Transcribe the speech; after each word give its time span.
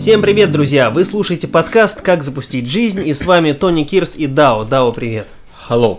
Всем 0.00 0.22
привет, 0.22 0.50
друзья! 0.50 0.88
Вы 0.88 1.04
слушаете 1.04 1.46
подкаст 1.46 2.00
«Как 2.00 2.22
запустить 2.22 2.66
жизнь» 2.66 3.06
и 3.06 3.12
с 3.12 3.26
вами 3.26 3.52
Тони 3.52 3.84
Кирс 3.84 4.16
и 4.16 4.26
Дао. 4.26 4.64
Дао, 4.64 4.92
привет! 4.92 5.28
Hello. 5.68 5.98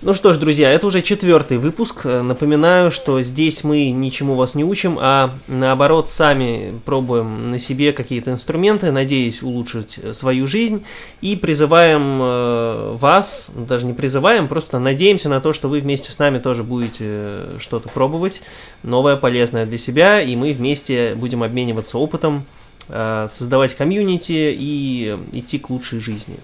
Ну 0.00 0.14
что 0.14 0.32
ж, 0.32 0.38
друзья, 0.38 0.72
это 0.72 0.86
уже 0.86 1.02
четвертый 1.02 1.58
выпуск. 1.58 2.06
Напоминаю, 2.06 2.90
что 2.90 3.20
здесь 3.20 3.64
мы 3.64 3.90
ничему 3.90 4.34
вас 4.34 4.54
не 4.54 4.64
учим, 4.64 4.96
а 4.98 5.30
наоборот 5.46 6.08
сами 6.08 6.72
пробуем 6.86 7.50
на 7.50 7.58
себе 7.58 7.92
какие-то 7.92 8.30
инструменты, 8.30 8.90
надеясь 8.92 9.42
улучшить 9.42 10.00
свою 10.12 10.46
жизнь 10.46 10.82
и 11.20 11.36
призываем 11.36 12.18
э, 12.22 12.96
вас, 12.98 13.48
даже 13.54 13.84
не 13.84 13.92
призываем, 13.92 14.48
просто 14.48 14.78
надеемся 14.78 15.28
на 15.28 15.42
то, 15.42 15.52
что 15.52 15.68
вы 15.68 15.80
вместе 15.80 16.10
с 16.10 16.18
нами 16.18 16.38
тоже 16.38 16.62
будете 16.64 17.58
что-то 17.58 17.90
пробовать, 17.90 18.40
новое, 18.82 19.16
полезное 19.16 19.66
для 19.66 19.76
себя, 19.76 20.22
и 20.22 20.34
мы 20.34 20.54
вместе 20.54 21.14
будем 21.14 21.42
обмениваться 21.42 21.98
опытом, 21.98 22.46
э, 22.58 22.61
создавать 22.88 23.74
комьюнити 23.74 24.54
и 24.58 25.16
идти 25.32 25.58
к 25.58 25.70
лучшей 25.70 26.00
жизни. 26.00 26.36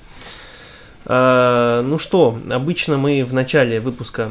А, 1.11 1.83
ну 1.83 1.99
что, 1.99 2.39
обычно 2.51 2.99
мы 2.99 3.25
в 3.25 3.33
начале 3.33 3.81
выпуска 3.81 4.31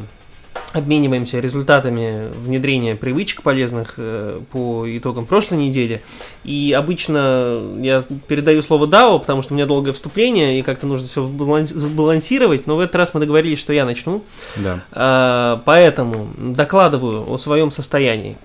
обмениваемся 0.72 1.40
результатами 1.40 2.28
внедрения 2.42 2.94
привычек 2.94 3.42
полезных 3.42 3.94
э, 3.96 4.40
по 4.52 4.84
итогам 4.86 5.24
прошлой 5.24 5.58
недели. 5.58 6.02
И 6.44 6.74
обычно 6.76 7.62
я 7.80 8.02
передаю 8.26 8.60
слово 8.62 8.86
Дао, 8.86 9.18
потому 9.18 9.42
что 9.42 9.54
у 9.54 9.56
меня 9.56 9.66
долгое 9.66 9.92
вступление, 9.92 10.58
и 10.58 10.62
как-то 10.62 10.86
нужно 10.86 11.08
все 11.08 11.26
балансировать, 11.26 12.66
но 12.66 12.76
в 12.76 12.80
этот 12.80 12.96
раз 12.96 13.14
мы 13.14 13.20
договорились, 13.20 13.58
что 13.58 13.72
я 13.72 13.86
начну. 13.86 14.22
Да. 14.56 15.62
Поэтому 15.64 16.28
докладываю 16.36 17.30
о 17.32 17.38
своем 17.38 17.70
состоянии. 17.70 18.36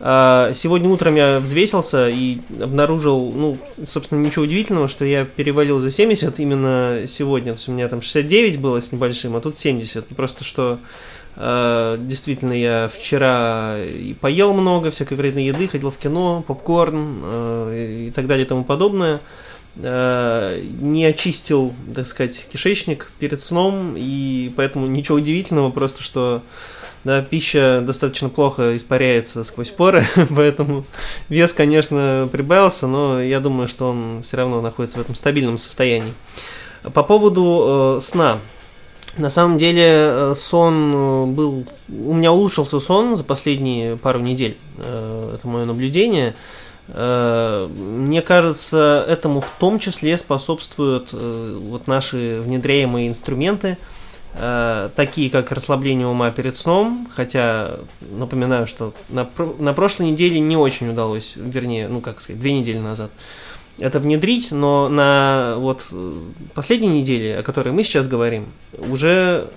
А, 0.00 0.52
сегодня 0.54 0.88
утром 0.88 1.16
я 1.16 1.40
взвесился 1.40 2.08
и 2.08 2.38
обнаружил, 2.60 3.32
ну, 3.34 3.58
собственно, 3.84 4.24
ничего 4.24 4.44
удивительного, 4.44 4.86
что 4.86 5.04
я 5.04 5.24
перевалил 5.24 5.80
за 5.80 5.90
70 5.90 6.38
именно 6.38 7.02
сегодня. 7.06 7.52
То 7.52 7.58
есть 7.58 7.68
у 7.68 7.72
меня 7.72 7.88
там 7.88 8.00
69 8.00 8.60
было 8.60 8.80
с 8.80 8.92
небольшим, 8.92 9.34
а 9.34 9.40
тут 9.40 9.56
70. 9.56 10.06
Просто 10.08 10.44
что 10.44 10.78
э, 11.36 11.96
действительно 12.00 12.52
я 12.52 12.88
вчера 12.88 13.76
поел 14.20 14.54
много 14.54 14.92
всякой 14.92 15.16
вредной 15.16 15.44
еды, 15.46 15.66
ходил 15.66 15.90
в 15.90 15.98
кино, 15.98 16.44
попкорн 16.46 17.18
э, 17.22 18.06
и 18.08 18.10
так 18.12 18.28
далее 18.28 18.44
и 18.44 18.48
тому 18.48 18.64
подобное. 18.64 19.20
Не 19.76 21.04
очистил, 21.04 21.72
так 21.94 22.04
сказать, 22.08 22.48
кишечник 22.52 23.12
перед 23.20 23.40
сном, 23.40 23.94
и 23.96 24.52
поэтому 24.56 24.88
ничего 24.88 25.18
удивительного, 25.18 25.70
просто 25.70 26.02
что 26.02 26.42
да, 27.04 27.22
пища 27.22 27.82
достаточно 27.86 28.28
плохо 28.28 28.76
испаряется 28.76 29.44
сквозь 29.44 29.70
поры, 29.70 30.04
поэтому 30.34 30.84
вес, 31.28 31.52
конечно, 31.52 32.28
прибавился, 32.30 32.86
но 32.86 33.22
я 33.22 33.40
думаю, 33.40 33.68
что 33.68 33.88
он 33.88 34.22
все 34.24 34.36
равно 34.36 34.60
находится 34.60 34.98
в 34.98 35.00
этом 35.00 35.14
стабильном 35.14 35.58
состоянии. 35.58 36.12
По 36.94 37.02
поводу 37.02 37.98
э, 37.98 38.00
сна. 38.02 38.38
На 39.16 39.30
самом 39.30 39.58
деле 39.58 39.84
э, 39.84 40.34
сон 40.36 40.92
э, 40.94 41.26
был... 41.26 41.66
У 41.88 42.14
меня 42.14 42.30
улучшился 42.30 42.78
сон 42.78 43.16
за 43.16 43.24
последние 43.24 43.96
пару 43.96 44.20
недель. 44.20 44.56
Э, 44.78 45.34
это 45.34 45.48
мое 45.48 45.64
наблюдение. 45.64 46.34
Мне 46.90 48.22
кажется, 48.22 49.04
этому 49.06 49.42
в 49.42 49.50
том 49.58 49.78
числе 49.78 50.16
способствуют 50.16 51.12
вот 51.12 51.86
наши 51.86 52.40
внедряемые 52.40 53.08
инструменты– 53.08 53.76
Э, 54.34 54.90
такие 54.94 55.30
как 55.30 55.50
расслабление 55.52 56.06
ума 56.06 56.30
перед 56.30 56.56
сном, 56.56 57.08
хотя 57.14 57.76
напоминаю, 58.00 58.66
что 58.66 58.94
на, 59.08 59.28
на 59.58 59.72
прошлой 59.72 60.10
неделе 60.10 60.38
не 60.38 60.56
очень 60.56 60.90
удалось, 60.90 61.34
вернее, 61.36 61.88
ну 61.88 62.00
как 62.00 62.20
сказать, 62.20 62.40
две 62.40 62.52
недели 62.52 62.78
назад 62.78 63.10
это 63.78 64.00
внедрить, 64.00 64.50
но 64.52 64.88
на 64.88 65.54
вот 65.58 65.86
последней 66.54 66.88
неделе, 66.88 67.38
о 67.38 67.42
которой 67.42 67.72
мы 67.72 67.84
сейчас 67.84 68.08
говорим, 68.08 68.46
уже 68.76 69.48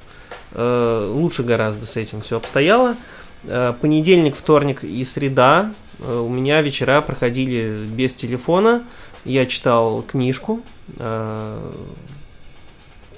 э, 0.52 1.12
лучше 1.12 1.44
гораздо 1.44 1.86
с 1.86 1.98
этим 1.98 2.22
все 2.22 2.38
обстояло. 2.38 2.96
Э, 3.44 3.74
понедельник, 3.80 4.36
вторник 4.36 4.84
и 4.84 5.04
среда 5.06 5.74
э, 6.00 6.20
у 6.20 6.30
меня 6.30 6.62
вечера 6.62 7.02
проходили 7.02 7.86
без 7.86 8.14
телефона. 8.14 8.84
Я 9.26 9.46
читал 9.46 10.04
книжку. 10.04 10.62
Э, 10.98 11.72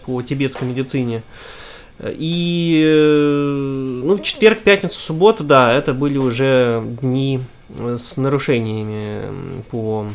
по 0.06 0.22
тибетской 0.22 0.68
медицине. 0.68 1.24
И 2.04 2.84
э, 2.86 4.02
ну, 4.04 4.18
четверг, 4.20 4.62
пятницу, 4.62 5.00
субботу, 5.00 5.44
да, 5.44 5.72
это 5.72 5.94
были 5.94 6.18
уже 6.18 6.84
дни 7.02 7.42
с 7.78 8.18
нарушениями 8.18 9.64
по 9.70 10.08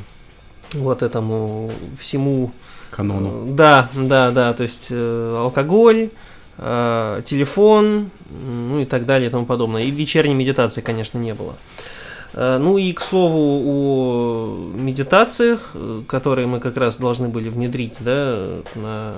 вот 0.74 1.02
этому 1.02 1.70
всему 1.98 2.50
канону. 2.90 3.46
Э, 3.46 3.54
да, 3.54 3.90
да, 3.94 4.30
да, 4.32 4.54
то 4.54 4.64
есть 4.64 4.88
э, 4.90 5.36
алкоголь, 5.38 6.10
телефон, 6.58 8.10
ну 8.28 8.80
и 8.80 8.84
так 8.84 9.06
далее 9.06 9.28
и 9.28 9.30
тому 9.30 9.46
подобное. 9.46 9.84
И 9.84 9.92
вечерней 9.92 10.34
медитации, 10.34 10.80
конечно, 10.80 11.16
не 11.16 11.32
было. 11.32 11.52
Э, 11.52 11.97
ну 12.34 12.78
и 12.78 12.92
к 12.92 13.00
слову 13.00 13.62
о 13.64 14.72
медитациях, 14.74 15.70
э, 15.74 16.02
которые 16.06 16.46
мы 16.46 16.60
как 16.60 16.76
раз 16.76 16.98
должны 16.98 17.28
были 17.28 17.48
внедрить 17.48 17.96
да, 18.00 18.46
на, 18.74 19.14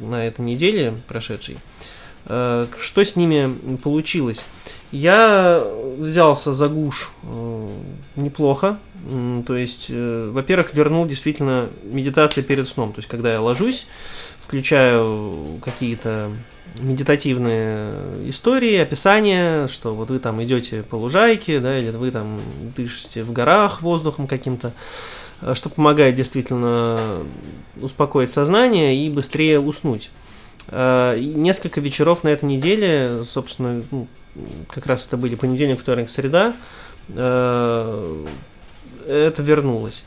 на 0.00 0.26
этой 0.26 0.42
неделе 0.42 0.94
прошедшей. 1.08 1.58
Э, 2.26 2.66
что 2.78 3.04
с 3.04 3.16
ними 3.16 3.76
получилось? 3.76 4.46
Я 4.92 5.62
взялся 5.98 6.52
за 6.52 6.68
гуш 6.68 7.10
неплохо. 8.14 8.78
То 9.46 9.56
есть, 9.56 9.90
во-первых, 9.90 10.74
вернул 10.74 11.06
действительно 11.06 11.68
медитации 11.84 12.42
перед 12.42 12.66
сном. 12.66 12.92
То 12.92 13.00
есть, 13.00 13.08
когда 13.08 13.32
я 13.32 13.40
ложусь, 13.40 13.86
включаю 14.46 15.58
какие-то 15.60 16.30
медитативные 16.78 18.28
истории, 18.28 18.76
описания, 18.76 19.66
что 19.66 19.94
вот 19.94 20.10
вы 20.10 20.20
там 20.20 20.42
идете 20.42 20.82
по 20.84 20.94
лужайке, 20.94 21.58
да, 21.58 21.76
или 21.78 21.90
вы 21.90 22.12
там 22.12 22.40
дышите 22.76 23.24
в 23.24 23.32
горах 23.32 23.82
воздухом 23.82 24.28
каким-то, 24.28 24.72
э, 25.40 25.54
что 25.54 25.68
помогает 25.68 26.14
действительно 26.14 27.24
успокоить 27.80 28.30
сознание 28.30 28.94
и 28.96 29.10
быстрее 29.10 29.58
уснуть. 29.58 30.10
Э, 30.68 31.18
несколько 31.18 31.80
вечеров 31.80 32.22
на 32.22 32.28
этой 32.28 32.44
неделе, 32.44 33.24
собственно, 33.24 33.82
ну, 33.90 34.06
как 34.68 34.86
раз 34.86 35.06
это 35.06 35.16
были 35.16 35.34
понедельник, 35.34 35.80
вторник, 35.80 36.08
среда, 36.08 36.54
э, 37.08 38.26
это 39.06 39.42
вернулось. 39.42 40.04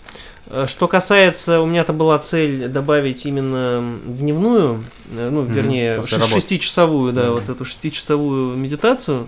Э, 0.47 0.65
что 0.67 0.87
касается, 0.87 1.61
у 1.61 1.65
меня 1.65 1.83
там 1.83 1.97
была 1.97 2.17
цель 2.19 2.67
добавить 2.67 3.25
именно 3.25 3.99
дневную, 4.05 4.83
э, 5.15 5.29
ну, 5.29 5.43
вернее, 5.43 5.97
mm-hmm, 5.97 6.33
шестичасовую, 6.33 7.13
да, 7.13 7.25
mm-hmm. 7.25 7.33
вот 7.33 7.49
эту 7.49 7.65
шестичасовую 7.65 8.57
медитацию 8.57 9.27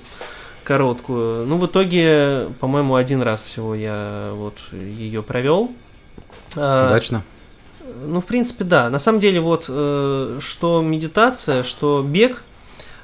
короткую. 0.63 1.45
Ну, 1.47 1.57
в 1.57 1.65
итоге, 1.65 2.49
по-моему, 2.59 2.95
один 2.95 3.21
раз 3.21 3.43
всего 3.43 3.75
я 3.75 4.31
вот 4.33 4.59
ее 4.71 5.23
провел. 5.23 5.71
А, 6.55 6.87
Удачно. 6.87 7.23
Ну, 8.03 8.19
в 8.19 8.25
принципе, 8.25 8.63
да. 8.63 8.89
На 8.89 8.99
самом 8.99 9.19
деле, 9.19 9.39
вот, 9.41 9.65
э, 9.67 10.39
что 10.39 10.81
медитация, 10.81 11.63
что 11.63 12.03
бег, 12.07 12.43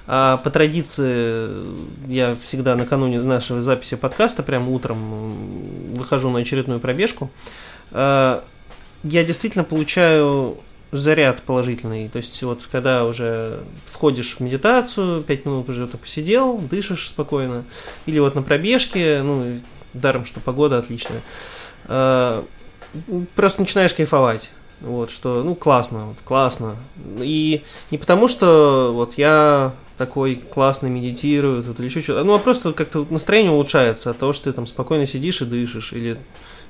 а 0.08 0.38
по 0.38 0.50
традиции 0.50 1.50
я 2.08 2.36
всегда 2.36 2.76
накануне 2.76 3.22
нашей 3.22 3.62
записи 3.62 3.96
подкаста, 3.98 4.42
прямо 4.42 4.72
утром 4.72 5.94
выхожу 5.94 6.30
на 6.30 6.40
очередную 6.40 6.80
пробежку. 6.80 7.30
Э, 7.92 8.40
я 9.04 9.24
действительно 9.26 9.66
получаю 9.66 10.58
заряд 10.92 11.42
положительный. 11.42 12.08
То 12.08 12.18
есть 12.18 12.42
вот 12.44 12.68
когда 12.72 13.04
уже 13.04 13.60
входишь 13.86 14.36
в 14.36 14.40
медитацию, 14.40 15.22
5 15.24 15.46
минут 15.46 15.70
уже 15.70 15.86
ты 15.88 15.98
посидел, 15.98 16.58
дышишь 16.58 17.10
спокойно, 17.10 17.66
или 18.06 18.20
вот 18.20 18.36
на 18.36 18.42
пробежке, 18.42 19.22
ну, 19.24 19.60
даром, 19.94 20.26
что 20.26 20.40
погода 20.40 20.78
отличная, 20.78 21.22
э, 21.90 22.44
просто 23.36 23.60
начинаешь 23.60 23.94
кайфовать. 23.94 24.52
Вот, 24.80 25.10
что, 25.10 25.44
ну, 25.44 25.56
классно, 25.56 26.16
классно. 26.24 26.78
И 27.20 27.64
не 27.90 27.98
потому, 27.98 28.28
что 28.28 28.92
вот 28.94 29.18
я 29.18 29.74
такой 29.98 30.36
классный 30.36 30.90
медитирую, 30.90 31.64
вот, 31.64 31.80
или 31.80 31.88
еще 31.88 32.02
что-то, 32.02 32.24
ну, 32.24 32.36
а 32.36 32.40
просто 32.40 32.74
как-то 32.74 33.06
настроение 33.10 33.52
улучшается 33.52 34.12
от 34.12 34.18
того, 34.18 34.32
что 34.34 34.46
ты 34.46 34.54
там 34.54 34.68
спокойно 34.68 35.08
сидишь 35.08 35.42
и 35.42 35.46
дышишь, 35.46 35.94
или 35.94 36.18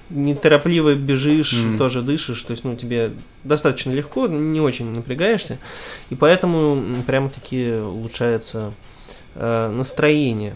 неторопливо 0.09 0.93
бежишь, 0.93 1.53
mm. 1.53 1.77
тоже 1.77 2.01
дышишь, 2.01 2.41
то 2.43 2.51
есть, 2.51 2.63
ну, 2.63 2.75
тебе 2.75 3.11
достаточно 3.43 3.91
легко, 3.91 4.27
не 4.27 4.61
очень 4.61 4.89
напрягаешься, 4.91 5.57
и 6.09 6.15
поэтому 6.15 7.03
прямо-таки 7.05 7.73
улучшается 7.73 8.73
э, 9.35 9.69
настроение. 9.69 10.55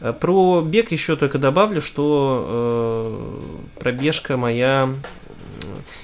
Э, 0.00 0.12
про 0.12 0.60
бег 0.60 0.92
еще 0.92 1.16
только 1.16 1.38
добавлю, 1.38 1.80
что 1.80 3.40
э, 3.76 3.80
пробежка 3.80 4.36
моя, 4.36 4.90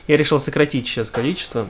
я 0.08 0.16
решил 0.16 0.40
сократить 0.40 0.88
сейчас 0.88 1.10
количество 1.10 1.68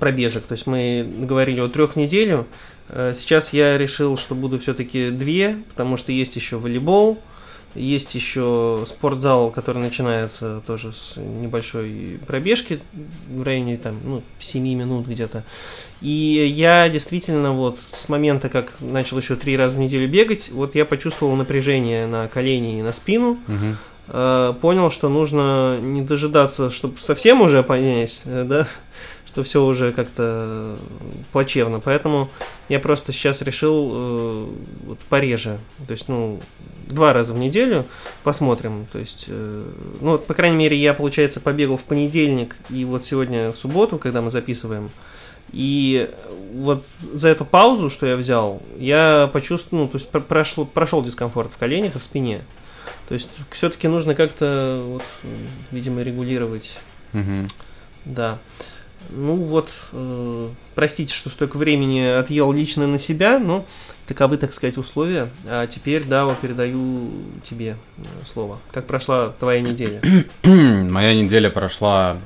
пробежек, 0.00 0.44
то 0.46 0.52
есть 0.52 0.66
мы 0.66 1.08
говорили 1.18 1.60
о 1.60 1.68
трех 1.68 1.94
неделю, 1.94 2.46
э, 2.48 2.73
сейчас 2.88 3.52
я 3.52 3.78
решил, 3.78 4.16
что 4.16 4.34
буду 4.34 4.58
все-таки 4.58 5.10
две, 5.10 5.58
потому 5.70 5.96
что 5.96 6.12
есть 6.12 6.36
еще 6.36 6.58
волейбол, 6.58 7.18
Есть 7.74 8.14
еще 8.14 8.84
спортзал, 8.86 9.50
который 9.50 9.78
начинается 9.78 10.62
тоже 10.64 10.92
с 10.92 11.16
небольшой 11.16 12.20
пробежки 12.24 12.80
в 13.28 13.42
районе 13.42 13.78
там, 13.78 13.98
ну, 14.04 14.22
7 14.38 14.62
минут 14.62 15.08
где-то. 15.08 15.44
И 16.00 16.52
я 16.54 16.88
действительно 16.88 17.52
вот 17.52 17.78
с 17.78 18.08
момента, 18.08 18.48
как 18.48 18.72
начал 18.80 19.18
еще 19.18 19.34
три 19.36 19.56
раза 19.56 19.76
в 19.76 19.80
неделю 19.80 20.08
бегать, 20.08 20.50
вот 20.52 20.74
я 20.74 20.84
почувствовал 20.84 21.34
напряжение 21.34 22.06
на 22.06 22.28
колени 22.28 22.78
и 22.78 22.82
на 22.82 22.92
спину. 22.92 23.38
Угу. 23.48 24.54
понял, 24.60 24.90
что 24.90 25.08
нужно 25.08 25.80
не 25.80 26.02
дожидаться, 26.02 26.70
чтобы 26.70 27.00
совсем 27.00 27.40
уже 27.40 27.62
понять, 27.62 28.20
э, 28.26 28.44
да, 28.46 28.68
что 29.34 29.42
все 29.42 29.64
уже 29.64 29.90
как-то 29.90 30.76
плачевно. 31.32 31.80
Поэтому 31.80 32.30
я 32.68 32.78
просто 32.78 33.10
сейчас 33.10 33.42
решил 33.42 33.90
э, 33.92 34.46
вот 34.86 34.98
пореже. 35.00 35.58
То 35.88 35.90
есть, 35.90 36.08
ну, 36.08 36.40
два 36.86 37.12
раза 37.12 37.34
в 37.34 37.38
неделю 37.38 37.84
посмотрим. 38.22 38.86
То 38.92 39.00
есть, 39.00 39.26
э, 39.26 39.64
ну, 40.00 40.12
вот, 40.12 40.26
по 40.28 40.34
крайней 40.34 40.56
мере, 40.56 40.76
я, 40.76 40.94
получается, 40.94 41.40
побегал 41.40 41.76
в 41.76 41.82
понедельник 41.82 42.54
и 42.70 42.84
вот 42.84 43.04
сегодня 43.04 43.50
в 43.50 43.56
субботу, 43.56 43.98
когда 43.98 44.22
мы 44.22 44.30
записываем. 44.30 44.88
И 45.50 46.08
вот 46.54 46.84
за 47.12 47.28
эту 47.28 47.44
паузу, 47.44 47.90
что 47.90 48.06
я 48.06 48.14
взял, 48.14 48.62
я 48.78 49.28
почувствовал, 49.32 49.84
ну, 49.84 49.88
то 49.88 49.96
есть 49.96 50.08
прошел, 50.10 50.64
прошел 50.64 51.02
дискомфорт 51.02 51.52
в 51.52 51.58
коленях 51.58 51.96
и 51.96 51.98
в 51.98 52.04
спине. 52.04 52.42
То 53.08 53.14
есть 53.14 53.30
все-таки 53.50 53.88
нужно 53.88 54.14
как-то, 54.14 54.80
вот, 54.86 55.02
видимо, 55.72 56.02
регулировать. 56.02 56.78
Угу. 57.12 57.48
Да. 58.04 58.38
Ну 59.10 59.36
вот, 59.36 59.70
э, 59.92 60.48
простите, 60.74 61.14
что 61.14 61.30
столько 61.30 61.56
времени 61.56 62.00
отъел 62.00 62.52
лично 62.52 62.86
на 62.86 62.98
себя, 62.98 63.38
но 63.38 63.64
таковы, 64.06 64.36
так 64.36 64.52
сказать, 64.52 64.78
условия. 64.78 65.28
А 65.46 65.66
теперь, 65.66 66.04
да, 66.04 66.24
вот 66.24 66.38
передаю 66.38 67.10
тебе 67.42 67.76
э, 67.96 68.02
слово. 68.24 68.58
Как 68.72 68.86
прошла 68.86 69.30
твоя 69.30 69.60
неделя? 69.60 70.00
Моя 70.44 71.14
неделя 71.14 71.50
прошла 71.50 72.16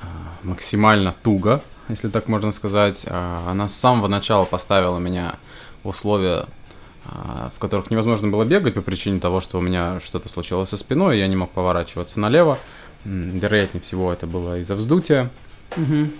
э, 0.00 0.04
максимально 0.42 1.14
туго, 1.22 1.62
если 1.88 2.08
так 2.08 2.28
можно 2.28 2.52
сказать. 2.52 3.04
Э, 3.06 3.40
она 3.48 3.68
с 3.68 3.74
самого 3.74 4.08
начала 4.08 4.44
поставила 4.44 4.98
меня 4.98 5.36
в 5.82 5.88
условия, 5.88 6.46
в 7.54 7.58
которых 7.58 7.90
невозможно 7.90 8.28
было 8.28 8.44
бегать 8.44 8.74
по 8.74 8.82
причине 8.82 9.18
того, 9.20 9.40
что 9.40 9.58
у 9.58 9.60
меня 9.62 9.98
что-то 10.00 10.28
случилось 10.28 10.68
со 10.68 10.76
спиной, 10.76 11.18
я 11.18 11.26
не 11.26 11.36
мог 11.36 11.50
поворачиваться 11.50 12.20
налево. 12.20 12.58
Вероятнее 13.04 13.80
всего, 13.80 14.12
это 14.12 14.26
было 14.26 14.58
из-за 14.58 14.74
вздутия. 14.74 15.30
Угу. 15.76 16.10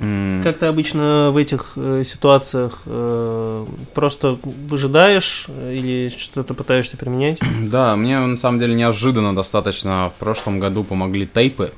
Mm. 0.00 0.42
Как 0.42 0.58
ты 0.58 0.66
обычно 0.66 1.30
в 1.30 1.36
этих 1.36 1.74
э, 1.76 2.02
ситуациях 2.04 2.82
э, 2.86 3.66
просто 3.94 4.38
выжидаешь 4.42 5.46
или 5.48 6.12
что-то 6.16 6.54
пытаешься 6.54 6.96
применять? 6.96 7.38
Да, 7.64 7.94
мне 7.96 8.18
на 8.18 8.36
самом 8.36 8.58
деле 8.58 8.74
неожиданно 8.74 9.34
достаточно 9.34 10.12
в 10.14 10.18
прошлом 10.18 10.58
году 10.58 10.84
помогли 10.84 11.26
тейпы. 11.26 11.72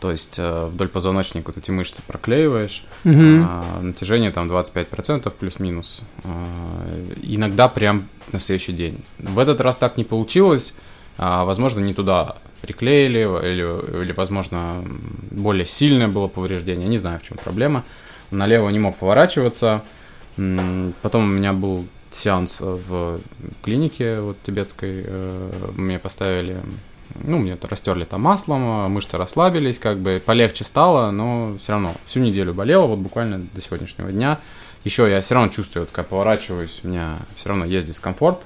То 0.00 0.10
есть 0.10 0.34
э, 0.38 0.66
вдоль 0.66 0.88
позвоночника 0.88 1.46
вот 1.46 1.56
эти 1.56 1.70
мышцы 1.70 2.02
проклеиваешь, 2.06 2.84
mm-hmm. 3.04 3.46
э, 3.78 3.82
натяжение 3.82 4.30
там 4.32 4.50
25% 4.50 5.30
плюс-минус. 5.30 6.02
Э, 6.24 7.14
иногда 7.22 7.68
прям 7.68 8.08
на 8.32 8.40
следующий 8.40 8.72
день. 8.72 9.02
В 9.18 9.38
этот 9.38 9.60
раз 9.60 9.76
так 9.76 9.96
не 9.96 10.04
получилось, 10.04 10.74
а, 11.16 11.44
возможно, 11.44 11.80
не 11.80 11.94
туда 11.94 12.36
приклеили, 12.60 13.20
или, 13.20 14.02
или, 14.02 14.12
возможно, 14.12 14.84
более 15.30 15.66
сильное 15.66 16.08
было 16.08 16.28
повреждение, 16.28 16.88
не 16.88 16.98
знаю, 16.98 17.20
в 17.20 17.22
чем 17.22 17.36
проблема. 17.36 17.84
Налево 18.30 18.68
не 18.70 18.78
мог 18.78 18.96
поворачиваться. 18.96 19.82
Потом 20.36 21.24
у 21.24 21.32
меня 21.32 21.52
был 21.52 21.86
сеанс 22.10 22.60
в 22.60 23.20
клинике 23.62 24.20
вот 24.20 24.40
тибетской, 24.42 25.04
э, 25.06 25.70
мне 25.76 25.98
поставили, 25.98 26.60
ну, 27.22 27.38
мне 27.38 27.52
это 27.52 27.68
растерли 27.68 28.04
там 28.04 28.22
маслом, 28.22 28.90
мышцы 28.92 29.16
расслабились, 29.16 29.78
как 29.78 29.98
бы 29.98 30.22
полегче 30.24 30.64
стало, 30.64 31.10
но 31.10 31.56
все 31.58 31.72
равно 31.72 31.94
всю 32.06 32.20
неделю 32.20 32.54
болело, 32.54 32.86
вот 32.86 32.98
буквально 32.98 33.40
до 33.52 33.60
сегодняшнего 33.60 34.10
дня. 34.10 34.40
Еще 34.84 35.10
я 35.10 35.20
все 35.20 35.34
равно 35.34 35.50
чувствую, 35.50 35.84
вот, 35.84 35.90
когда 35.92 36.08
поворачиваюсь, 36.08 36.80
у 36.84 36.88
меня 36.88 37.18
все 37.34 37.48
равно 37.48 37.64
есть 37.64 37.86
дискомфорт. 37.86 38.42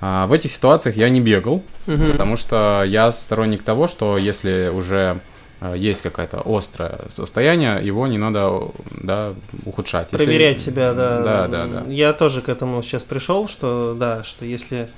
А, 0.00 0.26
в 0.26 0.32
этих 0.32 0.50
ситуациях 0.50 0.96
я 0.96 1.08
не 1.08 1.20
бегал, 1.20 1.62
угу. 1.86 2.04
потому 2.12 2.36
что 2.36 2.84
я 2.86 3.10
сторонник 3.12 3.62
того, 3.62 3.86
что 3.86 4.18
если 4.18 4.70
уже 4.72 5.20
а, 5.60 5.74
есть 5.74 6.02
какое-то 6.02 6.42
острое 6.44 7.00
состояние, 7.08 7.80
его 7.82 8.06
не 8.06 8.18
надо 8.18 8.68
да, 8.90 9.34
ухудшать. 9.64 10.08
Проверять 10.08 10.58
если... 10.58 10.70
себя, 10.70 10.92
да. 10.92 11.20
Да, 11.20 11.48
да, 11.48 11.66
да. 11.66 11.82
Я 11.88 12.12
тоже 12.12 12.42
к 12.42 12.48
этому 12.48 12.82
сейчас 12.82 13.04
пришел, 13.04 13.48
что 13.48 13.96
да, 13.98 14.24
что 14.24 14.44
если 14.44 14.88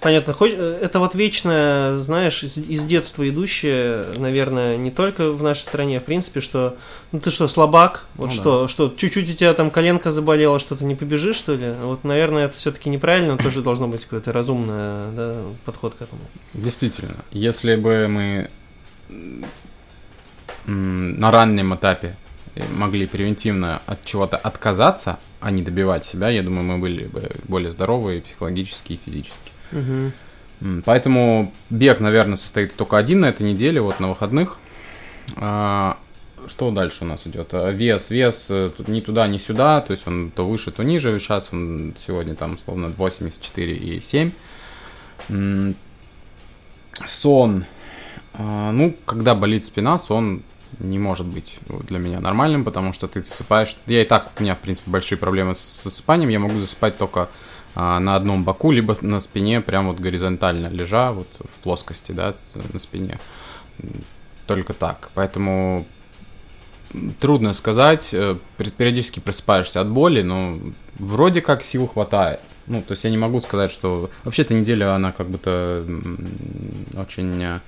Понятно, 0.00 0.32
хоть 0.32 0.54
э, 0.54 0.78
это 0.80 0.98
вот 0.98 1.14
вечное, 1.14 1.98
знаешь, 1.98 2.42
из, 2.42 2.56
из 2.56 2.84
детства 2.84 3.28
идущее, 3.28 4.06
наверное, 4.16 4.78
не 4.78 4.90
только 4.90 5.30
в 5.30 5.42
нашей 5.42 5.60
стране, 5.60 5.98
а 5.98 6.00
в 6.00 6.04
принципе, 6.04 6.40
что, 6.40 6.76
ну 7.12 7.20
ты 7.20 7.30
что, 7.30 7.48
слабак, 7.48 8.06
вот 8.14 8.30
ну, 8.30 8.32
что, 8.32 8.62
да. 8.62 8.68
что, 8.68 8.92
чуть-чуть 8.96 9.28
у 9.28 9.32
тебя 9.34 9.52
там 9.52 9.70
коленка 9.70 10.10
заболела, 10.10 10.58
что 10.58 10.74
ты 10.74 10.84
не 10.84 10.94
побежишь, 10.94 11.36
что 11.36 11.54
ли? 11.54 11.74
Вот, 11.82 12.04
наверное, 12.04 12.46
это 12.46 12.56
все-таки 12.56 12.88
неправильно, 12.88 13.36
тоже 13.36 13.60
должно 13.60 13.88
быть 13.88 14.04
какой-то 14.04 14.32
разумный 14.32 15.12
да, 15.14 15.36
подход 15.66 15.94
к 15.94 16.02
этому. 16.02 16.22
Действительно, 16.54 17.16
если 17.30 17.76
бы 17.76 18.08
мы 18.08 18.50
на 20.66 21.30
раннем 21.30 21.74
этапе 21.74 22.16
могли 22.72 23.06
превентивно 23.06 23.82
от 23.86 24.04
чего-то 24.04 24.38
отказаться, 24.38 25.18
а 25.40 25.50
не 25.50 25.62
добивать 25.62 26.04
себя, 26.04 26.30
я 26.30 26.42
думаю, 26.42 26.64
мы 26.64 26.78
были 26.78 27.04
бы 27.04 27.30
более 27.48 27.70
здоровые 27.70 28.22
психологически 28.22 28.94
и 28.94 29.00
физически. 29.04 29.52
Угу. 29.72 30.82
Поэтому 30.84 31.52
бег, 31.70 32.00
наверное, 32.00 32.36
состоится 32.36 32.76
только 32.76 32.98
один 32.98 33.20
на 33.20 33.26
этой 33.26 33.50
неделе, 33.50 33.80
вот 33.80 34.00
на 34.00 34.08
выходных. 34.08 34.58
А, 35.36 35.96
что 36.46 36.70
дальше 36.70 37.04
у 37.04 37.06
нас 37.06 37.26
идет? 37.26 37.48
А, 37.52 37.70
вес, 37.70 38.10
вес 38.10 38.50
э, 38.50 38.70
тут 38.76 38.88
ни 38.88 39.00
туда, 39.00 39.26
ни 39.26 39.38
сюда, 39.38 39.80
то 39.80 39.92
есть 39.92 40.06
он 40.06 40.30
то 40.30 40.46
выше, 40.46 40.70
то 40.70 40.82
ниже. 40.82 41.18
Сейчас 41.18 41.50
он 41.52 41.94
сегодня 41.98 42.34
там 42.34 42.58
словно 42.58 42.86
84,7. 42.86 45.74
Сон. 47.06 47.64
А, 48.34 48.72
ну, 48.72 48.94
когда 49.06 49.34
болит 49.34 49.64
спина, 49.64 49.98
сон 49.98 50.42
не 50.78 50.98
может 50.98 51.26
быть 51.26 51.58
для 51.88 51.98
меня 51.98 52.20
нормальным, 52.20 52.64
потому 52.64 52.92
что 52.92 53.08
ты 53.08 53.24
засыпаешь. 53.24 53.76
Я 53.86 54.02
и 54.02 54.04
так, 54.04 54.30
у 54.38 54.42
меня, 54.42 54.54
в 54.54 54.58
принципе, 54.58 54.90
большие 54.90 55.18
проблемы 55.18 55.54
с 55.54 55.82
засыпанием. 55.84 56.28
Я 56.28 56.38
могу 56.38 56.60
засыпать 56.60 56.96
только 56.96 57.28
на 57.74 58.16
одном 58.16 58.44
боку, 58.44 58.72
либо 58.72 58.94
на 59.02 59.20
спине, 59.20 59.60
прям 59.60 59.88
вот 59.88 60.00
горизонтально 60.00 60.68
лежа, 60.68 61.12
вот 61.12 61.40
в 61.40 61.62
плоскости, 61.62 62.12
да, 62.12 62.34
на 62.72 62.78
спине. 62.78 63.18
Только 64.46 64.72
так. 64.74 65.10
Поэтому 65.14 65.86
трудно 67.20 67.52
сказать. 67.52 68.10
Э, 68.12 68.36
периодически 68.76 69.20
просыпаешься 69.20 69.80
от 69.80 69.88
боли, 69.88 70.22
но 70.22 70.58
вроде 70.98 71.40
как 71.40 71.62
сил 71.62 71.86
хватает. 71.86 72.40
Ну, 72.66 72.82
то 72.82 72.92
есть 72.92 73.04
я 73.04 73.10
не 73.10 73.16
могу 73.16 73.40
сказать, 73.40 73.70
что... 73.70 74.10
Вообще 74.24 74.42
эта 74.42 74.54
неделя, 74.54 74.94
она 74.94 75.12
как 75.12 75.28
будто 75.28 75.84
очень 76.96 77.42
э, 77.42 77.60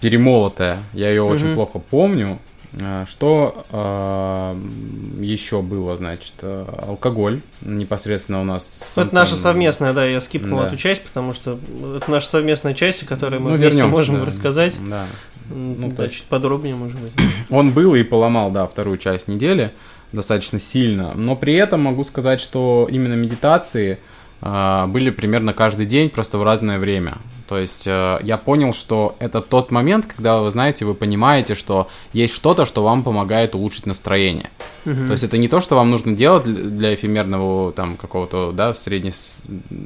перемолотая. 0.00 0.82
Я 0.92 1.10
ее 1.10 1.22
mm-hmm. 1.22 1.32
очень 1.32 1.54
плохо 1.54 1.78
помню. 1.78 2.38
Э, 2.74 3.04
что 3.06 3.66
э, 3.70 5.22
еще 5.22 5.60
было, 5.60 5.94
значит, 5.96 6.32
э, 6.40 6.66
алкоголь 6.86 7.42
непосредственно 7.60 8.40
у 8.40 8.44
нас. 8.44 8.92
Это 8.96 9.14
наша 9.14 9.36
совместная, 9.36 9.92
да, 9.92 10.06
я 10.06 10.20
скипнул 10.20 10.60
да. 10.60 10.68
эту 10.68 10.76
часть, 10.76 11.04
потому 11.04 11.34
что 11.34 11.58
это 11.96 12.10
наша 12.10 12.28
совместная 12.28 12.74
часть, 12.74 13.02
о 13.02 13.06
которой 13.06 13.40
мы 13.40 13.50
ну, 13.50 13.56
вместе 13.56 13.76
вернемся, 13.76 13.96
можем 13.96 14.20
да. 14.20 14.24
рассказать. 14.24 14.78
Да. 14.88 15.06
Ну, 15.50 15.92
да, 15.92 16.08
чуть 16.08 16.24
подробнее, 16.24 16.74
может 16.74 16.98
быть. 16.98 17.12
Он 17.50 17.72
был 17.72 17.94
и 17.94 18.02
поломал, 18.02 18.50
да, 18.50 18.66
вторую 18.66 18.96
часть 18.96 19.28
недели 19.28 19.72
достаточно 20.12 20.58
сильно, 20.58 21.12
но 21.14 21.36
при 21.36 21.54
этом 21.54 21.80
могу 21.80 22.04
сказать, 22.04 22.40
что 22.40 22.88
именно 22.90 23.14
медитации 23.14 23.98
были 24.42 25.10
примерно 25.10 25.54
каждый 25.54 25.86
день, 25.86 26.10
просто 26.10 26.36
в 26.36 26.42
разное 26.42 26.80
время. 26.80 27.18
То 27.52 27.58
есть 27.58 27.86
э, 27.86 28.18
я 28.22 28.38
понял, 28.38 28.72
что 28.72 29.14
это 29.18 29.42
тот 29.42 29.70
момент, 29.70 30.06
когда 30.06 30.40
вы 30.40 30.50
знаете, 30.50 30.86
вы 30.86 30.94
понимаете, 30.94 31.54
что 31.54 31.88
есть 32.14 32.34
что-то, 32.34 32.64
что 32.64 32.82
вам 32.82 33.02
помогает 33.02 33.54
улучшить 33.54 33.84
настроение. 33.84 34.48
Uh-huh. 34.86 35.06
То 35.06 35.12
есть 35.12 35.22
это 35.22 35.36
не 35.36 35.48
то, 35.48 35.60
что 35.60 35.76
вам 35.76 35.90
нужно 35.90 36.16
делать 36.16 36.44
для 36.44 36.94
эфемерного 36.94 37.72
там 37.72 37.98
какого-то, 37.98 38.52
да, 38.52 38.72
среднес... 38.72 39.42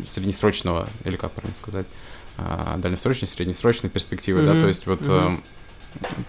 среднесрочного, 0.09 0.89
или 1.03 1.17
как 1.17 1.33
правильно 1.33 1.57
сказать, 1.61 1.87
а, 2.39 2.77
дальнесрочной, 2.79 3.27
среднесрочной 3.27 3.91
перспективы, 3.91 4.43
uh-huh. 4.43 4.55
да, 4.55 4.61
то 4.61 4.69
есть 4.69 4.87
вот 4.87 5.01
uh-huh. 5.01 5.41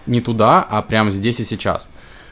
не 0.06 0.20
туда, 0.20 0.66
а 0.68 0.82
прямо 0.82 1.12
здесь 1.12 1.38
и 1.38 1.44
сейчас. 1.44 1.88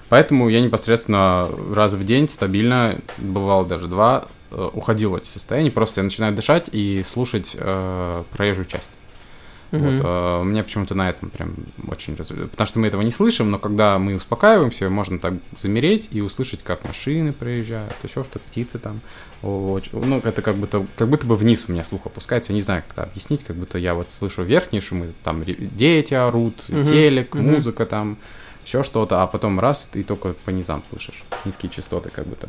Поэтому 0.09 0.49
я 0.49 0.61
непосредственно 0.61 1.49
раз 1.75 1.95
в 1.95 2.05
день 2.05 2.29
стабильно, 2.29 2.97
бывало 3.19 3.67
даже 3.67 3.89
два, 3.89 4.27
Э, 4.51 4.71
уходил 4.73 5.11
в 5.11 5.17
эти 5.17 5.27
состояния, 5.27 5.71
просто 5.71 6.01
я 6.01 6.05
начинаю 6.05 6.33
дышать 6.35 6.69
и 6.71 7.03
слушать 7.05 7.57
э, 7.59 8.23
проезжую 8.37 8.67
часть. 8.67 8.91
Вот, 9.73 10.01
э, 10.05 10.43
мне 10.45 10.63
почему-то 10.63 10.95
на 10.95 11.11
этом 11.11 11.31
прям 11.31 11.57
очень... 11.89 12.15
Потому 12.17 12.67
что 12.67 12.79
мы 12.79 12.87
этого 12.87 13.03
не 13.03 13.11
слышим, 13.11 13.51
но 13.51 13.59
когда 13.59 13.99
мы 13.99 14.15
успокаиваемся, 14.15 14.89
можно 14.89 15.19
так 15.19 15.35
замереть 15.57 16.11
и 16.13 16.21
услышать, 16.21 16.63
как 16.63 16.85
машины 16.85 17.33
проезжают, 17.33 17.93
еще 18.05 18.23
что-то, 18.23 18.39
птицы 18.39 18.79
там. 18.79 19.01
Очень- 19.43 19.91
Ну, 20.05 20.21
это 20.23 20.41
как 20.43 20.55
будто, 20.55 20.87
как 20.97 21.09
будто 21.09 21.27
бы 21.27 21.35
вниз 21.35 21.65
у 21.67 21.73
меня 21.73 21.83
слух 21.83 22.07
опускается. 22.07 22.53
Я 22.53 22.55
не 22.55 22.63
знаю, 22.63 22.85
как 22.87 22.93
это 22.99 23.03
объяснить, 23.11 23.43
как 23.43 23.57
будто 23.57 23.79
я 23.79 23.95
вот 23.95 24.13
слышу 24.13 24.45
верхние 24.45 24.81
шумы, 24.81 25.13
там 25.25 25.43
дети 25.45 26.15
орут, 26.15 26.67
Мгм, 26.69 26.85
телек, 26.85 27.35
мгм. 27.35 27.51
музыка 27.51 27.85
там, 27.85 28.17
еще 28.67 28.83
что-то, 28.83 29.23
а 29.23 29.27
потом 29.27 29.61
раз, 29.61 29.89
и 29.95 30.03
только 30.03 30.35
по 30.45 30.51
низам 30.51 30.83
слышишь. 30.91 31.25
Низкие 31.45 31.71
частоты 31.71 32.11
как 32.11 32.27
будто. 32.27 32.49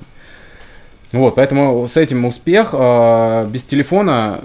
Вот, 1.14 1.36
поэтому 1.36 1.88
с 1.88 1.96
этим 1.96 2.26
успех. 2.26 2.70
э, 2.74 3.48
Без 3.50 3.64
телефона 3.64 4.42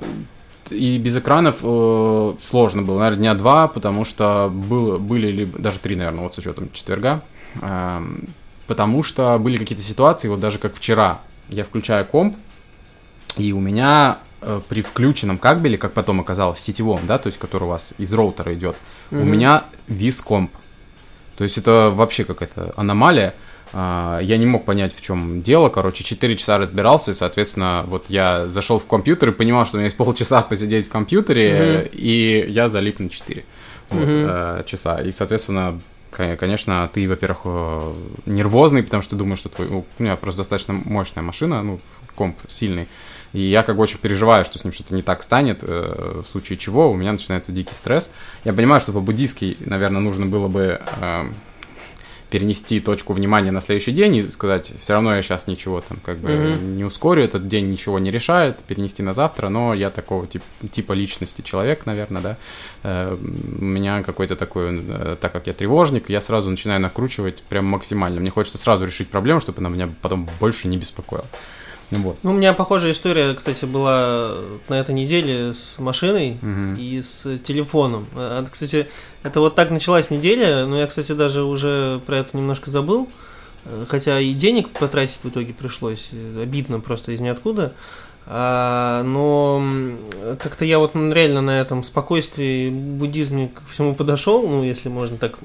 и 0.71 0.99
без 0.99 1.17
экранов 1.17 1.57
э, 1.63 2.35
сложно 2.43 2.83
было, 2.83 2.99
наверное, 2.99 3.19
дня 3.19 3.35
два, 3.35 3.69
потому 3.69 4.05
что 4.05 4.49
было, 4.53 4.99
были 4.99 5.29
либо, 5.29 5.59
даже 5.59 5.79
три, 5.81 5.97
наверное, 5.97 6.21
вот 6.25 6.35
с 6.35 6.39
учетом 6.39 6.71
четверга, 6.73 7.23
Эм, 7.61 8.29
потому 8.67 9.03
что 9.03 9.37
были 9.39 9.59
какие-то 9.59 9.85
ситуации, 9.85 10.29
вот 10.29 10.41
даже 10.41 10.59
как 10.59 10.75
вчера, 10.75 11.21
я 11.51 11.65
включаю 11.65 12.07
комп, 12.07 12.35
и 13.37 13.53
у 13.53 13.61
меня 13.61 14.19
э, 14.41 14.61
при 14.69 14.81
включенном 14.81 15.37
кабеле, 15.37 15.77
как 15.77 15.93
потом 15.93 16.21
оказалось, 16.21 16.61
сетевом, 16.61 17.01
да, 17.07 17.19
то 17.19 17.27
есть 17.27 17.39
который 17.39 17.65
у 17.65 17.69
вас 17.69 17.93
из 17.99 18.15
роутера 18.15 18.55
идет, 18.55 18.77
у 19.11 19.17
Мгм. 19.17 19.31
меня 19.33 19.65
вис 19.89 20.23
комп. 20.23 20.51
То 21.37 21.45
есть 21.45 21.59
это 21.59 21.91
вообще 21.95 22.25
какая-то 22.25 22.73
аномалия. 22.77 23.35
А, 23.75 24.21
Я 24.21 24.37
не 24.37 24.45
мог 24.47 24.65
понять, 24.67 24.95
в 24.95 25.01
чем 25.01 25.41
дело. 25.43 25.69
Короче, 25.71 26.05
4 26.05 26.37
часа 26.37 26.59
разбирался, 26.59 27.13
и, 27.13 27.15
соответственно, 27.15 27.85
вот 27.87 28.05
я 28.09 28.49
зашел 28.49 28.79
в 28.79 28.87
компьютер 28.87 29.31
и 29.31 29.33
понимал, 29.33 29.65
что 29.65 29.77
у 29.77 29.79
меня 29.79 29.87
есть 29.87 29.97
полчаса 29.97 30.43
посидеть 30.43 30.87
в 30.87 30.91
компьютере, 30.91 31.89
Мгм. 31.89 31.89
и 31.93 32.45
я 32.49 32.69
залип 32.69 32.99
на 33.01 33.09
4 33.09 33.45
вот, 33.89 34.05
э, 34.07 34.63
часа. 34.67 35.01
И, 35.01 35.11
соответственно, 35.13 35.81
конечно, 36.13 36.91
ты, 36.93 37.09
во-первых, 37.09 37.41
э, 37.45 37.93
нервозный, 38.27 38.83
потому 38.83 39.03
что 39.03 39.17
думаешь, 39.17 39.39
что 39.39 39.49
твой... 39.49 39.69
У 39.69 39.85
меня 39.99 40.17
просто 40.17 40.39
достаточно 40.41 40.75
мощная 40.75 41.23
машина, 41.23 41.63
ну, 41.63 41.81
комп 42.15 42.37
сильный. 42.49 42.89
И 43.33 43.41
я 43.41 43.63
как 43.63 43.77
бы 43.77 43.83
очень 43.83 43.99
переживаю, 43.99 44.45
что 44.45 44.59
с 44.59 44.65
ним 44.65 44.73
что-то 44.73 44.95
не 44.95 45.03
так 45.03 45.23
станет, 45.23 45.61
э, 45.63 46.23
в 46.23 46.29
случае 46.29 46.59
чего 46.59 46.91
у 46.91 46.95
меня 46.95 47.13
начинается 47.13 47.51
дикий 47.51 47.75
стресс. 47.75 48.13
Я 48.45 48.53
понимаю, 48.53 48.81
что 48.81 48.93
по-буддийски, 48.93 49.57
наверное, 49.61 50.01
нужно 50.01 50.27
было 50.27 50.49
бы 50.49 50.81
э, 51.01 51.31
перенести 52.33 52.81
точку 52.81 53.13
внимания 53.13 53.51
на 53.51 53.61
следующий 53.61 53.93
день 53.93 54.17
и 54.17 54.23
сказать, 54.23 54.73
все 54.81 54.95
равно 54.95 55.15
я 55.15 55.21
сейчас 55.21 55.47
ничего 55.47 55.83
там 55.83 55.99
как 56.03 56.17
бы 56.19 56.31
Мгм. 56.31 56.75
не 56.75 56.85
ускорю, 56.85 57.23
этот 57.23 57.47
день 57.47 57.69
ничего 57.69 57.99
не 57.99 58.11
решает, 58.11 58.65
перенести 58.65 59.03
на 59.03 59.13
завтра, 59.13 59.51
но 59.51 59.75
я 59.75 59.91
такого 59.91 60.27
тип- 60.27 60.43
типа 60.71 60.95
личности 60.95 61.43
человек, 61.43 61.85
наверное, 61.85 62.23
да. 62.23 62.37
Э, 62.85 63.15
у 63.61 63.65
меня 63.65 64.03
какой-то 64.03 64.35
такой, 64.35 64.81
э, 64.83 65.17
так 65.21 65.31
как 65.33 65.47
я 65.47 65.53
тревожник, 65.53 66.09
я 66.09 66.23
сразу 66.23 66.49
начинаю 66.51 66.81
накручивать 66.81 67.43
прям 67.43 67.67
максимально. 67.67 68.19
Мне 68.21 68.31
хочется 68.31 68.57
сразу 68.57 68.87
решить 68.87 69.09
проблему, 69.11 69.41
чтобы 69.43 69.59
она 69.59 69.69
меня 69.69 69.91
потом 70.01 70.27
больше 70.41 70.69
не 70.69 70.79
беспокоила. 70.79 71.27
Ну 71.93 71.99
Вот. 71.99 72.19
Ну, 72.23 72.31
у 72.31 72.35
меня 72.35 72.53
похожая 72.55 72.93
история, 72.93 73.35
кстати, 73.35 73.65
была 73.67 74.35
на 74.69 74.75
этой 74.81 74.95
неделе 74.95 75.53
с 75.55 75.79
машиной 75.79 76.39
Мгм. 76.41 76.75
и 76.75 77.01
с 77.03 77.39
телефоном. 77.45 78.07
А, 78.17 78.45
Кстати, 78.51 78.89
это 79.23 79.41
вот 79.41 79.55
так 79.55 79.71
началась 79.71 80.11
неделя, 80.11 80.67
но 80.67 80.79
я, 80.79 80.87
кстати, 80.87 81.13
даже 81.13 81.43
уже 81.45 82.01
про 82.07 82.19
это 82.19 82.37
немножко 82.37 82.71
забыл. 82.71 83.09
Э, 83.65 83.85
Хотя 83.89 84.19
и 84.19 84.33
денег 84.33 84.71
потратить 84.71 85.19
в 85.23 85.29
итоге 85.29 85.53
пришлось. 85.55 86.09
э, 86.13 86.43
Обидно 86.43 86.81
просто 86.81 87.13
из 87.13 87.21
ниоткуда. 87.21 87.73
А, 88.25 89.03
но 89.03 89.63
как-то 90.39 90.65
я 90.65 90.79
вот 90.79 90.95
реально 90.95 91.43
на 91.43 91.61
этом 91.61 91.83
спокойствии, 91.83 92.71
буддизме 92.71 93.49
ко 93.49 93.63
всему 93.69 93.95
подошел, 93.95 94.47
ну, 94.47 94.63
если 94.63 94.89
можно 94.89 95.17
так 95.17 95.39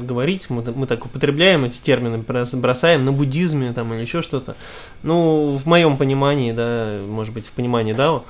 говорить, 0.00 0.48
мы, 0.48 0.62
мы 0.74 0.86
так 0.86 1.04
употребляем 1.04 1.64
эти 1.64 1.80
термины, 1.80 2.16
брос- 2.16 2.56
бросаем 2.56 3.04
на 3.04 3.12
буддизме 3.12 3.72
там 3.72 3.92
или 3.92 4.00
еще 4.00 4.22
что-то. 4.22 4.56
Ну, 5.02 5.58
в 5.62 5.66
моем 5.66 5.96
понимании, 5.98 6.52
да, 6.52 6.98
может 7.06 7.34
быть, 7.34 7.46
в 7.46 7.52
понимании 7.52 7.92
Дао. 7.92 8.24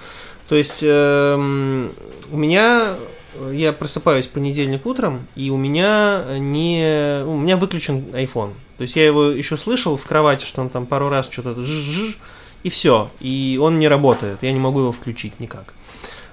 То 0.48 0.56
есть 0.56 0.80
эм, 0.82 1.92
у 2.32 2.36
меня 2.36 2.96
э, 3.34 3.52
я 3.54 3.72
просыпаюсь 3.72 4.26
в 4.26 4.30
понедельник 4.30 4.84
утром, 4.84 5.28
и 5.36 5.48
у 5.50 5.56
меня 5.56 6.24
не 6.38 7.22
у 7.24 7.36
меня 7.36 7.56
выключен 7.56 8.06
iPhone. 8.12 8.52
То 8.76 8.82
есть 8.82 8.96
я 8.96 9.06
его 9.06 9.26
еще 9.26 9.56
слышал 9.56 9.96
в 9.96 10.04
кровати, 10.04 10.44
что 10.44 10.60
он 10.60 10.68
там 10.68 10.86
пару 10.86 11.08
раз 11.08 11.28
что-то 11.30 11.62
жж, 11.62 12.16
и 12.62 12.70
все, 12.70 13.10
и 13.20 13.58
он 13.60 13.78
не 13.78 13.88
работает, 13.88 14.42
я 14.42 14.52
не 14.52 14.60
могу 14.60 14.80
его 14.80 14.92
включить 14.92 15.40
никак. 15.40 15.74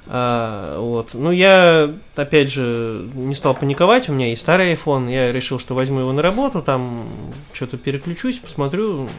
А, 0.10 0.80
вот. 0.80 1.14
Ну, 1.14 1.32
я, 1.32 1.92
опять 2.16 2.50
же, 2.52 3.10
не 3.14 3.36
стал 3.36 3.54
паниковать, 3.54 4.10
у 4.10 4.14
меня 4.14 4.28
есть 4.30 4.42
старый 4.42 4.74
iPhone, 4.74 5.12
я 5.12 5.32
решил, 5.32 5.60
что 5.60 5.76
возьму 5.76 6.00
его 6.00 6.14
на 6.14 6.22
работу, 6.22 6.62
там 6.62 7.08
что-то 7.52 7.78
переключусь, 7.78 8.40
посмотрю, 8.40 9.10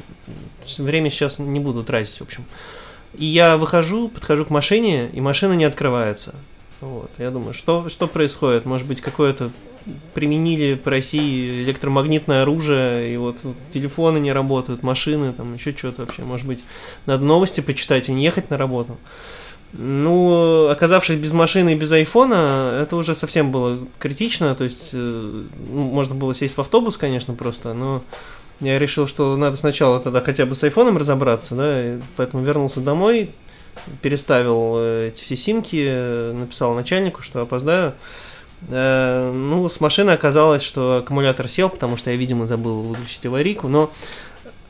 время 0.79 1.11
сейчас 1.11 1.39
не 1.39 1.61
буду 1.61 1.85
тратить, 1.85 2.19
в 2.19 2.23
общем. 2.23 2.45
И 3.15 3.25
я 3.25 3.57
выхожу, 3.57 4.09
подхожу 4.09 4.45
к 4.47 4.51
машине, 4.51 5.09
и 5.13 5.21
машина 5.21 5.53
не 5.55 5.65
открывается. 5.65 6.35
Вот. 6.81 7.11
Я 7.19 7.31
думаю, 7.31 7.55
что, 7.55 7.89
что 7.89 8.07
происходит? 8.07 8.65
Может 8.65 8.87
быть, 8.87 9.01
какое-то 9.01 9.51
применили 10.15 10.75
по 10.75 10.91
России 10.91 11.63
электромагнитное 11.63 12.43
оружие, 12.43 13.13
и 13.13 13.17
вот 13.17 13.39
телефоны 13.71 14.19
не 14.19 14.33
работают, 14.33 14.83
машины, 14.83 15.33
там 15.33 15.55
еще 15.55 15.73
что-то 15.73 16.03
вообще. 16.03 16.23
Может 16.23 16.47
быть, 16.47 16.65
надо 17.07 17.25
новости 17.25 17.61
почитать 17.61 18.09
и 18.09 18.13
не 18.13 18.25
ехать 18.25 18.51
на 18.51 18.57
работу. 18.57 18.97
Ну, 19.73 20.69
оказавшись 20.69 21.19
без 21.19 21.33
машины 21.33 21.73
и 21.73 21.77
без 21.77 21.93
айфона, 21.93 22.79
это 22.83 22.97
уже 22.97 23.15
совсем 23.15 23.53
было 23.53 23.79
критично. 23.99 24.55
То 24.55 24.65
есть, 24.65 24.91
э, 24.93 25.43
ну, 25.71 25.85
можно 25.85 26.15
было 26.15 26.35
сесть 26.35 26.57
в 26.57 26.61
автобус, 26.61 26.97
конечно, 26.97 27.35
просто, 27.35 27.75
но 27.75 28.03
я 28.61 28.79
решил, 28.79 29.07
что 29.07 29.37
надо 29.37 29.57
сначала 29.57 30.01
тогда 30.01 30.21
хотя 30.21 30.47
бы 30.47 30.55
с 30.55 30.65
айфоном 30.65 30.97
разобраться, 30.97 31.55
да, 31.55 31.87
и 31.87 31.99
поэтому 32.17 32.43
вернулся 32.43 32.81
домой, 32.81 33.31
переставил 34.03 34.75
э, 34.77 35.09
эти 35.09 35.23
все 35.23 35.37
симки, 35.37 35.85
э, 35.89 36.33
написал 36.33 36.75
начальнику, 36.75 37.23
что 37.23 37.41
опоздаю. 37.41 37.93
Э, 38.69 39.31
Ну, 39.33 39.69
с 39.69 39.81
машины 39.81 40.11
оказалось, 40.11 40.63
что 40.63 40.99
аккумулятор 40.99 41.49
сел, 41.49 41.69
потому 41.69 41.97
что 41.97 42.11
я, 42.11 42.17
видимо, 42.17 42.47
забыл 42.47 42.83
выключить 42.83 43.25
аварийку, 43.27 43.69
но 43.69 43.91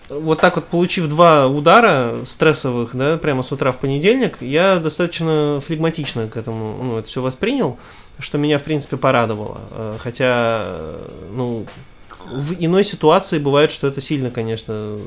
вот 0.08 0.40
так 0.40 0.56
вот, 0.56 0.66
получив 0.66 1.06
два 1.08 1.46
удара 1.46 2.24
стрессовых, 2.24 2.96
да, 2.96 3.18
прямо 3.18 3.42
с 3.42 3.52
утра 3.52 3.72
в 3.72 3.78
понедельник, 3.78 4.40
я 4.40 4.78
достаточно 4.78 5.60
флегматично 5.66 6.28
к 6.28 6.36
этому, 6.36 6.82
ну, 6.82 6.98
это 6.98 7.08
все 7.08 7.20
воспринял, 7.20 7.78
что 8.18 8.38
меня, 8.38 8.58
в 8.58 8.62
принципе, 8.62 8.96
порадовало. 8.96 9.60
Хотя, 9.98 10.64
ну, 11.34 11.66
в 12.30 12.54
иной 12.58 12.84
ситуации 12.84 13.38
бывает, 13.38 13.72
что 13.72 13.86
это 13.86 14.00
сильно, 14.00 14.30
конечно, 14.30 14.98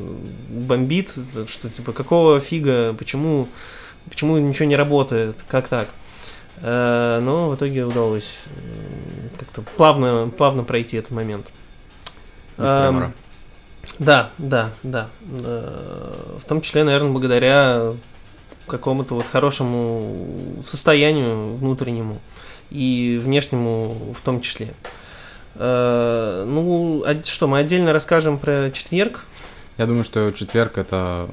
бомбит, 0.49 1.13
что 1.47 1.69
типа 1.69 1.91
какого 1.91 2.39
фига, 2.39 2.93
почему, 2.97 3.47
почему 4.09 4.37
ничего 4.37 4.67
не 4.67 4.75
работает, 4.75 5.43
как 5.47 5.67
так. 5.67 5.87
Э, 6.61 7.19
Но 7.21 7.49
в 7.49 7.55
итоге 7.55 7.85
удалось 7.85 8.35
э, 8.47 9.37
как-то 9.39 9.61
плавно, 9.77 10.29
плавно 10.35 10.63
пройти 10.63 10.97
этот 10.97 11.11
момент. 11.11 11.47
Без 12.57 12.69
тремора. 12.69 13.13
Да, 13.99 14.29
да, 14.37 14.69
да. 14.83 15.07
Э, 15.43 16.37
В 16.39 16.47
том 16.47 16.61
числе, 16.61 16.83
наверное, 16.83 17.11
благодаря 17.11 17.93
какому-то 18.67 19.15
вот 19.15 19.25
хорошему 19.29 20.63
состоянию 20.63 21.55
внутреннему 21.55 22.19
и 22.69 23.19
внешнему 23.21 24.13
в 24.17 24.21
том 24.21 24.39
числе. 24.39 24.73
Ну, 25.55 27.03
а 27.05 27.21
что, 27.25 27.47
мы 27.47 27.59
отдельно 27.59 27.91
расскажем 27.91 28.39
про 28.39 28.71
четверг? 28.71 29.25
Я 29.81 29.87
думаю, 29.87 30.03
что 30.03 30.29
четверг 30.29 30.77
это 30.77 31.27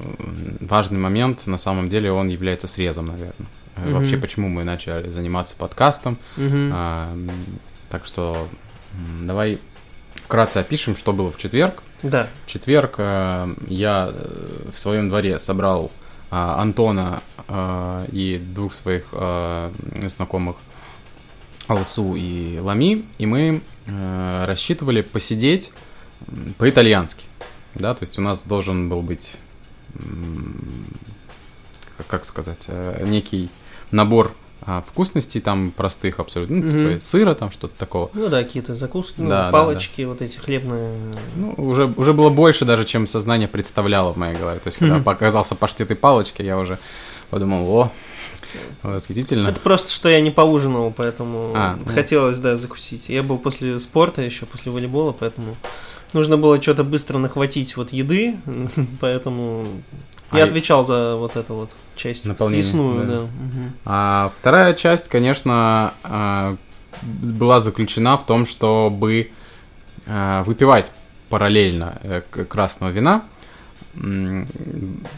важный 0.59 0.97
момент. 0.97 1.45
На 1.45 1.59
самом 1.59 1.87
деле 1.87 2.11
он 2.11 2.29
является 2.29 2.65
срезом, 2.65 3.05
наверное. 3.05 3.47
Э, 3.75 3.85
Мгм. 3.85 3.93
Вообще, 3.93 4.17
почему 4.17 4.49
мы 4.49 4.63
начали 4.63 5.11
заниматься 5.11 5.55
подкастом. 5.55 6.17
Мгм. 6.35 6.71
А, 6.73 7.15
так 7.91 8.05
что 8.05 8.47
давай 9.21 9.59
вкратце 10.15 10.57
опишем, 10.57 10.95
что 10.95 11.13
было 11.13 11.31
в 11.31 11.37
четверг. 11.37 11.83
Да. 12.01 12.27
В 12.47 12.49
четверг 12.49 12.95
э, 12.97 13.53
я 13.67 14.09
э, 14.11 14.69
в 14.73 14.79
своем 14.79 15.09
дворе 15.09 15.37
собрал 15.37 15.91
а, 16.31 16.59
Антона 16.59 17.21
а, 17.47 18.03
и 18.11 18.39
двух 18.39 18.73
своих 18.73 19.09
а, 19.11 19.71
знакомых 20.07 20.55
Алсу 21.67 22.15
и 22.15 22.57
Лами, 22.57 23.05
и 23.19 23.27
мы 23.27 23.61
э, 23.85 24.45
рассчитывали 24.47 25.03
посидеть 25.03 25.71
по-итальянски. 26.57 27.25
Да, 27.75 27.93
то 27.93 28.03
есть 28.03 28.17
у 28.17 28.21
нас 28.21 28.43
должен 28.43 28.89
был 28.89 29.01
быть, 29.01 29.35
как- 32.07 32.25
сказать, 32.25 32.65
э, 32.67 33.03
некий 33.05 33.49
набор 33.91 34.33
а, 34.61 34.81
вкусностей 34.81 35.39
там 35.39 35.71
простых 35.71 36.19
абсолютно, 36.19 36.57
ну, 36.57 36.69
типа 36.69 37.01
сыра 37.03 37.33
там, 37.33 37.49
что-то 37.49 37.77
такого. 37.79 38.11
Ну 38.13 38.27
да, 38.27 38.43
какие-то 38.43 38.75
закуски, 38.75 39.15
ну, 39.21 39.29
Да, 39.29 39.45
да, 39.45 39.51
палочки, 39.51 40.01
вот 40.01 40.21
эти 40.21 40.37
хлебные. 40.37 41.15
Ну, 41.37 41.53
уже, 41.57 41.85
уже 41.95 42.13
было 42.13 42.29
больше 42.29 42.65
даже, 42.65 42.83
чем 42.83 43.07
сознание 43.07 43.47
представляло 43.47 44.11
в 44.11 44.17
моей 44.17 44.35
голове. 44.35 44.59
То 44.59 44.67
есть, 44.67 44.77
когда 44.77 44.99
показался 44.99 45.55
паштет 45.55 45.91
и 45.91 45.95
палочки, 45.95 46.41
я 46.41 46.57
уже 46.57 46.77
подумал, 47.29 47.69
о, 47.69 47.91
Восхитительно. 48.83 49.47
Это 49.47 49.59
просто, 49.59 49.91
что 49.91 50.09
я 50.09 50.21
не 50.21 50.31
поужинал, 50.31 50.91
поэтому 50.95 51.53
А, 51.55 51.77
ну. 51.77 51.93
хотелось, 51.93 52.39
да, 52.39 52.57
закусить. 52.57 53.07
Я 53.09 53.23
был 53.23 53.37
после 53.37 53.79
спорта 53.79 54.21
еще, 54.21 54.45
после 54.45 54.71
волейбола, 54.71 55.11
поэтому 55.11 55.55
нужно 56.13 56.37
было 56.37 56.61
что-то 56.61 56.83
быстро 56.83 57.17
нахватить 57.17 57.75
вот 57.77 57.91
еды, 57.93 58.37
поэтому 58.99 59.65
я 60.31 60.43
А, 60.43 60.47
отвечал 60.47 60.85
за 60.85 61.15
вот 61.15 61.35
эту 61.35 61.53
вот 61.55 61.71
часть 61.95 62.25
Наполнение, 62.25 62.63
съестную, 62.63 63.07
да. 63.07 63.13
да. 63.13 63.19
мгм. 63.21 63.73
А 63.85 64.31
вторая 64.39 64.73
часть, 64.73 65.09
конечно, 65.09 65.93
а, 66.03 66.55
была 67.01 67.59
заключена 67.59 68.17
в 68.17 68.25
том, 68.25 68.45
чтобы 68.45 69.31
а, 70.07 70.43
выпивать 70.43 70.91
параллельно 71.29 71.99
э, 72.03 72.21
красного 72.47 72.89
вина 72.89 73.23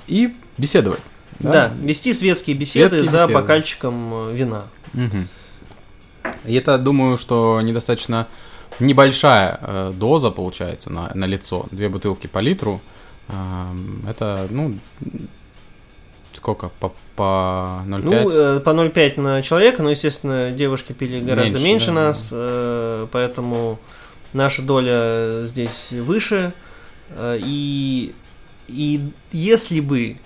и 0.08 0.34
беседовать. 0.58 1.00
Да, 1.40 1.72
вести 1.82 2.14
светские 2.14 2.56
беседы 2.56 2.92
Светские 3.00 3.10
за 3.10 3.18
беседы. 3.18 3.34
бокальчиком 3.34 4.14
э, 4.14 4.34
вина. 4.36 4.64
Мгм. 4.94 5.28
И 6.46 6.54
это, 6.54 6.78
думаю, 6.78 7.18
что 7.18 7.60
недостаточно 7.62 8.28
небольшая 8.82 9.60
э, 9.62 9.94
доза 9.96 10.32
получается 10.32 10.92
на, 10.92 11.12
на 11.14 11.26
лицо. 11.26 11.66
Две 11.72 11.90
бутылки 11.90 12.28
по 12.28 12.40
литру. 12.40 12.82
Ам, 13.28 14.04
это, 14.08 14.48
ну, 14.50 14.78
сколько? 16.34 16.70
По, 16.80 16.94
по 17.16 17.84
0,5? 17.86 18.02
Ну, 18.04 18.30
э, 18.30 18.60
по 18.60 18.70
0,5 18.72 19.20
на 19.20 19.42
человека, 19.42 19.84
но, 19.84 19.92
естественно, 19.92 20.52
девушки 20.52 20.94
пили 20.94 21.20
гораздо 21.20 21.60
Меньше, 21.60 21.64
меньше, 21.64 21.86
да, 21.88 21.94
нас, 21.94 22.30
э, 22.32 23.08
поэтому 23.12 23.80
наша 24.34 24.62
доля 24.62 25.46
здесь 25.46 25.92
выше. 25.92 26.54
Э, 27.10 27.38
И, 27.42 28.14
и 28.68 29.02
если 29.32 29.80
бы 29.80 30.18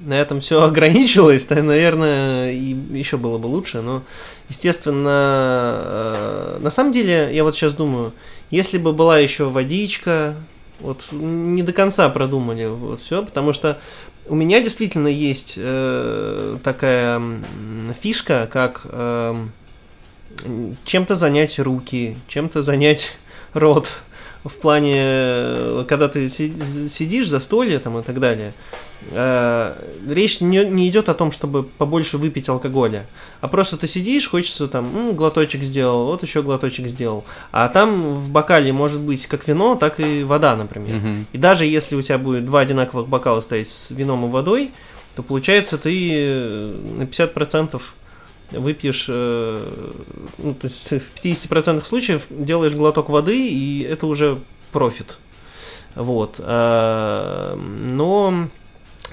на 0.00 0.14
этом 0.14 0.40
все 0.40 0.62
ограничилось, 0.64 1.46
то, 1.46 1.62
наверное, 1.62 2.52
и 2.52 2.74
еще 2.92 3.16
было 3.16 3.38
бы 3.38 3.46
лучше. 3.46 3.80
Но, 3.80 4.02
естественно, 4.48 5.80
э, 5.84 6.58
на 6.60 6.70
самом 6.70 6.92
деле, 6.92 7.30
я 7.32 7.44
вот 7.44 7.54
сейчас 7.54 7.74
думаю, 7.74 8.12
если 8.50 8.78
бы 8.78 8.92
была 8.92 9.18
еще 9.18 9.44
водичка, 9.44 10.34
вот 10.80 11.08
не 11.12 11.62
до 11.62 11.72
конца 11.72 12.08
продумали 12.08 12.66
вот 12.66 13.00
все, 13.00 13.24
потому 13.24 13.52
что 13.52 13.78
у 14.26 14.34
меня 14.34 14.60
действительно 14.62 15.08
есть 15.08 15.54
э, 15.56 16.56
такая 16.64 17.20
фишка, 18.00 18.48
как 18.50 18.86
м, 18.90 19.50
чем-то 20.84 21.14
занять 21.16 21.58
руки, 21.58 22.16
чем-то 22.28 22.62
занять 22.62 23.16
рот. 23.54 23.90
В 24.42 24.54
плане, 24.54 24.94
э, 24.96 25.84
когда 25.86 26.08
ты 26.08 26.28
си- 26.30 26.54
сидишь 26.88 27.28
за 27.28 27.40
столе 27.40 27.78
там, 27.78 27.98
и 27.98 28.02
так 28.02 28.18
далее, 28.20 28.52
э, 28.52 28.89
речь 29.10 30.40
не, 30.40 30.64
не 30.64 30.88
идет 30.88 31.08
о 31.08 31.14
том, 31.14 31.32
чтобы 31.32 31.64
побольше 31.64 32.18
выпить 32.18 32.48
алкоголя, 32.48 33.06
а 33.40 33.48
просто 33.48 33.76
ты 33.76 33.86
сидишь, 33.86 34.28
хочется 34.28 34.68
там, 34.68 34.84
«М, 34.94 35.16
глоточек 35.16 35.62
сделал, 35.62 36.06
вот 36.06 36.22
еще 36.22 36.42
глоточек 36.42 36.86
сделал. 36.86 37.24
А 37.50 37.68
там 37.68 38.14
в 38.14 38.30
бокале 38.30 38.72
может 38.72 39.00
быть 39.00 39.26
как 39.26 39.48
вино, 39.48 39.74
так 39.74 40.00
и 40.00 40.22
вода, 40.22 40.56
например. 40.56 40.96
Мгм. 40.96 41.26
И 41.32 41.38
даже 41.38 41.64
если 41.64 41.96
у 41.96 42.02
тебя 42.02 42.18
будет 42.18 42.44
два 42.44 42.60
одинаковых 42.60 43.08
бокала 43.08 43.40
стоять 43.40 43.68
с 43.68 43.90
вином 43.90 44.26
и 44.26 44.28
водой, 44.28 44.70
то 45.16 45.22
получается 45.22 45.78
ты 45.78 46.10
э, 46.12 46.74
на 46.98 47.04
50% 47.04 47.80
выпьешь, 48.52 49.06
э, 49.08 49.68
ну, 50.38 50.54
то 50.54 50.66
есть 50.66 50.90
в 50.90 51.22
50% 51.22 51.84
случаев 51.84 52.26
делаешь 52.28 52.74
глоток 52.74 53.08
воды, 53.08 53.48
и 53.48 53.82
это 53.82 54.06
уже 54.06 54.38
профит. 54.72 55.18
Вот. 55.96 56.38
Но 56.38 58.48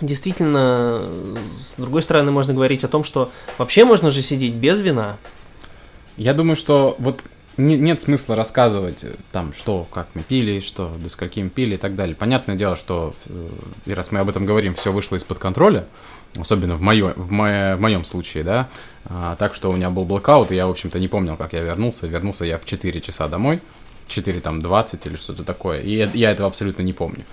действительно, 0.01 1.09
с 1.51 1.75
другой 1.77 2.01
стороны, 2.03 2.31
можно 2.31 2.53
говорить 2.53 2.83
о 2.83 2.87
том, 2.87 3.03
что 3.03 3.31
вообще 3.57 3.85
можно 3.85 4.11
же 4.11 4.21
сидеть 4.21 4.53
без 4.53 4.79
вина. 4.79 5.17
Я 6.17 6.33
думаю, 6.33 6.55
что 6.55 6.95
вот 6.99 7.21
не- 7.57 7.77
нет 7.77 8.01
смысла 8.01 8.35
рассказывать 8.35 9.03
э, 9.03 9.11
там, 9.31 9.53
что, 9.53 9.87
как 9.91 10.07
мы 10.13 10.21
пили, 10.23 10.59
что, 10.59 10.91
до 11.01 11.09
скольки 11.09 11.39
мы 11.39 11.49
пили 11.49 11.75
и 11.75 11.77
так 11.77 11.95
далее. 11.95 12.15
Понятное 12.15 12.55
дело, 12.55 12.75
что, 12.75 13.13
э, 13.27 13.47
и 13.87 13.93
раз 13.93 14.11
мы 14.11 14.19
об 14.19 14.29
этом 14.29 14.45
говорим, 14.45 14.73
все 14.75 14.91
вышло 14.91 15.15
из-под 15.15 15.39
контроля, 15.39 15.85
особенно 16.37 16.75
в, 16.75 16.81
моё, 16.81 17.13
в, 17.15 17.31
мо- 17.31 17.75
в 17.75 17.79
моем 17.79 18.03
случае, 18.03 18.43
да, 18.43 18.69
А, 19.09 19.35
так 19.37 19.55
что 19.55 19.69
у 19.69 19.73
меня 19.73 19.89
был 19.89 20.05
блокаут, 20.05 20.51
и 20.51 20.55
я, 20.55 20.67
в 20.67 20.69
общем-то, 20.71 20.99
не 20.99 21.07
помнил, 21.07 21.35
как 21.37 21.53
я 21.53 21.61
вернулся. 21.61 22.07
Вернулся 22.07 22.45
я 22.45 22.57
в 22.59 22.65
4 22.65 22.99
часа 23.01 23.27
домой, 23.27 23.61
4 24.07 24.39
там 24.41 24.61
20 24.61 25.05
или 25.05 25.15
что-то 25.15 25.43
такое, 25.43 25.79
и 25.81 26.07
я 26.13 26.31
этого 26.31 26.47
абсолютно 26.47 26.81
не 26.83 26.93
помню. 26.93 27.23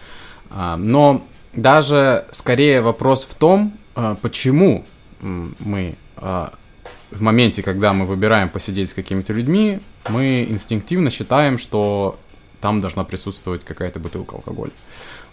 А, 0.51 0.77
но 0.77 1.25
даже 1.57 2.27
скорее 2.31 2.81
вопрос 2.81 3.25
в 3.25 3.35
том, 3.35 3.73
а, 3.95 4.17
почему 4.17 4.85
мы 5.21 5.95
а, 6.17 6.53
в 7.11 7.23
моменте, 7.23 7.63
когда 7.63 7.93
мы 7.93 8.07
выбираем 8.07 8.49
посидеть 8.49 8.91
с 8.91 8.95
какими-то 8.95 9.33
людьми, 9.33 9.81
мы 10.09 10.45
инстинктивно 10.49 11.11
считаем, 11.11 11.59
что 11.59 12.19
там 12.61 12.81
должна 12.81 13.05
присутствовать 13.05 13.65
какая-то 13.65 14.01
бутылка 14.01 14.37
алкоголя. 14.37 14.73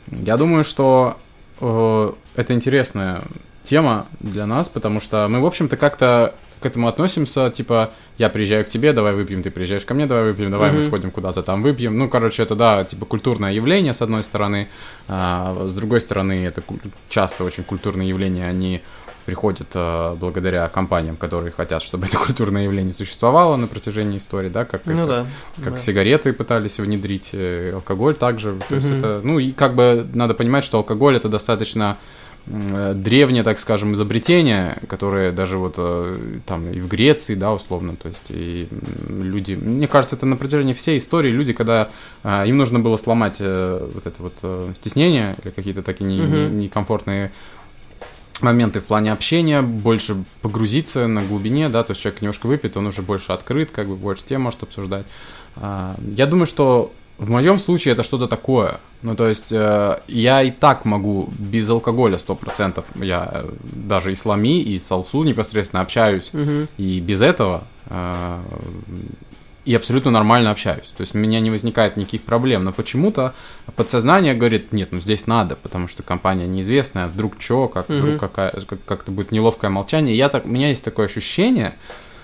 Я 0.07 0.37
думаю, 0.37 0.63
что 0.63 1.17
э, 1.59 2.11
это 2.35 2.53
интересная 2.53 3.21
тема 3.63 4.07
для 4.19 4.45
нас, 4.45 4.69
потому 4.69 4.99
что 4.99 5.27
мы, 5.27 5.39
в 5.41 5.45
общем-то, 5.45 5.77
как-то 5.77 6.35
к 6.61 6.65
этому 6.65 6.87
относимся, 6.87 7.49
типа, 7.49 7.91
я 8.17 8.29
приезжаю 8.29 8.63
к 8.63 8.69
тебе, 8.69 8.93
давай 8.93 9.13
выпьем, 9.15 9.41
ты 9.43 9.49
приезжаешь 9.49 9.83
ко 9.83 9.93
мне, 9.93 10.05
давай 10.05 10.25
выпьем, 10.31 10.51
давай 10.51 10.69
мы 10.71 10.77
Мгм. 10.79 10.87
сходим 10.87 11.11
куда-то 11.11 11.41
там 11.43 11.63
выпьем. 11.63 11.97
Ну, 11.97 12.07
короче, 12.07 12.43
это, 12.43 12.55
да, 12.55 12.83
типа, 12.85 13.05
культурное 13.05 13.51
явление, 13.51 13.93
с 13.93 14.01
одной 14.01 14.23
стороны, 14.23 14.67
а 15.07 15.65
с 15.67 15.73
другой 15.73 15.99
стороны, 15.99 16.45
это 16.45 16.61
часто 17.09 17.43
очень 17.43 17.63
культурные 17.63 18.07
явления, 18.09 18.47
они 18.47 18.81
приходят 19.25 19.67
а, 19.75 20.15
благодаря 20.15 20.67
компаниям, 20.67 21.15
которые 21.15 21.51
хотят, 21.51 21.83
чтобы 21.83 22.05
это 22.07 22.17
культурное 22.17 22.63
явление 22.63 22.91
существовало 22.93 23.55
на 23.55 23.67
протяжении 23.67 24.17
истории, 24.17 24.49
да, 24.49 24.65
как, 24.65 24.85
Ну 24.85 24.93
это- 24.93 25.07
да. 25.07 25.25
как 25.63 25.73
да. 25.73 25.79
сигареты 25.79 26.33
пытались 26.33 26.79
внедрить, 26.79 27.29
э, 27.33 27.71
алкоголь 27.75 28.15
также. 28.15 28.59
То 28.69 28.75
есть 28.75 28.89
Мгм. 28.89 28.97
это, 28.97 29.21
ну 29.23 29.39
и 29.39 29.51
как 29.51 29.75
бы 29.75 30.07
надо 30.13 30.33
понимать, 30.33 30.63
что 30.63 30.77
алкоголь 30.79 31.17
это 31.17 31.29
достаточно 31.29 31.97
э, 32.01 32.20
древнее, 32.47 33.43
так 33.43 33.59
скажем, 33.59 33.93
изобретение, 33.93 34.77
которое 34.87 35.31
даже 35.31 35.57
вот 35.57 35.75
э, 35.77 36.17
там 36.45 36.71
и 36.71 36.79
в 36.79 36.87
Греции, 36.87 37.35
да, 37.35 37.53
условно, 37.53 37.95
то 37.95 38.07
есть 38.09 38.25
и 38.29 38.67
люди, 39.07 39.53
мне 39.53 39.87
кажется, 39.87 40.15
это 40.15 40.25
на 40.25 40.35
протяжении 40.35 40.73
всей 40.73 40.97
истории 40.97 41.29
люди, 41.31 41.53
когда 41.53 41.89
а, 42.23 42.43
им 42.45 42.57
нужно 42.57 42.79
было 42.79 42.97
сломать 42.97 43.37
э, 43.39 43.89
вот 43.93 44.05
это 44.07 44.23
вот 44.23 44.33
э, 44.41 44.71
стеснение 44.73 45.35
или 45.43 45.51
какие-то 45.51 45.81
такие 45.83 46.05
не- 46.05 46.17
не- 46.17 46.23
Мгм. 46.25 46.59
некомфортные 46.59 47.31
моменты 48.41 48.81
в 48.81 48.85
плане 48.85 49.11
общения, 49.13 49.61
больше 49.61 50.15
погрузиться 50.41 51.07
на 51.07 51.21
глубине, 51.23 51.69
да, 51.69 51.83
то 51.83 51.91
есть 51.91 52.01
человек 52.01 52.21
немножко 52.21 52.47
выпьет, 52.47 52.75
он 52.75 52.87
уже 52.87 53.03
больше 53.03 53.33
открыт, 53.33 53.69
как 53.71 53.87
бы 53.87 53.95
больше 53.95 54.23
тем 54.25 54.41
может 54.41 54.63
обсуждать. 54.63 55.05
А, 55.57 55.95
Я 56.15 56.25
думаю, 56.25 56.47
что 56.47 56.91
в 57.21 57.29
моем 57.29 57.59
случае 57.59 57.93
это 57.93 58.01
что-то 58.01 58.27
такое. 58.27 58.79
Ну, 59.03 59.15
то 59.15 59.27
есть 59.27 59.51
э, 59.51 59.99
я 60.07 60.41
и 60.41 60.49
так 60.49 60.85
могу 60.85 61.29
без 61.37 61.69
алкоголя 61.69 62.17
100%. 62.17 62.83
Я 62.95 63.29
э, 63.31 63.49
даже 63.61 64.11
и 64.11 64.15
с 64.15 64.25
Лами, 64.25 64.59
и 64.59 64.79
с 64.79 64.91
Алсу 64.91 65.21
непосредственно 65.23 65.83
общаюсь. 65.83 66.33
Мгм. 66.33 66.67
И 66.77 66.99
без 66.99 67.21
этого 67.21 67.63
э, 67.85 68.39
и 69.65 69.75
абсолютно 69.75 70.09
нормально 70.09 70.49
общаюсь. 70.49 70.91
То 70.97 71.01
есть 71.01 71.13
у 71.13 71.19
меня 71.19 71.39
не 71.39 71.51
возникает 71.51 71.95
никаких 71.95 72.23
проблем. 72.23 72.63
Но 72.63 72.73
почему-то 72.73 73.35
подсознание 73.75 74.33
говорит, 74.33 74.73
нет, 74.73 74.89
ну 74.91 74.99
здесь 74.99 75.27
надо, 75.27 75.55
потому 75.55 75.87
что 75.87 76.01
компания 76.01 76.47
неизвестная, 76.47 77.05
вдруг 77.07 77.35
что, 77.37 77.67
как 77.67 77.87
Мгм. 77.87 77.99
вдруг 77.99 78.19
какая, 78.19 78.49
как, 78.49 78.83
как-то 78.83 79.11
будет 79.11 79.31
неловкое 79.31 79.69
молчание. 79.69 80.17
Я 80.17 80.29
так, 80.29 80.45
у 80.45 80.49
меня 80.49 80.69
есть 80.69 80.83
такое 80.83 81.05
ощущение, 81.05 81.75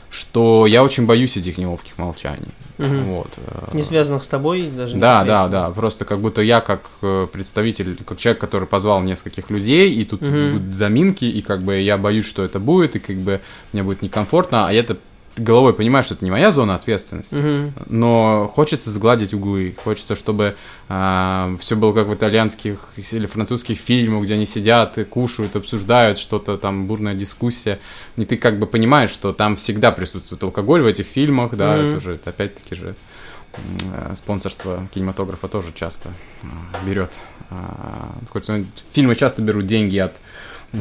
что 0.09 0.65
я 0.65 0.83
очень 0.83 1.05
боюсь 1.05 1.37
этих 1.37 1.57
неловких 1.57 1.97
молчаний. 1.97 2.47
Мгм. 2.77 3.03
Вот. 3.05 3.33
э, 3.37 3.69
Не 3.75 3.83
связанных 3.83 4.23
с 4.23 4.27
тобой, 4.27 4.67
даже 4.67 4.95
не 4.95 5.01
да, 5.01 5.23
да, 5.23 5.47
да, 5.47 5.69
просто 5.71 6.05
как 6.05 6.19
будто 6.19 6.41
я 6.41 6.61
как 6.61 6.81
э, 7.01 7.27
представитель, 7.31 7.97
как 8.05 8.17
человек, 8.17 8.39
который 8.39 8.67
позвал 8.67 9.01
нескольких 9.01 9.49
людей, 9.49 9.91
и 9.91 10.05
тут 10.05 10.21
Мгм. 10.21 10.51
будут 10.53 10.75
заминки, 10.75 11.25
и 11.25 11.41
как 11.41 11.63
бы 11.63 11.77
я 11.79 11.97
боюсь, 11.97 12.25
что 12.27 12.43
это 12.43 12.59
будет, 12.59 12.95
и 12.95 12.99
как 12.99 13.17
бы 13.17 13.41
мне 13.73 13.83
будет 13.83 14.01
некомфортно, 14.01 14.67
а 14.67 14.71
я-то 14.71 14.97
головой 15.39 15.73
понимаю, 15.73 16.03
что 16.03 16.13
это 16.13 16.25
не 16.25 16.31
моя 16.31 16.51
зона 16.51 16.75
ответственности, 16.75 17.35
Мгм. 17.35 17.73
но 17.87 18.47
хочется 18.53 18.91
сгладить 18.91 19.33
углы, 19.33 19.75
хочется, 19.83 20.15
чтобы 20.15 20.55
все 20.87 21.75
было 21.75 21.91
как 21.93 22.07
в 22.07 22.13
итальянских 22.13 22.93
или 23.11 23.25
французских 23.27 23.77
фильмах, 23.79 24.23
где 24.23 24.35
они 24.35 24.45
сидят 24.45 24.97
и 24.97 25.03
кушают, 25.03 25.55
обсуждают 25.55 26.17
что-то, 26.17 26.57
там 26.57 26.87
бурная 26.87 27.13
дискуссия, 27.13 27.79
и 28.15 28.25
ты 28.25 28.37
как 28.37 28.59
бы 28.59 28.65
понимаешь, 28.67 29.09
что 29.09 29.33
там 29.33 29.55
всегда 29.55 29.91
присутствует 29.91 30.43
алкоголь 30.43 30.81
в 30.81 30.85
этих 30.85 31.05
фильмах, 31.05 31.55
да, 31.55 31.77
Мгм. 31.77 31.87
это 31.89 31.99
же 31.99 32.19
опять-таки 32.23 32.75
же 32.75 32.95
э, 33.93 34.13
спонсорство 34.15 34.87
кинематографа 34.93 35.47
тоже 35.47 35.71
часто 35.73 36.09
а, 36.43 36.85
берет. 36.85 37.13
а, 37.49 38.13
хоть, 38.29 38.47
ну, 38.49 38.65
Фильмы 38.93 39.15
часто 39.15 39.41
берут 39.41 39.65
деньги 39.65 39.97
от 39.97 40.13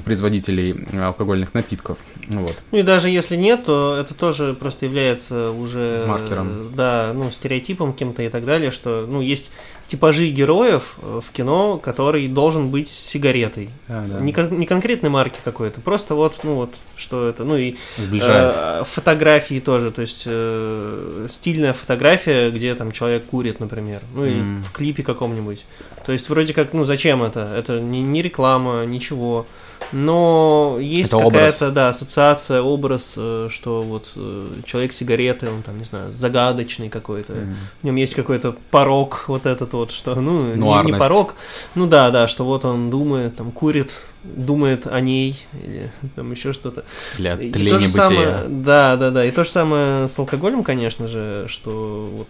производителей 0.05 0.75
алкогольных 1.01 1.55
напитков. 1.55 1.99
Вот. 2.29 2.57
Ну 2.73 2.79
и 2.79 2.83
даже 2.83 3.09
если 3.09 3.37
нет, 3.37 3.65
то 3.67 3.97
это 3.99 4.15
тоже 4.15 4.55
просто 4.59 4.87
является 4.87 5.51
уже 5.53 6.05
Маркером. 6.09 6.73
да, 6.75 7.13
ну, 7.15 7.31
стереотипом 7.31 7.93
кем-то 7.93 8.23
и 8.23 8.29
так 8.29 8.45
далее, 8.45 8.71
что 8.71 9.07
ну, 9.09 9.21
есть 9.21 9.53
типажи 9.87 10.29
героев 10.31 10.97
э, 11.01 11.21
в 11.25 11.31
кино, 11.31 11.79
который 11.79 12.27
должен 12.27 12.71
быть 12.71 12.89
с 12.89 12.93
сигаретой. 12.99 13.71
Да, 13.87 14.05
да. 14.09 14.21
Не, 14.21 14.33
кон- 14.33 14.59
не 14.59 14.67
конкретной 14.67 15.11
марки 15.11 15.39
какой-то, 15.45 15.81
просто 15.81 16.17
вот, 16.17 16.41
ну 16.43 16.57
вот, 16.57 16.75
что 16.97 17.29
это, 17.29 17.45
ну 17.45 17.57
и 17.57 17.77
Сближает. 17.97 18.55
э, 18.59 18.83
фотографии 18.85 19.61
тоже, 19.61 19.93
то 19.93 20.03
есть 20.03 20.25
э, 20.27 21.27
стильная 21.31 21.73
фотография, 21.73 22.51
где 22.51 22.75
там 22.75 22.91
человек 22.91 23.27
курит, 23.27 23.61
например, 23.61 24.01
ну 24.15 24.25
или 24.25 24.41
М. 24.41 24.57
в 24.57 24.73
клипе 24.73 25.05
каком-нибудь. 25.05 25.65
То 26.05 26.13
есть 26.13 26.29
вроде 26.29 26.53
как, 26.53 26.73
ну 26.73 26.85
зачем 26.85 27.23
это? 27.23 27.41
Это 27.57 27.81
не, 27.81 28.03
не 28.03 28.23
реклама, 28.23 28.85
ничего. 28.85 29.47
Но 29.93 30.79
есть 30.81 31.11
какая-то, 31.59 31.71
да, 31.71 31.89
ассоциация, 31.91 32.61
образ, 32.61 33.15
э, 33.17 33.49
что 33.51 33.83
вот 33.83 34.11
э, 34.17 34.49
человек 34.65 34.93
сигареты, 34.93 35.49
он 35.49 35.63
там, 35.63 35.79
не 35.79 35.85
знаю, 35.85 36.13
загадочный 36.13 36.89
какой-то. 36.89 37.35
М. 37.35 37.57
В 37.83 37.85
нем 37.85 37.97
есть 37.97 38.15
какой-то 38.15 38.57
порог, 38.71 39.25
вот 39.29 39.47
этот 39.47 39.73
вот, 39.75 39.93
что, 39.93 40.15
ну, 40.17 40.55
не- 40.55 40.57
не, 40.57 40.99
порог, 40.99 41.35
ну 41.77 41.87
да, 41.87 42.11
да, 42.11 42.27
что 42.27 42.45
вот 42.45 42.65
он 42.65 42.91
думает, 42.91 43.37
там, 43.37 43.53
курит, 43.53 44.03
думает 44.25 44.87
о 44.89 45.01
ней, 45.01 45.47
или 45.65 45.91
там 46.17 46.33
еще 46.33 46.53
что-то. 46.53 46.85
Для 47.17 47.35
И 47.35 47.53
то 47.53 47.59
же 47.79 47.87
бытия. 47.87 47.89
самое, 47.89 48.43
да, 48.49 48.97
да, 48.97 49.11
да, 49.11 49.25
и 49.25 49.31
то 49.31 49.45
же 49.45 49.51
самое 49.51 50.09
с 50.09 50.19
алкоголем, 50.19 50.65
конечно 50.65 51.07
же, 51.07 51.47
что 51.49 52.11
вот, 52.13 52.29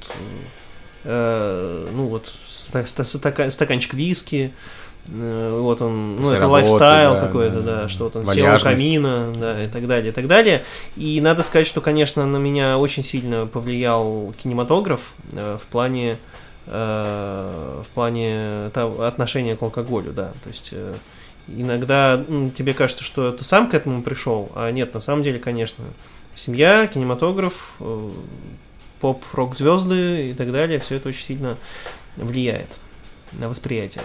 э, 1.04 1.88
ну 1.94 2.06
вот, 2.08 2.26
ста- 2.26 2.84
ста- 2.86 3.04
стака- 3.04 3.50
стаканчик 3.50 3.94
виски, 3.94 4.52
вот 5.08 5.82
он, 5.82 6.16
ну 6.16 6.30
это 6.30 6.40
работы, 6.40 6.46
лайфстайл 6.46 7.14
да, 7.14 7.20
какой-то, 7.20 7.60
да, 7.60 7.82
да, 7.82 7.88
что 7.88 8.04
вот 8.04 8.16
он 8.16 8.26
сел 8.26 8.54
у 8.54 8.58
камина, 8.58 9.32
да, 9.38 9.62
и 9.62 9.68
так 9.68 9.86
далее, 9.86 10.10
и 10.10 10.12
так 10.12 10.26
далее. 10.26 10.64
И 10.96 11.20
надо 11.20 11.42
сказать, 11.42 11.66
что, 11.66 11.80
конечно, 11.80 12.26
на 12.26 12.38
меня 12.38 12.78
очень 12.78 13.04
сильно 13.04 13.46
повлиял 13.46 14.34
кинематограф 14.42 15.14
э, 15.32 15.58
в 15.62 15.66
плане 15.68 16.18
э, 16.66 17.82
в 17.84 17.88
плане 17.94 18.70
отношения 18.74 19.56
к 19.56 19.62
алкоголю, 19.62 20.12
да, 20.12 20.32
то 20.42 20.48
есть 20.48 20.70
э, 20.72 20.94
иногда 21.48 22.22
тебе 22.56 22.74
кажется, 22.74 23.04
что 23.04 23.32
ты 23.32 23.44
сам 23.44 23.68
к 23.68 23.74
этому 23.74 24.02
пришел, 24.02 24.50
а 24.54 24.70
нет, 24.70 24.94
на 24.94 25.00
самом 25.00 25.22
деле, 25.22 25.38
конечно, 25.38 25.84
семья, 26.34 26.86
кинематограф, 26.86 27.76
э, 27.80 28.10
поп-рок-звезды 29.00 30.30
и 30.30 30.34
так 30.34 30.52
далее, 30.52 30.78
все 30.78 30.96
это 30.96 31.08
очень 31.08 31.22
сильно 31.22 31.56
влияет 32.16 32.68
на 33.32 33.48
восприятие. 33.48 34.02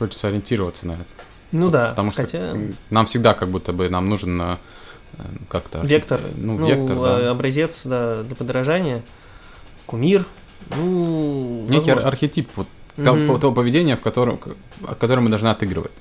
Хочется 0.00 0.28
ориентироваться 0.28 0.86
на 0.86 0.92
это. 0.92 1.04
Ну 1.52 1.70
да, 1.70 1.90
Потому 1.90 2.10
что 2.10 2.22
хотя 2.22 2.56
нам 2.88 3.04
всегда 3.04 3.34
как 3.34 3.50
будто 3.50 3.74
бы 3.74 3.90
нам 3.90 4.08
нужен 4.08 4.40
э, 4.40 4.56
э, 5.12 5.22
как-то... 5.50 5.80
вектор, 5.80 6.22
Ну, 6.36 6.56
ну, 6.58 6.66
вектор, 6.66 6.96
э, 6.96 7.22
да. 7.24 7.30
образец 7.32 7.82
да, 7.84 8.22
для 8.22 8.34
подражания, 8.34 9.02
кумир, 9.84 10.24
ну, 10.74 11.66
Некий 11.68 11.90
возможно. 11.90 12.08
архетип 12.08 12.48
вот 12.56 12.66
того, 12.96 13.14
Мгм. 13.18 13.40
того 13.40 13.54
поведения, 13.54 13.98
в 13.98 14.00
котором, 14.00 14.40
которое 14.98 15.20
мы 15.20 15.28
должны 15.28 15.48
отыгрывать. 15.48 15.92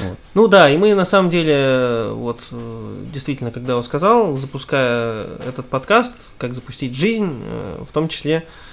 Вот. 0.00 0.18
Ну 0.34 0.46
да, 0.46 0.68
и 0.68 0.76
мы 0.76 0.94
на 0.94 1.06
самом 1.06 1.30
деле, 1.30 2.08
вот 2.12 2.40
э, 2.52 3.04
действительно, 3.10 3.52
когда 3.52 3.74
я 3.74 3.82
сказал, 3.82 4.36
запуская 4.36 5.24
этот 5.46 5.66
подкаст, 5.66 6.14
как 6.36 6.52
запустить 6.52 6.94
жизнь, 6.94 7.42
э, 7.42 7.84
в 7.88 7.90
том 7.90 8.08
числе 8.08 8.34
э, 8.36 8.69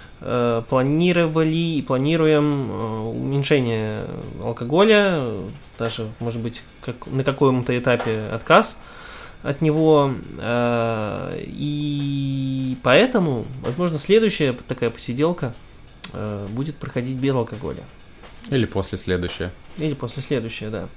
планировали 0.67 1.77
и 1.77 1.81
планируем 1.81 2.71
э, 2.71 2.99
уменьшение 3.09 4.05
алкоголя, 4.43 5.17
э, 5.17 5.49
даже, 5.77 6.09
может 6.19 6.41
быть, 6.41 6.63
как, 6.81 7.07
на 7.07 7.23
каком-то 7.23 7.77
этапе 7.77 8.27
отказ 8.33 8.79
от 9.43 9.61
него. 9.61 10.11
э, 10.39 11.43
И 11.45 12.77
поэтому, 12.81 13.45
возможно, 13.61 13.99
следующая 13.99 14.53
такая 14.53 14.89
посиделка 14.89 15.53
э, 16.13 16.47
будет 16.49 16.77
проходить 16.77 17.15
без 17.15 17.35
алкоголя. 17.35 17.83
Или 18.49 18.65
после 18.65 18.97
следующее. 18.97 19.51
Или 19.77 19.93
после 19.93 20.23
следующее, 20.23 20.69
да. 20.69 20.87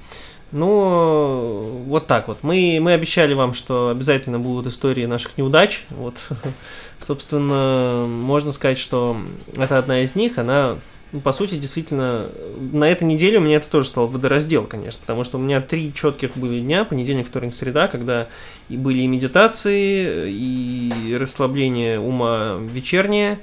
Ну, 0.52 1.84
вот 1.86 2.06
так 2.08 2.26
вот. 2.26 2.38
Мы, 2.42 2.78
мы 2.80 2.92
обещали 2.92 3.34
вам, 3.34 3.54
что 3.54 3.90
обязательно 3.90 4.40
будут 4.40 4.66
истории 4.66 5.06
наших 5.06 5.38
неудач. 5.38 5.84
Вот, 5.90 6.16
собственно, 6.98 8.06
можно 8.08 8.50
сказать, 8.50 8.78
что 8.78 9.16
это 9.56 9.78
одна 9.78 10.00
из 10.02 10.16
них. 10.16 10.38
Она, 10.38 10.78
ну, 11.12 11.20
по 11.20 11.32
сути, 11.32 11.54
действительно, 11.54 12.26
на 12.58 12.90
этой 12.90 13.04
неделе 13.04 13.38
у 13.38 13.42
меня 13.42 13.58
это 13.58 13.68
тоже 13.68 13.88
стал 13.88 14.08
водораздел, 14.08 14.66
конечно, 14.66 15.00
потому 15.00 15.22
что 15.22 15.38
у 15.38 15.40
меня 15.40 15.60
три 15.60 15.94
четких 15.94 16.36
были 16.36 16.58
дня, 16.58 16.84
понедельник, 16.84 17.28
вторник, 17.28 17.54
среда, 17.54 17.86
когда 17.86 18.26
и 18.68 18.76
были 18.76 19.02
и 19.02 19.06
медитации, 19.06 20.32
и 20.32 21.16
расслабление 21.16 22.00
ума 22.00 22.56
вечернее, 22.60 23.38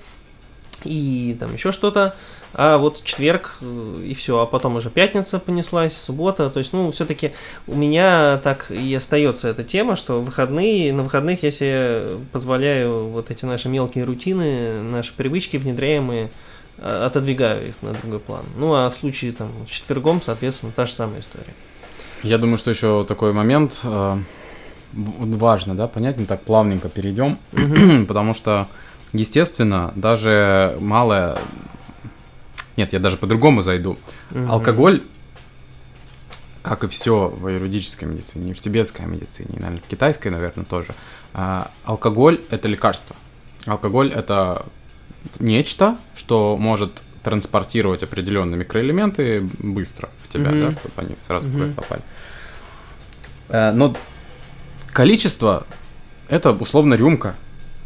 и 0.83 1.37
там 1.39 1.53
еще 1.53 1.71
что-то. 1.71 2.15
А 2.53 2.77
вот 2.77 3.03
четверг 3.03 3.57
э, 3.61 4.03
и 4.05 4.13
все, 4.13 4.39
а 4.39 4.45
потом 4.45 4.77
уже 4.77 4.89
пятница 4.89 5.39
понеслась, 5.39 5.95
суббота. 5.95 6.49
То 6.49 6.59
есть, 6.59 6.73
ну, 6.73 6.91
все-таки 6.91 7.33
у 7.67 7.75
меня 7.75 8.37
так 8.37 8.71
и 8.71 8.93
остается 8.95 9.47
эта 9.47 9.63
тема, 9.63 9.95
что 9.95 10.21
выходные, 10.21 10.93
на 10.93 11.03
выходных 11.03 11.43
я 11.43 11.51
себе 11.51 12.03
позволяю 12.31 13.07
вот 13.07 13.31
эти 13.31 13.45
наши 13.45 13.69
мелкие 13.69 14.05
рутины, 14.05 14.81
наши 14.81 15.13
привычки 15.13 15.57
внедряемые, 15.57 16.31
а, 16.79 17.07
отодвигаю 17.07 17.69
их 17.69 17.75
на 17.81 17.93
другой 17.93 18.19
план. 18.19 18.45
Ну, 18.55 18.73
а 18.73 18.89
в 18.89 18.95
случае 18.95 19.31
там 19.31 19.49
с 19.65 19.69
четвергом, 19.69 20.21
соответственно, 20.21 20.71
та 20.71 20.85
же 20.85 20.93
самая 20.93 21.21
история. 21.21 21.53
Я 22.23 22.37
думаю, 22.37 22.57
что 22.57 22.71
еще 22.71 23.05
такой 23.07 23.33
момент 23.33 23.79
э, 23.83 24.17
важно, 24.93 25.75
да, 25.75 25.87
понять, 25.87 26.17
мы 26.17 26.25
так 26.25 26.41
плавненько 26.41 26.89
перейдем, 26.89 27.39
потому 28.07 28.33
что, 28.33 28.67
естественно, 29.13 29.91
даже 29.95 30.77
малая... 30.79 31.37
Нет, 32.77 32.93
я 32.93 32.99
даже 32.99 33.17
по-другому 33.17 33.61
зайду. 33.61 33.97
Мгм. 34.29 34.51
Алкоголь, 34.51 35.03
как 36.61 36.83
и 36.83 36.87
все 36.87 37.27
в 37.27 37.47
юридической 37.47 38.05
медицине, 38.05 38.51
и 38.51 38.53
в 38.53 38.59
тибетской 38.59 39.05
медицине, 39.05 39.49
и, 39.57 39.59
наверное, 39.59 39.81
в 39.81 39.87
китайской, 39.89 40.27
наверное, 40.29 40.63
тоже, 40.65 40.93
а, 41.33 41.71
алкоголь– 41.83 42.39
это 42.49 42.67
лекарство. 42.67 43.15
Алкоголь– 43.65 44.11
это 44.15 44.65
нечто, 45.39 45.97
что 46.15 46.55
может 46.57 47.03
транспортировать 47.23 48.03
определенные 48.03 48.57
микроэлементы 48.59 49.41
быстро 49.59 50.09
в 50.23 50.29
тебя, 50.29 50.51
Мгм. 50.51 50.59
да, 50.61 50.71
чтобы 50.71 50.93
они 50.97 51.15
сразу 51.25 51.47
в 51.47 51.53
кровь 51.55 51.73
попали. 51.75 52.01
Э, 53.49 53.71
Но 53.71 53.95
количество– 54.93 55.65
это 56.29 56.51
условно 56.51 56.93
рюмка, 56.93 57.35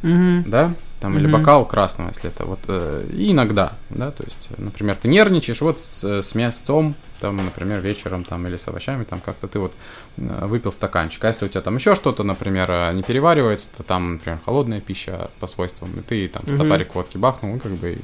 Мгм. 0.01 0.43
да, 0.47 0.75
там, 1.02 1.18
или 1.18 1.24
Мгм. 1.28 1.40
бокал 1.40 1.66
красного, 1.66 2.10
если 2.10 2.30
это 2.30 2.46
вот, 2.46 2.60
э, 2.68 3.10
иногда, 3.12 3.74
да, 3.90 4.12
то 4.12 4.24
есть, 4.24 4.48
э, 4.52 4.54
например, 4.62 4.96
ты 4.96 5.08
нервничаешь, 5.08 5.60
вот 5.62 5.80
с, 5.80 6.04
э, 6.04 6.22
с 6.22 6.36
мясцом, 6.36 6.94
там, 7.20 7.38
например, 7.38 7.82
вечером, 7.82 8.24
там, 8.24 8.46
или 8.48 8.56
с 8.56 8.68
овощами, 8.68 9.04
там, 9.04 9.20
как-то 9.20 9.48
ты 9.48 9.58
вот 9.60 9.74
э, 10.18 10.46
выпил 10.46 10.72
стаканчик, 10.72 11.24
а 11.26 11.28
если 11.28 11.46
у 11.46 11.50
тебя 11.50 11.62
там 11.62 11.76
еще 11.76 11.96
что-то, 11.96 12.24
например, 12.24 12.94
не 12.94 13.02
переваривается, 13.02 13.70
то 13.76 13.84
там, 13.84 14.14
например, 14.14 14.40
холодная 14.46 14.80
пища 14.80 15.30
по 15.40 15.48
свойствам, 15.48 15.90
и 15.98 16.02
ты 16.02 16.28
там 16.28 16.44
Мгм. 16.46 16.56
стопарик 16.56 16.94
водки 16.94 17.18
бахнул, 17.18 17.56
и 17.56 17.60
как 17.60 17.72
бы 17.72 17.98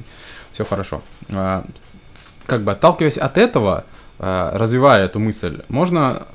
все 0.52 0.64
хорошо. 0.64 1.00
А, 1.30 1.64
Как 2.46 2.62
бы 2.62 2.72
отталкиваясь 2.72 3.16
от 3.16 3.38
этого, 3.38 3.84
развивая 4.18 5.04
эту 5.04 5.20
мысль, 5.20 5.60
можно 5.68 6.26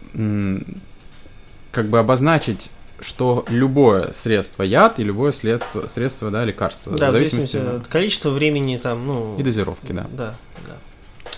как 1.73 1.87
бы 1.87 1.99
обозначить 1.99 2.71
что 3.03 3.45
любое 3.49 4.11
средство 4.11 4.63
яд 4.63 4.99
и 4.99 5.03
любое 5.03 5.31
средство, 5.31 5.87
средство 5.87 6.31
да, 6.31 6.43
лекарство. 6.43 6.95
Да, 6.97 7.09
в 7.09 7.13
зависимости 7.13 7.57
от 7.57 7.87
количества 7.87 8.29
времени 8.29 8.77
там, 8.77 9.05
ну... 9.05 9.35
И 9.37 9.43
дозировки, 9.43 9.91
да. 9.91 10.07
Да, 10.11 10.35
да. 10.67 10.73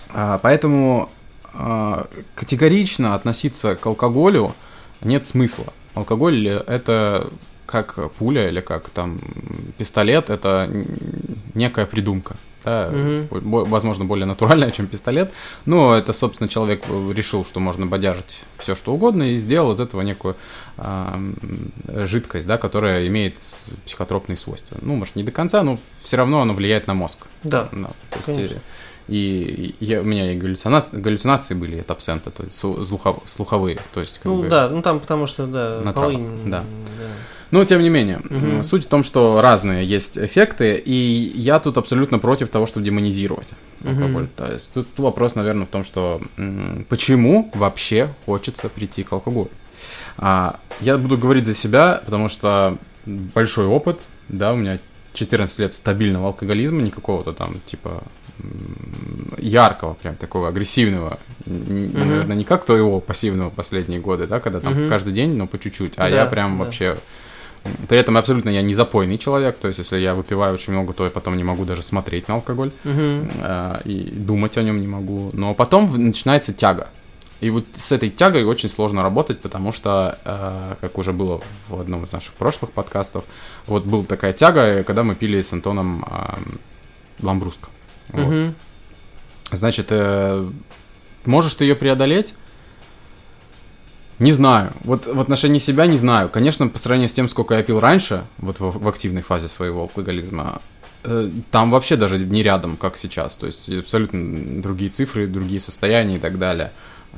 А, 0.08 0.38
поэтому 0.38 1.10
а, 1.52 2.06
категорично 2.34 3.14
относиться 3.14 3.76
к 3.76 3.84
алкоголю 3.86 4.54
нет 5.02 5.26
смысла. 5.26 5.66
Алкоголь 5.94 6.48
это 6.48 7.30
как 7.66 8.12
пуля 8.12 8.48
или 8.48 8.60
как 8.60 8.88
там 8.90 9.20
пистолет, 9.76 10.30
это 10.30 10.70
некая 11.54 11.86
придумка. 11.86 12.36
Да, 12.66 12.90
бо- 13.30 13.64
возможно, 13.64 14.04
более 14.04 14.26
натуральная, 14.26 14.70
чем 14.72 14.88
пистолет. 14.88 15.30
Но 15.66 15.94
это, 15.94 16.12
собственно, 16.12 16.48
человек 16.48 16.82
э, 16.88 17.12
решил, 17.14 17.44
что 17.44 17.60
можно 17.60 17.86
бодяжить 17.86 18.42
все, 18.58 18.74
что 18.74 18.92
угодно, 18.92 19.22
и 19.22 19.36
сделал 19.36 19.72
из 19.72 19.80
этого 19.80 20.02
некую 20.02 20.36
а, 20.76 21.18
жидкость, 21.88 22.46
да, 22.46 22.58
которая 22.58 23.06
имеет 23.06 23.36
психотропные 23.84 24.36
свойства. 24.36 24.76
Ну, 24.82 24.96
может, 24.96 25.16
не 25.16 25.22
до 25.22 25.32
конца, 25.32 25.62
но 25.62 25.78
все 26.02 26.16
равно 26.16 26.40
оно 26.42 26.54
влияет 26.54 26.86
на 26.88 26.94
мозг. 26.94 27.18
Да, 27.44 27.68
Да, 27.72 27.88
то 28.10 28.16
есть, 28.16 28.26
Конечно. 28.26 28.60
и, 29.08 29.74
я, 29.80 30.00
у 30.00 30.04
меня 30.04 30.32
и 30.32 30.36
галлюцинации, 30.36 30.96
галлюцинации 30.96 31.54
были 31.54 31.78
от 31.78 31.90
абсента, 31.92 32.30
то 32.32 32.42
есть 32.42 32.62
слу- 32.62 32.84
слухов- 32.84 33.22
слуховые, 33.24 33.78
то 33.94 34.00
есть 34.00 34.20
ну 34.24 34.42
бы- 34.42 34.48
да, 34.48 34.68
ну 34.68 34.82
там 34.82 34.98
потому 34.98 35.26
что, 35.28 35.46
да, 35.46 35.80
На 35.84 35.92
полынь, 35.92 36.50
да. 36.50 36.64
да. 36.98 37.06
Но 37.56 37.64
тем 37.64 37.82
не 37.82 37.88
менее, 37.88 38.20
м, 38.28 38.62
суть 38.62 38.84
в 38.84 38.88
том, 38.88 39.02
что 39.02 39.40
разные 39.40 39.82
есть 39.86 40.18
эффекты, 40.18 40.76
и 40.76 40.92
я 41.34 41.58
тут 41.58 41.78
абсолютно 41.78 42.18
против 42.18 42.50
того, 42.50 42.66
чтобы 42.66 42.84
демонизировать 42.84 43.54
Мгм. 43.80 43.94
алкоголь. 44.02 44.28
То 44.36 44.52
есть 44.52 44.72
тут 44.74 44.86
вопрос, 44.98 45.36
наверное, 45.36 45.64
в 45.64 45.70
том, 45.70 45.82
что 45.82 46.20
почему 46.90 47.50
вообще 47.54 48.10
хочется 48.26 48.68
прийти 48.68 49.04
к 49.04 49.12
алкоголю. 49.14 49.48
А, 50.18 50.58
я 50.80 50.98
буду 50.98 51.16
говорить 51.16 51.44
за 51.46 51.54
себя, 51.54 52.02
потому 52.04 52.28
что 52.28 52.76
большой 53.06 53.64
опыт, 53.66 54.02
да, 54.28 54.52
у 54.52 54.56
меня 54.56 54.78
14 55.14 55.58
лет 55.58 55.72
стабильного 55.72 56.26
алкоголизма, 56.26 56.82
не 56.82 56.90
какого-то 56.90 57.32
там 57.32 57.60
типа 57.64 58.02
яркого, 59.38 59.94
прям 59.94 60.16
такого 60.16 60.48
агрессивного. 60.48 61.18
Мгм. 61.46 61.98
Наверное, 61.98 62.36
не 62.36 62.44
как 62.44 62.66
твоего 62.66 63.00
пассивного 63.00 63.48
последние 63.48 63.98
годы, 64.00 64.26
да, 64.26 64.40
когда 64.40 64.60
там 64.60 64.74
Мгм. 64.74 64.88
каждый 64.90 65.14
день, 65.14 65.34
но 65.36 65.46
по 65.46 65.58
чуть-чуть. 65.58 65.94
А 65.96 66.10
Да, 66.10 66.16
я 66.16 66.26
прям 66.26 66.58
да. 66.58 66.64
вообще... 66.64 66.98
При 67.88 67.98
этом 67.98 68.16
абсолютно 68.16 68.50
я 68.50 68.62
не 68.62 68.74
запойный 68.74 69.18
человек, 69.18 69.58
то 69.58 69.68
есть 69.68 69.78
если 69.78 69.98
я 69.98 70.14
выпиваю 70.14 70.54
очень 70.54 70.72
много, 70.72 70.92
то 70.92 71.04
я 71.04 71.10
потом 71.10 71.36
не 71.36 71.44
могу 71.44 71.64
даже 71.64 71.82
смотреть 71.82 72.28
на 72.28 72.34
алкоголь 72.34 72.72
Мгм. 72.84 73.30
э, 73.34 73.80
и 73.84 74.10
думать 74.10 74.56
о 74.58 74.62
нем 74.62 74.80
не 74.80 74.86
могу. 74.86 75.30
Но 75.32 75.54
потом 75.54 75.90
начинается 76.06 76.52
тяга. 76.52 76.88
И 77.40 77.50
вот 77.50 77.64
с 77.74 77.92
этой 77.92 78.08
тягой 78.08 78.44
очень 78.44 78.70
сложно 78.70 79.02
работать, 79.02 79.40
потому 79.40 79.70
что, 79.72 80.18
э, 80.24 80.74
как 80.80 80.96
уже 80.98 81.12
было 81.12 81.42
в 81.68 81.78
одном 81.80 82.04
из 82.04 82.12
наших 82.12 82.32
прошлых 82.34 82.72
подкастов, 82.72 83.24
вот 83.66 83.84
была 83.84 84.04
такая 84.04 84.32
тяга, 84.32 84.82
когда 84.84 85.02
мы 85.02 85.14
пили 85.14 85.42
с 85.42 85.52
Антоном 85.52 86.06
э, 86.10 86.34
ламбруско. 87.22 87.68
Вот. 88.12 88.26
Мгм. 88.26 88.54
Значит, 89.52 89.88
э, 89.90 90.48
можешь 91.26 91.54
ты 91.54 91.64
ее 91.64 91.76
преодолеть? 91.76 92.34
Не 94.18 94.32
знаю. 94.32 94.72
Вот 94.84 95.06
в 95.06 95.20
отношении 95.20 95.58
себя 95.58 95.86
не 95.86 95.96
знаю. 95.96 96.28
Конечно, 96.30 96.68
по 96.68 96.78
сравнению 96.78 97.08
с 97.08 97.12
тем, 97.12 97.28
сколько 97.28 97.54
я 97.54 97.62
пил 97.62 97.80
раньше, 97.80 98.24
вот 98.38 98.60
в, 98.60 98.78
в 98.78 98.88
активной 98.88 99.22
фазе 99.22 99.48
своего 99.48 99.82
алкоголизма, 99.82 100.62
э, 101.04 101.30
там 101.50 101.70
вообще 101.70 101.96
даже 101.96 102.18
не 102.18 102.42
рядом, 102.42 102.76
как 102.76 102.96
сейчас. 102.96 103.36
То 103.36 103.46
есть 103.46 103.68
абсолютно 103.70 104.62
другие 104.62 104.90
цифры, 104.90 105.26
другие 105.26 105.60
состояния 105.60 106.16
и 106.16 106.18
так 106.18 106.38
далее. 106.38 106.72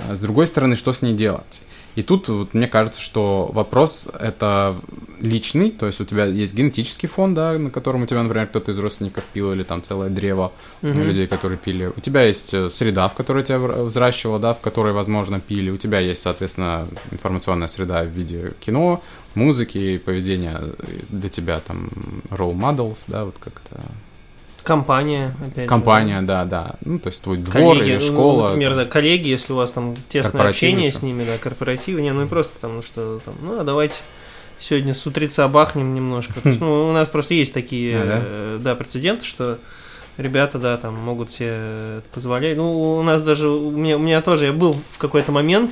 А 0.09 0.17
С 0.17 0.21
другой 0.21 0.47
стороны, 0.47 0.77
что 0.77 0.93
с 0.93 1.03
ней 1.03 1.15
делать? 1.15 1.63
И 1.97 2.03
тут 2.05 2.29
вот, 2.29 2.55
мне 2.55 2.69
кажется, 2.69 3.01
что 3.01 3.51
вопрос 3.53 4.09
это 4.21 4.77
личный, 5.21 5.73
то 5.73 5.87
есть 5.87 6.01
у 6.01 6.05
тебя 6.05 6.27
есть 6.27 6.55
генетический 6.55 7.09
фон, 7.09 7.35
да, 7.35 7.59
на 7.59 7.71
котором 7.71 8.05
у 8.05 8.07
тебя, 8.07 8.23
например, 8.23 8.47
кто-то 8.47 8.71
из 8.71 8.79
родственников 8.79 9.25
пил 9.25 9.53
или 9.53 9.65
там 9.65 9.83
целое 9.83 10.09
древо 10.09 10.53
Мгм. 10.83 11.03
людей, 11.03 11.27
которые 11.27 11.59
пили. 11.59 11.91
У 11.97 12.01
тебя 12.01 12.23
есть 12.23 12.55
э, 12.55 12.71
среда, 12.71 13.09
в 13.09 13.15
которой 13.15 13.43
тебя 13.43 13.59
взращивала, 13.59 14.39
да, 14.39 14.55
в 14.55 14.61
которой, 14.61 14.93
возможно, 14.93 15.41
пили. 15.41 15.71
У 15.71 15.77
тебя 15.77 15.99
есть, 15.99 16.23
соответственно, 16.23 16.87
информационная 17.11 17.67
среда 17.69 18.05
в 18.05 18.09
виде 18.09 18.53
кино, 18.61 19.03
музыки, 19.35 19.99
поведения 19.99 20.61
э, 20.61 20.99
для 21.09 21.29
тебя 21.29 21.59
там 21.59 21.89
role 22.31 22.55
models, 22.55 23.05
да, 23.09 23.25
вот 23.25 23.35
как-то 23.41 23.81
Компания, 24.69 25.35
опять 25.43 25.65
же, 25.65 25.67
компания, 25.67 26.21
да, 26.23 26.45
да. 26.45 26.73
Ну, 26.85 26.99
то 26.99 27.09
есть 27.09 27.23
твой 27.23 27.39
двор 27.39 27.53
Коллеги, 27.53 27.89
или 27.89 27.95
ну, 27.95 28.01
школа. 28.01 28.49
например, 28.51 28.75
там. 28.75 28.79
да, 28.79 28.85
коллеги, 28.85 29.29
если 29.29 29.55
у 29.55 29.57
вас 29.57 29.73
там 29.73 29.97
тесное 30.11 30.47
общение 30.47 30.89
ещё. 30.89 30.99
с 30.99 31.03
ними, 31.03 31.25
да, 31.25 31.39
корпоративы, 31.39 32.03
не, 32.03 32.13
ну 32.13 32.25
и 32.25 32.29
просто 32.29 32.61
там, 32.61 32.77
ну 32.77 32.83
что 32.83 33.21
там, 33.25 33.35
ну 33.41 33.59
а 33.59 33.65
давайте 33.65 34.01
сегодня 34.59 34.93
с 34.93 35.07
утреца 35.07 35.49
бахнем 35.49 35.95
немножко. 35.95 36.41
То 36.41 36.49
есть, 36.51 36.61
ну, 36.61 36.89
у 36.89 36.93
нас 36.93 37.09
просто 37.09 37.35
есть 37.35 37.55
такие, 37.55 37.97
А, 37.97 38.05
да? 38.05 38.21
э, 38.23 38.59
да, 38.61 38.75
прецеденты, 38.75 39.25
что 39.25 39.59
ребята, 40.19 40.59
да, 40.59 40.77
там 40.77 40.95
могут 40.95 41.33
себе 41.33 42.03
позволять. 42.13 42.57
Ну, 42.57 42.99
у 42.99 43.03
нас 43.03 43.23
даже, 43.23 43.49
у 43.49 43.71
меня, 43.71 43.97
у 43.97 44.01
меня 44.01 44.21
тоже, 44.21 44.47
я 44.47 44.53
был 44.53 44.77
в 44.93 44.99
какой-то 44.99 45.33
момент 45.33 45.71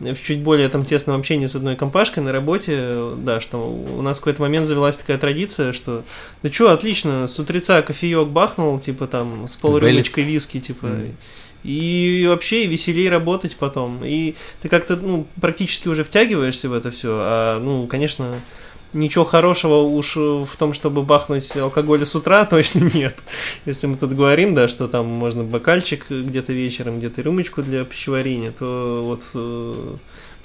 в 0.00 0.22
чуть 0.22 0.40
более 0.40 0.68
там 0.68 0.84
тесном 0.84 1.18
общении 1.20 1.46
с 1.46 1.54
одной 1.54 1.76
компашкой 1.76 2.22
на 2.22 2.32
работе, 2.32 2.94
да, 3.18 3.38
что 3.40 3.58
у 3.58 4.02
нас 4.02 4.16
в 4.16 4.20
какой-то 4.20 4.40
момент 4.42 4.66
завелась 4.66 4.96
такая 4.96 5.18
традиция, 5.18 5.72
что 5.72 6.02
да 6.42 6.50
что, 6.50 6.72
отлично, 6.72 7.28
с 7.28 7.38
утреца 7.38 7.82
кофеек 7.82 8.28
бахнул, 8.28 8.80
типа 8.80 9.06
там 9.06 9.46
с 9.46 9.56
полрюмочкой 9.56 10.24
виски, 10.24 10.58
типа, 10.60 10.86
Мгм. 10.86 11.16
и 11.64 12.24
вообще 12.28 12.66
веселее 12.66 13.10
работать 13.10 13.56
потом. 13.56 14.02
И 14.04 14.34
ты 14.62 14.68
как-то, 14.70 14.96
ну, 14.96 15.26
практически 15.40 15.88
уже 15.88 16.04
втягиваешься 16.04 16.68
в 16.68 16.72
это 16.72 16.90
все, 16.90 17.10
а, 17.12 17.60
ну, 17.60 17.86
конечно, 17.86 18.40
ничего 18.92 19.24
хорошего 19.24 19.82
уж 19.82 20.16
в 20.16 20.56
том, 20.58 20.72
чтобы 20.72 21.02
бахнуть 21.02 21.56
алкоголя 21.56 22.04
с 22.04 22.14
утра, 22.14 22.44
точно 22.50 22.90
нет. 22.94 23.18
Если 23.64 23.86
мы 23.86 23.96
тут 23.96 24.12
говорим, 24.14 24.54
да, 24.54 24.68
что 24.68 24.88
там 24.88 25.06
можно 25.06 25.44
бокальчик 25.44 26.06
где-то 26.10 26.52
вечером, 26.52 26.98
где-то 26.98 27.22
рюмочку 27.22 27.62
для 27.62 27.84
пищеварения, 27.84 28.52
то 28.52 29.02
вот 29.04 29.22
э, 29.34 29.94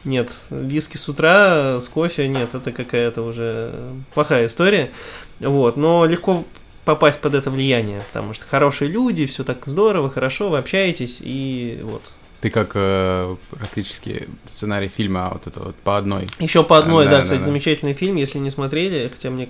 нет, 0.05 0.31
виски 0.49 0.97
с 0.97 1.09
утра 1.09 1.81
с 1.81 1.89
кофе 1.89 2.27
нет, 2.27 2.53
это 2.53 2.71
какая-то 2.71 3.23
уже 3.23 3.73
плохая 4.13 4.47
история. 4.47 4.91
Вот, 5.39 5.75
но 5.75 6.05
легко 6.05 6.45
попасть 6.85 7.19
под 7.19 7.33
это 7.35 7.49
влияние, 7.51 8.01
потому 8.07 8.33
что 8.33 8.45
хорошие 8.45 8.89
люди, 8.89 9.25
все 9.25 9.43
так 9.43 9.65
здорово, 9.65 10.09
хорошо, 10.09 10.49
вы 10.49 10.59
общаетесь, 10.59 11.19
и 11.21 11.79
вот. 11.83 12.13
Ты 12.45 12.51
как 12.51 12.73
э, 12.75 13.35
практически 13.49 14.29
сценарий 14.45 14.87
фильма 14.87 15.31
вот 15.33 15.47
это 15.47 15.61
вот 15.61 15.75
по 15.77 15.97
одной. 15.97 16.27
Еще 16.37 16.63
по 16.63 16.77
одной, 16.77 17.05
Да, 17.05 17.09
да, 17.09 17.17
да, 17.17 17.23
кстати, 17.23 17.39
да. 17.39 17.45
замечательный 17.45 17.93
фильм, 17.95 18.17
если 18.17 18.37
не 18.37 18.51
смотрели, 18.51 19.09
хотя 19.11 19.31
мне 19.31 19.49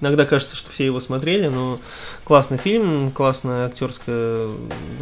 иногда 0.00 0.24
кажется, 0.24 0.54
что 0.54 0.70
все 0.70 0.86
его 0.86 1.00
смотрели, 1.00 1.48
но 1.48 1.80
классный 2.22 2.58
фильм, 2.58 3.10
классная 3.10 3.66
актерская 3.66 4.50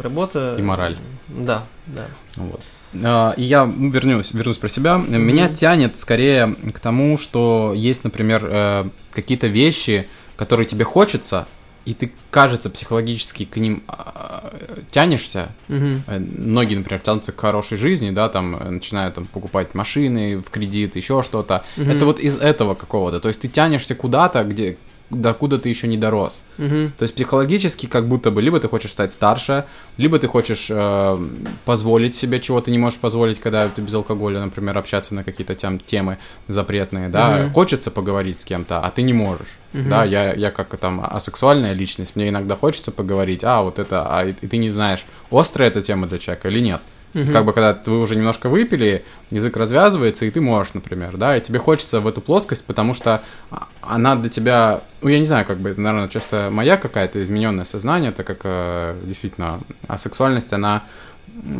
работа. 0.01 0.55
И 0.57 0.63
мораль. 0.63 0.97
Да, 1.27 1.63
да. 1.85 2.07
Вот. 2.37 2.61
А, 3.03 3.35
И 3.37 3.43
я 3.43 3.65
ну, 3.67 3.91
вернусь, 3.91 4.31
вернусь 4.33 4.57
про 4.57 4.69
себя. 4.69 4.97
Меня 4.97 5.47
тянет 5.49 5.97
скорее 5.97 6.55
к 6.73 6.79
тому, 6.79 7.19
что 7.19 7.73
есть, 7.75 8.03
например, 8.03 8.47
э, 8.49 8.89
какие-то 9.11 9.45
вещи, 9.45 10.07
которые 10.37 10.65
тебе 10.65 10.85
хочется, 10.85 11.45
и 11.85 11.93
ты, 11.93 12.11
кажется, 12.29 12.69
психологически 12.69 13.45
к 13.45 13.57
ним 13.57 13.83
а, 13.87 14.53
тянешься. 14.91 15.49
Мгм. 15.67 16.03
Э, 16.07 16.19
Многие, 16.19 16.75
например, 16.75 17.01
тянутся 17.01 17.31
к 17.31 17.39
хорошей 17.39 17.77
жизни, 17.77 18.11
да, 18.11 18.29
там 18.29 18.55
э, 18.55 18.69
начинают 18.69 19.15
там 19.15 19.25
покупать 19.25 19.73
машины 19.73 20.37
в 20.37 20.49
кредит, 20.51 20.95
еще 20.95 21.23
что-то. 21.23 21.63
Мгм. 21.77 21.89
Это 21.91 22.05
вот 22.05 22.19
из 22.19 22.37
этого 22.37 22.75
какого-то. 22.75 23.19
То 23.19 23.27
есть 23.29 23.41
ты 23.41 23.47
тянешься 23.47 23.95
куда-то, 23.95 24.43
где 24.43 24.77
докуда 25.09 25.57
ты 25.59 25.67
еще 25.69 25.87
не 25.87 25.97
дорос. 25.97 26.41
Мгм. 26.57 26.93
То 26.97 27.03
есть 27.03 27.15
психологически 27.15 27.85
как 27.87 28.07
будто 28.07 28.31
бы 28.31 28.41
либо 28.41 28.59
ты 28.59 28.67
хочешь 28.69 28.91
стать 28.91 29.11
старше, 29.11 29.65
либо 29.97 30.17
ты 30.19 30.27
хочешь 30.27 30.67
э, 30.69 31.25
позволить 31.65 32.15
себе, 32.15 32.39
чего 32.39 32.61
ты 32.61 32.71
не 32.71 32.77
можешь 32.77 32.97
позволить, 32.99 33.39
когда 33.39 33.67
ты 33.67 33.81
без 33.81 33.93
алкоголя, 33.93 34.39
например, 34.39 34.77
общаться 34.77 35.13
на 35.13 35.23
какие-то 35.23 35.53
тем, 35.55 35.79
темы 35.79 36.17
запретные, 36.47 37.09
да, 37.09 37.39
Мгм. 37.39 37.53
хочется 37.53 37.91
поговорить 37.91 38.39
с 38.39 38.45
кем-то, 38.45 38.79
а 38.79 38.89
ты 38.89 39.01
не 39.01 39.11
можешь, 39.13 39.49
Да, 39.73 40.03
я, 40.03 40.33
я 40.33 40.51
как 40.51 40.75
там 40.77 41.05
асексуальная 41.09 41.73
личность, 41.73 42.15
мне 42.15 42.29
иногда 42.29 42.55
хочется 42.55 42.91
поговорить, 42.91 43.43
а 43.43 43.61
вот 43.61 43.79
это, 43.79 44.05
а 44.07 44.25
и, 44.25 44.33
и 44.41 44.47
ты 44.47 44.57
не 44.57 44.69
знаешь, 44.69 45.05
острая 45.29 45.69
эта 45.69 45.81
тема 45.81 46.07
для 46.07 46.19
человека 46.19 46.49
или 46.49 46.59
нет. 46.59 46.81
Мгм. 47.13 47.31
Как 47.31 47.45
бы 47.45 47.51
когда 47.51 47.77
вы 47.85 47.99
уже 47.99 48.15
немножко 48.15 48.47
выпили, 48.47 49.03
язык 49.31 49.57
развязывается, 49.57 50.25
и 50.25 50.31
ты 50.31 50.39
можешь, 50.39 50.73
например, 50.73 51.17
да, 51.17 51.35
и 51.35 51.41
тебе 51.41 51.59
хочется 51.59 51.99
в 51.99 52.07
эту 52.07 52.21
плоскость, 52.21 52.65
потому 52.65 52.93
что 52.93 53.21
а, 53.49 53.67
она 53.81 54.15
для 54.15 54.29
тебя, 54.29 54.81
ну, 55.01 55.09
я 55.09 55.19
не 55.19 55.25
знаю, 55.25 55.45
как 55.45 55.57
бы 55.57 55.69
это, 55.69 55.81
наверное, 55.81 56.07
часто 56.07 56.49
моя 56.51 56.77
какая-то 56.77 57.21
измененное 57.21 57.65
сознание, 57.65 58.11
так 58.11 58.25
как 58.27 58.41
э, 58.43 58.97
действительно 59.03 59.59
а 59.87 59.97
сексуальность, 59.97 60.53
она, 60.53 60.83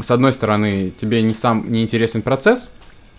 с 0.01 0.09
одной 0.09 0.31
стороны, 0.31 0.93
тебе 0.95 1.21
не 1.21 1.33
сам 1.33 1.69
не 1.69 1.83
интересен 1.83 2.21
процесс, 2.21 2.71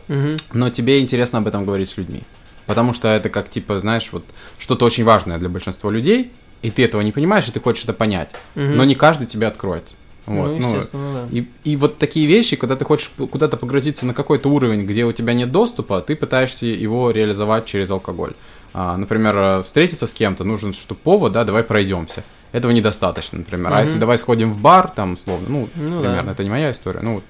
Мгм. 0.08 0.36
но 0.54 0.70
тебе 0.70 1.00
интересно 1.00 1.40
об 1.40 1.48
этом 1.48 1.66
говорить 1.66 1.90
с 1.90 1.98
людьми. 1.98 2.22
Потому 2.66 2.94
что 2.94 3.08
это 3.08 3.28
как, 3.28 3.50
типа, 3.50 3.78
знаешь, 3.78 4.08
вот 4.12 4.24
что-то 4.58 4.84
очень 4.84 5.04
важное 5.04 5.38
для 5.38 5.48
большинства 5.48 5.90
людей, 5.90 6.32
и 6.62 6.70
ты 6.70 6.84
этого 6.84 7.00
не 7.02 7.12
понимаешь, 7.12 7.48
и 7.48 7.52
ты 7.52 7.60
хочешь 7.60 7.84
это 7.84 7.92
понять. 7.92 8.30
Мгм. 8.54 8.76
Но 8.76 8.84
не 8.84 8.94
каждый 8.94 9.26
тебя 9.26 9.48
откроет. 9.48 9.94
Вот. 10.26 10.58
Ну, 10.58 10.80
ну, 10.92 11.12
да. 11.14 11.26
и, 11.32 11.48
и 11.64 11.76
вот 11.76 11.98
такие 11.98 12.26
вещи, 12.26 12.54
когда 12.54 12.76
ты 12.76 12.84
хочешь 12.84 13.10
куда-то 13.16 13.56
погрузиться 13.56 14.06
на 14.06 14.14
какой-то 14.14 14.48
уровень, 14.48 14.86
где 14.86 15.04
у 15.04 15.10
тебя 15.10 15.34
нет 15.34 15.50
доступа, 15.50 16.00
ты 16.00 16.14
пытаешься 16.14 16.66
его 16.66 17.10
реализовать 17.10 17.66
через 17.66 17.90
алкоголь. 17.90 18.34
А, 18.72 18.96
например, 18.96 19.36
э, 19.36 19.62
встретиться 19.64 20.06
с 20.06 20.14
кем-то, 20.14 20.44
нужен 20.44 20.72
что 20.72 20.94
повод, 20.94 21.32
да, 21.32 21.42
давай 21.44 21.64
пройдемся. 21.64 22.22
Этого 22.52 22.70
недостаточно, 22.70 23.38
например. 23.38 23.70
Мгм. 23.70 23.78
А 23.78 23.80
если 23.80 23.98
давай 23.98 24.16
сходим 24.16 24.52
в 24.52 24.58
бар, 24.58 24.90
там, 24.94 25.14
условно, 25.14 25.46
ну, 25.48 25.68
Ну 25.74 26.00
примерно, 26.00 26.26
да. 26.26 26.32
это 26.32 26.44
не 26.44 26.50
моя 26.50 26.70
история, 26.70 27.00
ну, 27.02 27.14
вот, 27.14 27.24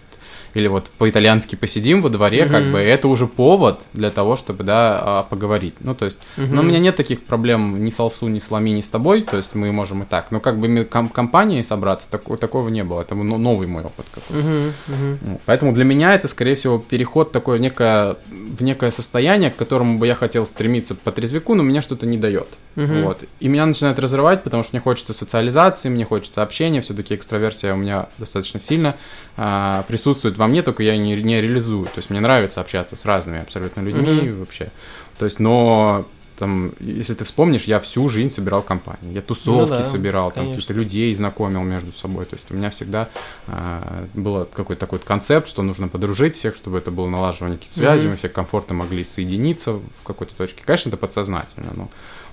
или 0.55 0.67
вот 0.69 0.91
по-итальянски 0.99 1.57
посидим 1.57 2.03
во 2.03 2.09
дворе, 2.09 2.47
как 2.47 2.63
Мгм. 2.65 2.73
бы, 2.73 2.79
это 2.81 3.09
уже 3.09 3.27
повод 3.27 3.81
для 3.93 4.11
того, 4.11 4.37
чтобы, 4.37 4.65
да, 4.65 5.01
а, 5.03 5.23
поговорить. 5.23 5.75
Ну, 5.81 5.95
то 5.95 6.05
есть, 6.05 6.21
Мгм. 6.37 6.55
но 6.57 6.61
у 6.61 6.65
меня 6.65 6.79
нет 6.79 6.97
таких 6.97 7.23
проблем 7.25 7.83
ни 7.83 7.91
с 7.91 7.99
Алсу, 8.01 8.29
ни 8.29 8.39
с 8.39 8.51
Лами, 8.51 8.71
ни 8.71 8.81
с 8.81 8.89
тобой, 8.89 9.23
то 9.23 9.37
есть 9.37 9.55
мы 9.55 9.73
можем 9.73 10.03
и 10.03 10.07
так. 10.07 10.31
Но 10.31 10.41
как 10.41 10.59
бы 10.59 10.85
ком- 10.85 11.09
компанией 11.09 11.63
собраться, 11.63 12.11
тако- 12.11 12.37
такого 12.37 12.69
не 12.69 12.85
было. 12.85 13.01
Это 13.03 13.15
ну, 13.15 13.39
новый 13.39 13.67
мой 13.67 13.85
опыт 13.85 14.07
какой-то. 14.15 14.47
Мгм. 14.47 15.19
Ну, 15.23 15.41
Поэтому 15.47 15.73
для 15.73 15.85
меня 15.85 16.15
это, 16.15 16.29
скорее 16.29 16.55
всего, 16.55 16.79
переход 16.79 17.33
такое 17.33 17.59
некое, 17.59 18.17
в 18.31 18.63
некое 18.63 18.91
состояние, 18.91 19.51
к 19.51 19.57
которому 19.57 19.99
бы 19.99 20.07
я 20.07 20.15
хотел 20.15 20.47
стремиться 20.47 20.95
по 20.95 21.13
трезвику, 21.13 21.55
но 21.55 21.63
меня 21.63 21.83
что-то 21.83 22.07
не 22.07 22.17
дает. 22.19 22.49
Мгм. 22.77 23.05
Вот. 23.05 23.25
И 23.41 23.49
меня 23.49 23.67
начинает 23.67 23.99
разрывать, 23.99 24.43
потому 24.45 24.63
что 24.63 24.75
мне 24.75 24.81
хочется 24.81 25.13
социализации, 25.15 25.89
мне 25.89 26.05
хочется 26.05 26.43
общения, 26.43 26.81
все-таки 26.81 27.15
экстраверсия 27.15 27.73
у 27.73 27.77
меня 27.77 28.09
достаточно 28.19 28.61
сильно 28.61 28.95
а, 29.37 29.85
присутствует 29.89 30.37
во 30.43 30.49
мне, 30.49 30.63
только 30.63 30.83
я 30.83 30.97
не, 30.97 31.17
не 31.23 31.41
реализую. 31.41 31.87
То 31.87 31.99
есть 31.99 32.11
мне 32.11 32.21
нравится 32.21 32.61
общаться 32.61 32.97
с 32.97 33.05
разными 33.05 33.41
абсолютно 33.41 33.81
людьми 33.81 34.11
Мгм. 34.31 34.39
вообще. 34.41 34.71
То 35.19 35.25
есть, 35.25 35.41
но 35.41 36.07
там, 36.39 36.73
если 36.81 37.15
ты 37.15 37.25
вспомнишь, 37.25 37.65
я 37.65 37.79
всю 37.79 38.09
жизнь 38.09 38.31
собирал 38.31 38.63
компании. 38.63 39.13
Я 39.15 39.23
тусовки 39.23 39.71
Ну 39.71 39.77
да, 39.77 39.85
собирал, 39.85 40.33
там 40.33 40.49
каких-то 40.49 40.73
людей 40.73 41.15
знакомил 41.15 41.63
между 41.63 41.93
собой. 41.93 42.25
То 42.25 42.35
есть 42.35 42.51
у 42.51 42.55
меня 42.55 42.71
всегда 42.71 43.09
а, 43.47 44.07
был 44.15 44.47
какой-то 44.53 44.81
такой 44.81 44.99
концепт, 44.99 45.47
что 45.49 45.63
нужно 45.63 45.87
подружить 45.89 46.35
всех, 46.35 46.57
чтобы 46.57 46.79
это 46.79 46.91
было 46.91 47.09
налаживание 47.09 47.57
каких-то 47.59 47.77
связей, 47.77 48.05
Мгм. 48.05 48.13
мы 48.13 48.17
все 48.17 48.29
комфортно 48.29 48.75
могли 48.75 49.05
соединиться 49.05 49.73
в 49.75 50.03
какой-то 50.05 50.35
точке. 50.35 50.63
Конечно, 50.65 50.89
это 50.89 50.97
подсознательно, 50.97 51.73
но 51.77 51.85
э, 51.85 51.87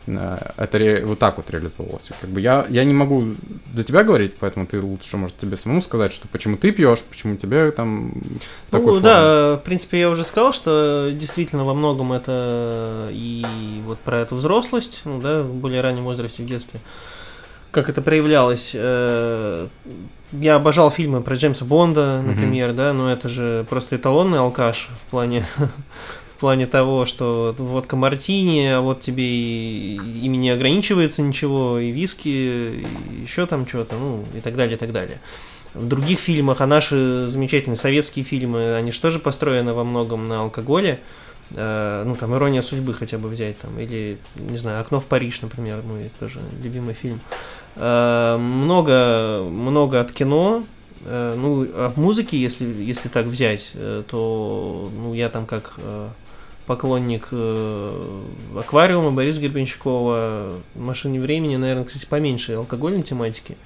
это 0.08 0.78
ре- 0.78 1.06
вот 1.06 1.20
так 1.20 1.38
вот 1.38 1.50
реализовывалось. 1.52 2.10
Как 2.20 2.30
бы 2.30 2.42
я, 2.42 2.66
я 2.70 2.84
не 2.84 2.94
могу 2.94 3.34
за 3.76 3.84
тебя 3.84 4.04
говорить, 4.04 4.34
поэтому 4.40 4.66
ты 4.66 4.82
лучше, 4.82 5.18
может, 5.18 5.38
тебе 5.38 5.56
самому 5.58 5.82
сказать, 5.82 6.14
что 6.14 6.28
почему 6.28 6.58
ты 6.58 6.72
пьешь, 6.72 7.04
почему 7.04 7.36
тебе 7.36 7.70
там 7.72 8.12
в 8.68 8.72
такой 8.72 8.86
Ну 8.88 8.92
форме. 8.94 9.04
да, 9.04 9.56
в 9.56 9.62
принципе, 9.64 10.00
я 10.00 10.10
уже 10.10 10.24
сказал, 10.26 10.52
что 10.54 11.10
действительно 11.14 11.64
во 11.64 11.74
многом 11.76 12.12
это 12.14 13.08
и 13.12 13.46
вот 13.86 14.00
про 14.00 14.20
эту 14.20 14.36
взрослость, 14.36 15.02
ну 15.06 15.22
да, 15.22 15.44
в 15.44 15.54
более 15.54 15.82
раннем 15.82 16.04
возрасте, 16.04 16.42
в 16.42 16.46
детстве, 16.48 16.80
как 17.72 17.88
это 17.90 18.02
проявлялось. 18.02 18.72
э, 18.74 19.68
Я 20.32 20.56
обожал 20.56 20.90
фильмы 20.90 21.22
про 21.22 21.36
Джеймса 21.36 21.66
Бонда, 21.66 22.22
например, 22.26 22.74
да, 22.74 22.94
но 22.94 23.12
это 23.12 23.30
же 23.30 23.64
просто 23.70 23.96
эталонный 23.96 24.40
алкаш 24.40 24.90
в 25.00 25.06
плане 25.12 25.46
в 26.40 26.42
плане 26.42 26.68
того, 26.68 27.06
что 27.06 27.54
водка 27.58 27.98
мартини, 27.98 28.68
а 28.68 28.80
вот 28.80 29.02
тебе 29.02 29.26
и, 29.26 30.00
ими 30.24 30.38
не 30.38 30.52
ограничивается 30.52 31.22
ничего, 31.22 31.80
и 31.80 31.92
виски, 31.92 32.30
и 32.30 32.88
еще 33.22 33.46
там 33.46 33.68
что-то, 33.68 33.96
ну, 33.98 34.24
и 34.34 34.40
так 34.40 34.56
далее, 34.56 34.78
и 34.78 34.80
так 34.80 34.94
далее. 34.94 35.18
В 35.74 35.86
других 35.86 36.18
фильмах, 36.18 36.62
а 36.62 36.66
наши 36.66 37.28
замечательные 37.28 37.76
советские 37.76 38.24
фильмы, 38.24 38.76
они 38.76 38.94
же 38.94 39.02
тоже 39.02 39.20
построены 39.20 39.74
во 39.74 39.84
многом 39.84 40.30
на 40.30 40.40
алкоголе. 40.40 41.02
Э, 41.52 42.04
ну, 42.06 42.16
там, 42.16 42.34
«Ирония 42.34 42.62
судьбы» 42.62 42.94
хотя 42.94 43.18
бы 43.18 43.28
взять, 43.28 43.60
там, 43.60 43.78
или, 43.78 44.18
не 44.38 44.58
знаю, 44.58 44.80
«Окно 44.80 45.02
в 45.02 45.08
Париж», 45.08 45.42
например, 45.42 45.82
мой 45.84 46.10
тоже 46.22 46.40
любимый 46.64 46.94
фильм. 46.94 47.20
Э, 47.76 48.38
много, 48.38 49.44
много 49.44 50.00
от 50.00 50.14
кино, 50.14 50.64
Э, 51.06 51.34
ну, 51.38 51.66
а 51.74 51.90
в 51.90 51.98
музыке, 51.98 52.38
если, 52.38 52.66
если 52.66 53.08
так 53.08 53.26
взять, 53.26 53.74
то, 54.08 54.92
ну, 54.94 55.14
я 55.14 55.30
там 55.30 55.46
как 55.46 55.80
поклонник 56.70 57.30
э, 57.32 58.22
аквариума 58.56 59.10
Бориса 59.10 59.40
Гребенщикова, 59.40 60.52
машины 60.76 61.20
времени, 61.20 61.56
наверное, 61.56 61.84
кстати, 61.84 62.06
поменьше 62.06 62.54
алкогольной 62.54 63.02
тематики. 63.02 63.58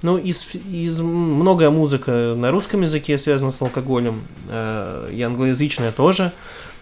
Ну, 0.00 0.16
из, 0.16 0.54
из 0.54 0.98
многое 1.02 1.68
музыка 1.68 2.34
на 2.34 2.50
русском 2.50 2.80
языке 2.80 3.18
связана 3.18 3.50
с 3.50 3.60
алкоголем, 3.60 4.22
э, 4.48 5.10
и 5.12 5.20
англоязычная 5.20 5.92
тоже. 5.92 6.32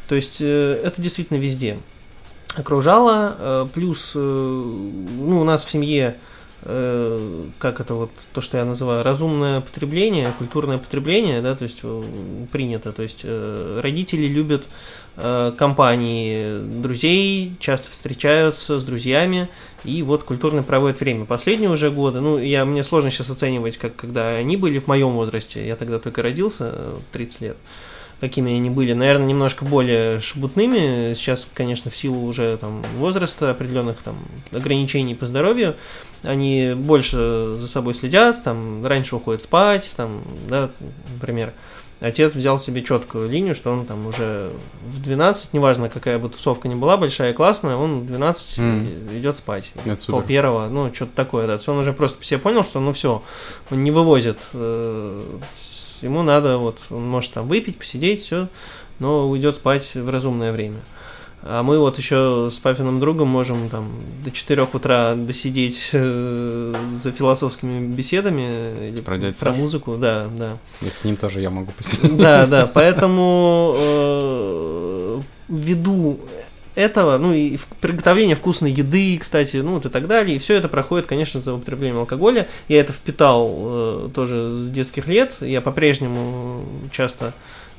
То 0.09 0.15
есть 0.15 0.41
э, 0.41 0.81
это 0.85 1.03
действительно 1.03 1.39
везде 1.39 1.79
окружало. 2.55 3.37
Э, 3.37 3.67
плюс, 3.75 4.13
э, 4.15 4.19
ну, 4.21 5.41
у 5.41 5.45
нас 5.45 5.65
в 5.65 5.71
семье 5.71 6.15
э, 6.63 7.45
как 7.59 7.81
это 7.81 7.95
вот 7.95 8.11
то, 8.33 8.41
что 8.41 8.59
я 8.59 8.65
называю 8.65 9.03
разумное 9.03 9.61
потребление, 9.61 10.33
культурное 10.39 10.79
потребление, 10.79 11.41
да, 11.41 11.57
то 11.57 11.65
есть 11.65 11.81
э, 11.83 12.03
принято, 12.53 12.93
то 12.93 13.03
есть 13.03 13.23
э, 13.25 13.81
родители 13.83 14.27
любят 14.27 14.67
компании 15.17 16.59
друзей, 16.59 17.55
часто 17.61 17.91
встречаются 17.91 18.81
с 18.81 18.85
друзьями 18.85 19.49
и 19.85 20.03
вот 20.03 20.25
культурно 20.25 20.63
проводят 20.63 21.01
время. 21.01 21.25
Последние 21.25 21.71
уже 21.71 21.91
годы, 21.91 22.21
ну, 22.21 22.39
я, 22.39 22.65
мне 22.65 22.83
сложно 22.83 23.11
сейчас 23.11 23.31
оценивать, 23.31 23.77
как 23.77 23.95
когда 23.95 24.31
они 24.31 24.57
были 24.57 24.79
в 24.79 24.87
моем 24.87 25.11
возрасте, 25.11 25.67
я 25.67 25.77
тогда 25.77 25.99
только 25.99 26.23
родился, 26.23 26.71
э, 26.73 26.97
30 27.13 27.41
лет, 27.43 27.57
какими 28.21 28.57
они 28.57 28.71
были, 28.71 28.93
наверное, 28.93 29.27
немножко 29.27 29.65
более 29.65 30.21
шебутными. 30.21 31.15
Сейчас, 31.15 31.49
конечно, 31.53 31.91
в 31.91 31.97
силу 31.97 32.25
уже 32.25 32.57
там 32.57 32.83
возраста, 32.97 33.51
определенных 33.51 34.03
там 34.03 34.17
ограничений 34.53 35.15
по 35.15 35.27
здоровью, 35.27 35.77
они 36.23 36.73
больше 36.75 37.55
за 37.55 37.69
собой 37.69 37.95
следят, 37.95 38.43
там 38.43 38.85
раньше 38.87 39.17
уходят 39.17 39.43
спать, 39.43 39.93
там, 39.97 40.23
да, 40.49 40.71
например. 41.15 41.53
Отец 42.01 42.35
взял 42.35 42.59
себе 42.59 42.83
четкую 42.83 43.31
линию, 43.31 43.55
что 43.55 43.73
он 43.73 43.87
там 43.87 44.07
уже 44.07 44.53
в 44.87 45.01
12, 45.01 45.55
неважно 45.55 45.89
какая 45.89 46.19
бы 46.19 46.29
тусовка 46.29 46.69
ни 46.69 46.75
была, 46.75 46.97
большая 46.97 47.31
и 47.31 47.35
классная, 47.35 47.77
он 47.77 48.01
в 48.01 48.07
12 48.07 48.59
Мгм. 48.59 48.87
идет 49.17 49.37
спать. 49.37 49.73
Супер. 49.75 49.97
Пол 50.11 50.23
первого, 50.23 50.69
ну, 50.69 50.93
что-то 50.93 51.13
такое, 51.15 51.47
да. 51.47 51.59
Он 51.73 51.79
уже 51.79 51.93
просто 51.93 52.23
себе 52.23 52.39
понял, 52.39 52.63
что 52.65 52.81
ну 52.81 52.93
все, 52.93 53.23
он 53.71 53.85
не 53.85 53.91
вывозит. 53.91 54.39
э, 54.53 55.23
Ему 56.03 56.23
надо, 56.23 56.59
вот, 56.59 56.81
он 56.91 57.09
может 57.09 57.33
там 57.33 57.49
выпить, 57.49 57.79
посидеть, 57.79 58.21
все, 58.21 58.49
но 58.99 59.29
уйдет 59.31 59.57
спать 59.57 59.95
в 59.95 60.11
разумное 60.11 60.53
время. 60.53 60.81
А 61.47 61.63
мы 61.63 61.79
вот 61.79 61.99
еще 61.99 62.49
с 62.51 62.59
папиным 62.59 63.01
другом 63.01 63.29
можем 63.29 63.69
там 63.69 63.91
до 64.25 64.31
4 64.31 64.63
утра 64.73 65.15
досидеть 65.15 65.91
э, 65.93 66.75
за 66.91 67.13
философскими 67.13 67.87
беседами 67.87 68.89
или 68.89 69.03
Про 69.03 69.19
про 69.19 69.53
музыку, 69.53 69.97
да, 69.99 70.27
да. 70.39 70.57
И 70.81 70.89
с 70.89 71.05
ним 71.05 71.17
тоже 71.17 71.43
я 71.43 71.51
могу 71.51 71.71
посидеть. 71.73 72.17
Да, 72.17 72.47
да, 72.47 72.67
поэтому 72.67 73.75
э, 73.77 75.21
ввиду 75.49 76.19
этого, 76.75 77.19
ну 77.19 77.35
и 77.35 77.59
приготовление 77.83 78.37
вкусной 78.37 78.73
еды, 78.73 79.19
кстати, 79.19 79.59
ну 79.59 79.75
вот 79.75 79.85
и 79.85 79.91
так 79.91 80.07
далее, 80.07 80.37
и 80.37 80.39
все 80.39 80.55
это 80.55 80.69
проходит, 80.69 81.07
конечно, 81.07 81.43
за 81.43 81.53
употреблением 81.53 81.99
алкоголя. 81.99 82.49
Я 82.69 82.81
это 82.81 82.95
впитал 82.95 83.55
э, 83.59 84.09
тоже 84.15 84.57
с 84.57 84.71
детских 84.71 85.07
лет, 85.09 85.35
я 85.41 85.61
по-прежнему 85.61 86.65
часто 86.91 87.35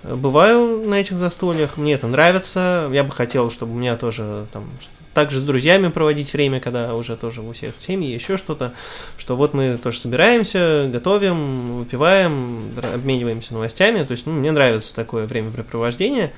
бываю 0.10 0.88
на 0.88 0.96
этих 0.96 1.18
застольях, 1.18 1.78
мне 1.78 1.94
это 1.94 2.08
нравится, 2.08 2.90
я 2.92 3.04
бы 3.04 3.12
хотел, 3.12 3.52
чтобы 3.52 3.74
у 3.74 3.76
меня 3.76 3.98
тоже 3.98 4.46
там 4.52 4.66
также 5.14 5.40
с 5.40 5.44
друзьями 5.44 5.88
проводить 5.88 6.34
время, 6.34 6.60
когда 6.60 6.94
уже 6.94 7.16
тоже 7.16 7.42
у 7.42 7.54
всех 7.54 7.76
семьи, 7.78 8.14
еще 8.14 8.38
что-то, 8.38 8.74
что 9.18 9.36
вот 9.36 9.54
мы 9.54 9.78
тоже 9.82 10.00
собираемся, 10.00 10.90
готовим, 10.92 11.78
выпиваем, 11.78 12.74
обмениваемся 12.94 13.54
новостями, 13.54 14.04
то 14.04 14.12
есть 14.12 14.26
ну, 14.26 14.34
мне 14.34 14.52
нравится 14.52 14.94
такое 14.94 15.26
времяпрепровождение. 15.26 16.34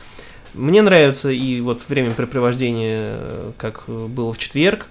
Мне 0.54 0.82
нравится 0.82 1.30
и 1.30 1.60
вот 1.60 1.84
времяпрепровождение, 1.88 3.18
как 3.58 3.84
было 3.88 4.32
в 4.32 4.38
четверг, 4.38 4.88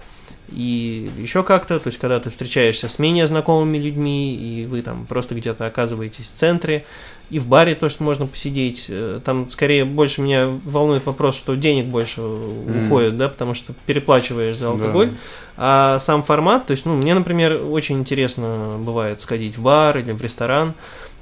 и 0.49 1.11
еще 1.19 1.43
как-то, 1.43 1.81
то 1.81 1.89
есть 1.89 1.99
когда 1.99 2.21
ты 2.21 2.31
встречаешься 2.31 2.89
с 2.89 2.99
менее 2.99 3.27
знакомыми 3.27 3.79
людьми, 3.79 4.37
и 4.37 4.67
вы 4.67 4.83
там 4.83 5.07
просто 5.07 5.35
где-то 5.35 5.67
оказываетесь 5.67 6.29
в 6.29 6.33
центре, 6.33 6.85
и 7.29 7.39
в 7.41 7.47
баре 7.49 7.75
тоже 7.75 7.97
можно 8.01 8.27
посидеть. 8.27 8.87
Э, 8.89 9.21
Там 9.25 9.51
скорее 9.51 9.85
больше 9.85 10.21
меня 10.21 10.49
волнует 10.65 11.07
вопрос, 11.07 11.37
что 11.37 11.55
денег 11.57 11.87
больше 11.87 12.21
Мгм. 12.21 12.87
уходит, 12.87 13.17
да, 13.17 13.29
потому 13.29 13.55
что 13.55 13.73
переплачиваешь 13.87 14.57
за 14.57 14.69
алкоголь. 14.69 15.09
Да. 15.09 15.15
А 15.57 15.99
сам 15.99 16.23
формат, 16.23 16.67
то 16.67 16.71
есть, 16.73 16.87
ну, 16.87 16.95
мне, 16.95 17.15
например, 17.15 17.63
очень 17.69 17.99
интересно 17.99 18.77
бывает 18.79 19.21
сходить 19.21 19.57
в 19.59 19.63
бар 19.63 19.99
или 19.99 20.13
в 20.13 20.21
ресторан, 20.23 20.75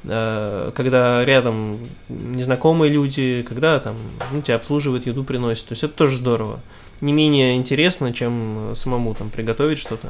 э, 0.05 0.73
когда 0.75 1.25
рядом 1.25 1.79
незнакомые 2.09 2.93
люди, 2.93 3.45
когда 3.49 3.79
там 3.81 3.97
ну, 4.33 4.43
тебя 4.43 4.57
обслуживают, 4.57 5.07
еду 5.07 5.25
приносят. 5.25 5.67
То 5.69 5.73
есть 5.73 5.85
это 5.85 5.95
тоже 5.95 6.17
здорово. 6.19 6.61
Не 7.01 7.13
менее 7.13 7.57
интересно, 7.57 8.13
чем 8.13 8.73
э, 8.73 8.75
самому 8.75 9.15
там 9.15 9.31
приготовить 9.31 9.79
что-то. 9.79 10.09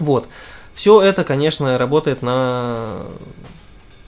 Вот. 0.00 0.28
Все 0.74 1.00
это, 1.02 1.22
конечно, 1.24 1.76
работает 1.78 2.22
на 2.22 3.00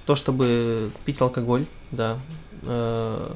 то, 0.06 0.14
чтобы 0.14 0.90
пить 1.04 1.20
алкоголь, 1.20 1.64
да. 1.90 2.18
Э, 2.62 3.34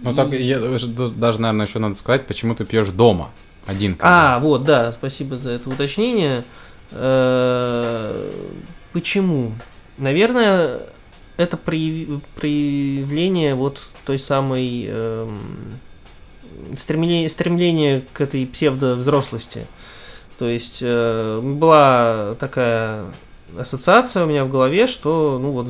Ну 0.00 0.12
и- 0.12 0.14
так, 0.14 0.32
я, 0.32 0.58
даже, 0.60 1.40
наверное, 1.40 1.66
еще 1.66 1.78
надо 1.78 1.94
сказать, 1.94 2.26
почему 2.26 2.54
ты 2.54 2.64
пьешь 2.64 2.88
дома 2.88 3.30
один. 3.66 3.94
когда. 3.94 4.36
А, 4.36 4.40
вот, 4.40 4.64
да, 4.64 4.92
спасибо 4.92 5.38
за 5.38 5.50
это 5.52 5.70
уточнение. 5.70 6.44
Э, 6.92 8.30
Почему? 8.92 9.52
Наверное, 9.98 10.80
это 11.36 11.56
прояв- 11.56 12.20
проявление 12.36 13.54
вот 13.54 13.80
той 14.06 14.18
самой 14.18 14.86
эм, 14.88 15.38
стремление, 16.74 17.28
стремление 17.28 18.04
к 18.12 18.20
этой 18.22 18.46
псевдовзрослости. 18.46 19.66
То 20.38 20.48
есть 20.48 20.78
э, 20.80 21.40
была 21.42 22.34
такая 22.40 23.12
ассоциация 23.58 24.24
у 24.24 24.26
меня 24.26 24.44
в 24.44 24.50
голове, 24.50 24.86
что 24.86 25.38
ну 25.40 25.50
вот 25.50 25.66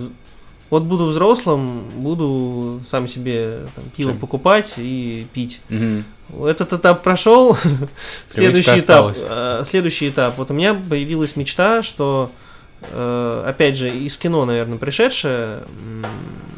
вот 0.71 0.83
буду 0.85 1.07
взрослым, 1.07 1.83
буду 1.97 2.81
сам 2.87 3.09
себе 3.09 3.61
там, 3.75 3.85
пиво 3.97 4.13
Чем? 4.13 4.21
покупать 4.21 4.75
и 4.77 5.27
пить. 5.33 5.61
Мгм. 5.69 6.05
Этот 6.45 6.75
этап 6.75 7.03
прошел. 7.03 7.57
следующий 8.27 8.79
этап. 8.79 9.17
э, 9.21 9.63
Следующий 9.65 10.11
этап. 10.11 10.37
Вот 10.37 10.51
у 10.51 10.55
меня 10.55 10.75
появилась 10.75 11.37
мечта, 11.37 11.83
что 11.83 12.31
опять 12.93 13.77
же, 13.77 13.91
из 13.91 14.17
кино, 14.17 14.45
наверное, 14.45 14.79
пришедшая, 14.79 15.63
м, 15.63 16.07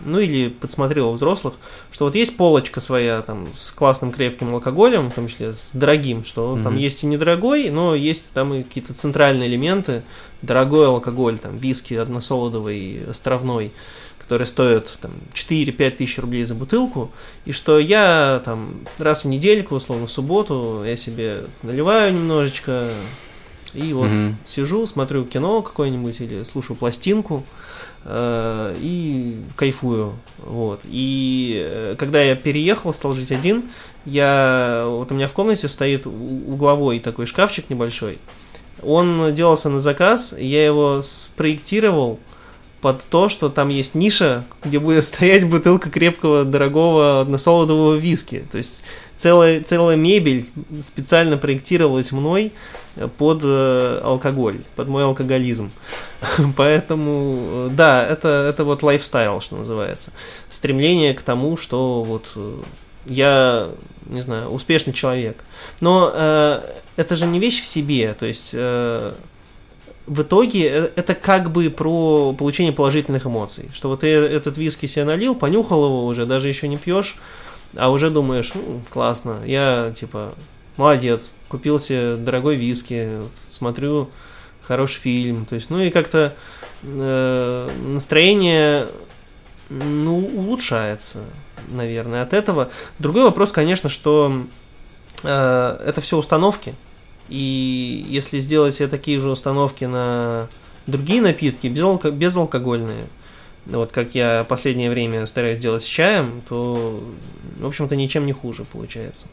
ну 0.04 0.18
или 0.18 0.48
подсмотрела 0.48 1.08
у 1.08 1.12
взрослых, 1.12 1.54
что 1.92 2.06
вот 2.06 2.14
есть 2.14 2.36
полочка 2.36 2.80
своя 2.80 3.22
там 3.22 3.48
с 3.54 3.70
классным 3.70 4.12
крепким 4.12 4.54
алкоголем, 4.54 5.10
в 5.10 5.14
том 5.14 5.28
числе 5.28 5.54
с 5.54 5.70
дорогим, 5.72 6.24
что 6.24 6.54
там 6.62 6.72
Мгм. 6.74 6.76
есть 6.76 7.02
и 7.02 7.06
недорогой, 7.06 7.70
но 7.70 7.94
есть 7.94 8.30
там 8.32 8.54
и 8.54 8.62
какие-то 8.62 8.94
центральные 8.94 9.48
элементы, 9.48 10.02
дорогой 10.42 10.86
алкоголь, 10.86 11.38
там 11.38 11.56
виски 11.56 11.94
односолодовый, 11.94 13.02
островной, 13.10 13.72
который 14.18 14.46
стоит 14.46 14.98
там 15.02 15.10
4-5 15.34 15.96
тысяч 15.98 16.18
рублей 16.18 16.44
за 16.44 16.54
бутылку, 16.54 17.10
и 17.44 17.52
что 17.52 17.78
я 17.78 18.40
там 18.44 18.86
раз 18.98 19.24
в 19.24 19.28
недельку, 19.28 19.74
условно, 19.74 20.06
в 20.06 20.12
субботу, 20.12 20.82
я 20.86 20.96
себе 20.96 21.44
наливаю 21.62 22.14
немножечко, 22.14 22.88
и 23.74 23.92
вот 23.92 24.10
Мгм. 24.10 24.36
сижу, 24.44 24.86
смотрю 24.86 25.24
кино 25.24 25.62
какое-нибудь 25.62 26.20
или 26.20 26.42
слушаю 26.42 26.76
пластинку 26.76 27.44
э, 28.04 28.76
и 28.80 29.40
кайфую. 29.56 30.14
Вот. 30.38 30.80
И 30.84 31.66
э, 31.68 31.94
когда 31.98 32.20
я 32.20 32.34
переехал, 32.34 32.92
стал 32.92 33.14
жить 33.14 33.30
один, 33.32 33.64
я 34.04 34.84
вот 34.86 35.12
у 35.12 35.14
меня 35.14 35.28
в 35.28 35.32
комнате 35.32 35.68
стоит 35.68 36.06
угловой 36.06 36.98
такой 37.00 37.26
шкафчик 37.26 37.70
небольшой. 37.70 38.18
Он 38.82 39.34
делался 39.34 39.68
на 39.68 39.80
заказ, 39.80 40.34
я 40.38 40.64
его 40.64 41.02
спроектировал 41.02 42.18
под 42.80 43.04
то, 43.04 43.28
что 43.28 43.48
там 43.48 43.68
есть 43.68 43.94
ниша, 43.94 44.44
где 44.64 44.78
будет 44.78 45.04
стоять 45.04 45.48
бутылка 45.48 45.90
крепкого, 45.90 46.44
дорогого 46.44 47.20
односолодового 47.20 47.94
виски. 47.94 48.44
То 48.50 48.58
есть 48.58 48.82
целая, 49.18 49.62
целая 49.62 49.96
мебель 49.96 50.46
специально 50.82 51.36
проектировалась 51.36 52.10
мной 52.10 52.52
под 53.18 53.40
э, 53.42 54.00
алкоголь, 54.02 54.60
под 54.76 54.88
мой 54.88 55.04
алкоголизм. 55.04 55.70
Поэтому, 56.56 57.68
э, 57.68 57.68
да, 57.72 58.06
это, 58.06 58.28
это 58.48 58.64
вот 58.64 58.82
лайфстайл, 58.82 59.40
что 59.40 59.56
называется. 59.56 60.12
Стремление 60.48 61.12
к 61.12 61.22
тому, 61.22 61.56
что 61.58 62.02
вот 62.02 62.32
э, 62.36 62.62
я, 63.06 63.68
не 64.06 64.22
знаю, 64.22 64.48
успешный 64.48 64.94
человек. 64.94 65.44
Но 65.80 66.10
э, 66.14 66.62
это 66.96 67.16
же 67.16 67.26
не 67.26 67.38
вещь 67.38 67.62
в 67.62 67.66
себе, 67.66 68.14
то 68.18 68.26
есть 68.26 68.50
э, 68.54 69.12
в 70.10 70.22
итоге 70.22 70.90
это 70.96 71.14
как 71.14 71.52
бы 71.52 71.70
про 71.70 72.32
получение 72.32 72.72
положительных 72.72 73.26
эмоций. 73.26 73.70
Что 73.72 73.88
вот 73.88 74.00
ты 74.00 74.08
этот 74.08 74.58
виски 74.58 74.86
себе 74.86 75.04
налил, 75.04 75.36
понюхал 75.36 75.84
его 75.84 76.06
уже, 76.06 76.26
даже 76.26 76.48
еще 76.48 76.66
не 76.66 76.76
пьешь, 76.76 77.14
а 77.76 77.90
уже 77.90 78.10
думаешь, 78.10 78.50
ну, 78.54 78.82
классно, 78.90 79.38
я 79.46 79.92
типа 79.94 80.34
молодец, 80.76 81.36
купил 81.48 81.78
себе 81.78 82.16
дорогой 82.16 82.56
виски, 82.56 83.20
смотрю 83.48 84.10
хороший 84.66 84.98
фильм, 84.98 85.44
то 85.44 85.54
есть, 85.54 85.70
ну 85.70 85.78
и 85.78 85.90
как-то 85.90 86.34
э, 86.82 87.70
настроение, 87.84 88.88
ну, 89.68 90.18
улучшается, 90.18 91.20
наверное, 91.68 92.24
от 92.24 92.32
этого. 92.32 92.70
Другой 92.98 93.22
вопрос, 93.22 93.52
конечно, 93.52 93.88
что 93.88 94.42
э, 95.22 95.78
это 95.86 96.00
все 96.00 96.16
установки, 96.16 96.74
и 97.30 98.04
если 98.08 98.40
сделать 98.40 98.74
себе 98.74 98.88
такие 98.88 99.20
же 99.20 99.30
установки 99.30 99.84
на 99.84 100.48
другие 100.86 101.22
напитки, 101.22 101.68
безалко- 101.68 102.10
безалкогольные, 102.10 103.04
вот 103.66 103.92
как 103.92 104.14
я 104.14 104.44
последнее 104.48 104.90
время 104.90 105.26
стараюсь 105.26 105.58
делать 105.58 105.82
с 105.82 105.86
чаем, 105.86 106.42
то, 106.48 107.02
в 107.58 107.66
общем-то, 107.66 107.94
ничем 107.96 108.26
не 108.26 108.32
хуже 108.32 108.64
получается. 108.64 109.28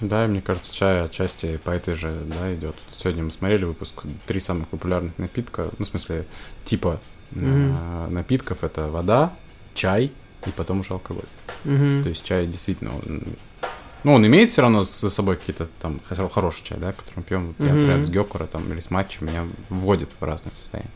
Да, 0.00 0.26
мне 0.26 0.42
кажется, 0.42 0.74
чай 0.74 1.04
отчасти 1.04 1.58
по 1.58 1.70
этой 1.70 1.94
же, 1.94 2.12
да, 2.26 2.52
идет. 2.54 2.74
Сегодня 2.88 3.22
мы 3.22 3.30
смотрели 3.30 3.64
выпуск 3.64 4.02
три 4.26 4.40
самых 4.40 4.68
популярных 4.68 5.16
напитка, 5.18 5.70
ну, 5.78 5.84
в 5.84 5.88
смысле, 5.88 6.26
типа 6.64 7.00
mm-hmm. 7.32 8.10
напитков 8.10 8.64
это 8.64 8.88
вода, 8.88 9.32
чай 9.74 10.10
и 10.44 10.50
потом 10.50 10.80
уже 10.80 10.94
алкоголь. 10.94 11.22
Mm-hmm. 11.64 12.02
То 12.02 12.08
есть 12.08 12.24
чай 12.24 12.46
действительно, 12.46 12.96
он, 12.96 13.22
ну, 14.04 14.14
он 14.14 14.26
имеет 14.26 14.50
все 14.50 14.62
равно 14.62 14.82
за 14.82 15.10
собой 15.10 15.36
какие-то 15.36 15.68
там 15.80 16.00
хороший 16.08 16.64
чай, 16.64 16.78
да, 16.78 16.92
который 16.92 17.16
мы 17.16 17.22
пьем. 17.22 17.54
Mm-hmm. 17.58 17.66
Я, 17.66 17.74
например, 17.74 18.02
с 18.02 18.08
гёкура 18.08 18.44
там 18.44 18.70
или 18.72 18.80
с 18.80 18.90
матча 18.90 19.24
меня 19.24 19.44
вводит 19.68 20.10
в 20.18 20.24
разные 20.24 20.52
состояния. 20.52 20.90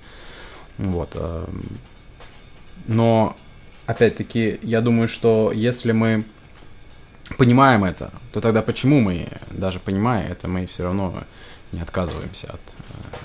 Вот. 0.79 1.11
Эм, 1.15 1.65
но, 2.87 3.37
опять-таки, 3.87 4.59
я 4.63 4.81
думаю, 4.81 5.09
что 5.09 5.53
если 5.55 5.93
мы 5.93 6.25
понимаем 7.39 7.85
это, 7.85 8.11
то 8.33 8.41
тогда 8.41 8.63
почему 8.63 9.01
мы, 9.01 9.29
даже 9.51 9.79
понимая 9.79 10.27
это, 10.29 10.49
мы 10.49 10.67
все 10.67 10.85
равно 10.85 11.25
не 11.73 11.81
отказываемся 11.81 12.49
от... 12.49 12.61
Э, 12.91 13.17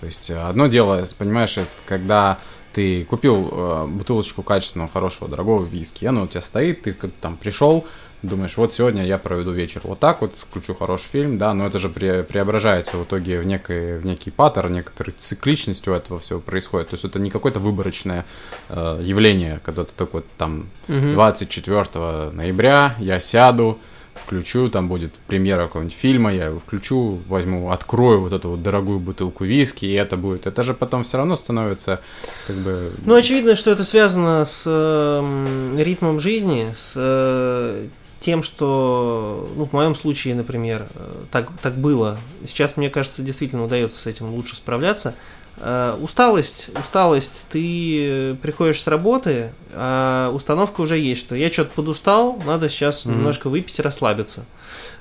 то 0.00 0.06
есть 0.06 0.30
одно 0.30 0.68
дело, 0.68 1.04
понимаешь, 1.16 1.56
когда 1.86 2.38
ты 2.72 3.04
купил 3.04 3.48
э, 3.50 3.86
бутылочку 3.88 4.42
качественного, 4.42 4.90
хорошего, 4.90 5.28
дорогого 5.28 5.64
виски, 5.64 6.04
оно 6.04 6.24
у 6.24 6.26
тебя 6.28 6.40
стоит, 6.40 6.82
ты 6.82 6.92
там 6.92 7.36
пришел, 7.36 7.86
думаешь, 8.22 8.56
вот 8.56 8.72
сегодня 8.72 9.04
я 9.04 9.18
проведу 9.18 9.52
вечер 9.52 9.80
вот 9.84 9.98
так 10.00 10.20
вот, 10.20 10.34
включу 10.34 10.74
хороший 10.74 11.06
фильм, 11.06 11.38
да, 11.38 11.54
но 11.54 11.66
это 11.66 11.78
же 11.78 11.88
пре 11.88 12.22
преображается 12.22 12.96
в 12.96 13.04
итоге 13.04 13.40
в, 13.40 13.46
некий, 13.46 13.98
в 13.98 14.06
некий 14.06 14.30
паттерн, 14.30 14.72
некоторая 14.72 15.14
цикличность 15.16 15.86
у 15.88 15.92
этого 15.92 16.18
всего 16.18 16.40
происходит. 16.40 16.88
То 16.88 16.94
есть 16.94 17.04
это 17.04 17.18
не 17.18 17.30
какое-то 17.30 17.60
выборочное 17.60 18.24
э, 18.68 19.00
явление, 19.02 19.60
когда 19.64 19.84
ты 19.84 19.92
такой 19.96 20.22
там 20.36 20.68
24 20.88 22.30
ноября 22.32 22.96
я 22.98 23.20
сяду, 23.20 23.78
включу, 24.18 24.68
там 24.68 24.88
будет 24.88 25.14
премьера 25.26 25.66
какого-нибудь 25.66 25.96
фильма, 25.96 26.34
я 26.34 26.46
его 26.46 26.58
включу, 26.58 27.20
возьму, 27.28 27.70
открою 27.70 28.20
вот 28.20 28.32
эту 28.32 28.50
вот 28.50 28.62
дорогую 28.62 28.98
бутылку 28.98 29.44
виски, 29.44 29.84
и 29.86 29.92
это 29.92 30.16
будет. 30.16 30.46
Это 30.46 30.62
же 30.62 30.74
потом 30.74 31.04
все 31.04 31.18
равно 31.18 31.36
становится 31.36 32.00
как 32.46 32.56
бы... 32.56 32.92
Ну, 33.04 33.14
очевидно, 33.14 33.56
что 33.56 33.70
это 33.70 33.84
связано 33.84 34.44
с 34.44 34.64
э, 34.66 35.76
ритмом 35.78 36.20
жизни, 36.20 36.68
с 36.74 36.94
э, 36.96 37.86
тем, 38.20 38.42
что, 38.42 39.48
ну, 39.56 39.64
в 39.64 39.72
моем 39.72 39.94
случае, 39.94 40.34
например, 40.34 40.88
э, 40.94 41.12
так, 41.30 41.50
так 41.62 41.76
было. 41.76 42.18
Сейчас, 42.46 42.76
мне 42.76 42.90
кажется, 42.90 43.22
действительно 43.22 43.64
удается 43.64 44.00
с 44.00 44.06
этим 44.06 44.32
лучше 44.34 44.56
справляться. 44.56 45.14
Э, 45.58 45.96
усталость, 46.00 46.70
усталость, 46.78 47.46
ты 47.50 48.36
приходишь 48.42 48.82
с 48.82 48.86
работы, 48.88 49.52
а 49.72 50.30
установка 50.32 50.80
уже 50.80 50.98
есть, 50.98 51.20
что 51.20 51.36
я 51.36 51.50
что-то 51.52 51.70
подустал, 51.74 52.40
надо 52.44 52.68
сейчас 52.68 53.06
mm-hmm. 53.06 53.10
немножко 53.10 53.48
выпить, 53.48 53.78
расслабиться. 53.78 54.46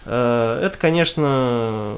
Э, 0.05 0.61
это, 0.63 0.77
конечно, 0.77 1.95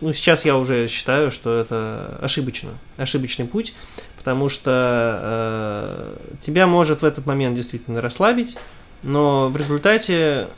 ну, 0.00 0.12
сейчас 0.12 0.44
я 0.44 0.56
уже 0.56 0.88
считаю, 0.88 1.30
что 1.30 1.56
это 1.56 2.18
ошибочно, 2.20 2.70
ошибочный 2.96 3.46
путь, 3.46 3.74
потому 4.16 4.48
что 4.48 6.14
тебя 6.40 6.66
может 6.66 7.02
в 7.02 7.04
этот 7.04 7.26
момент 7.26 7.56
действительно 7.56 8.00
расслабить, 8.00 8.56
но 9.02 9.48
в 9.48 9.56
результате 9.56 10.48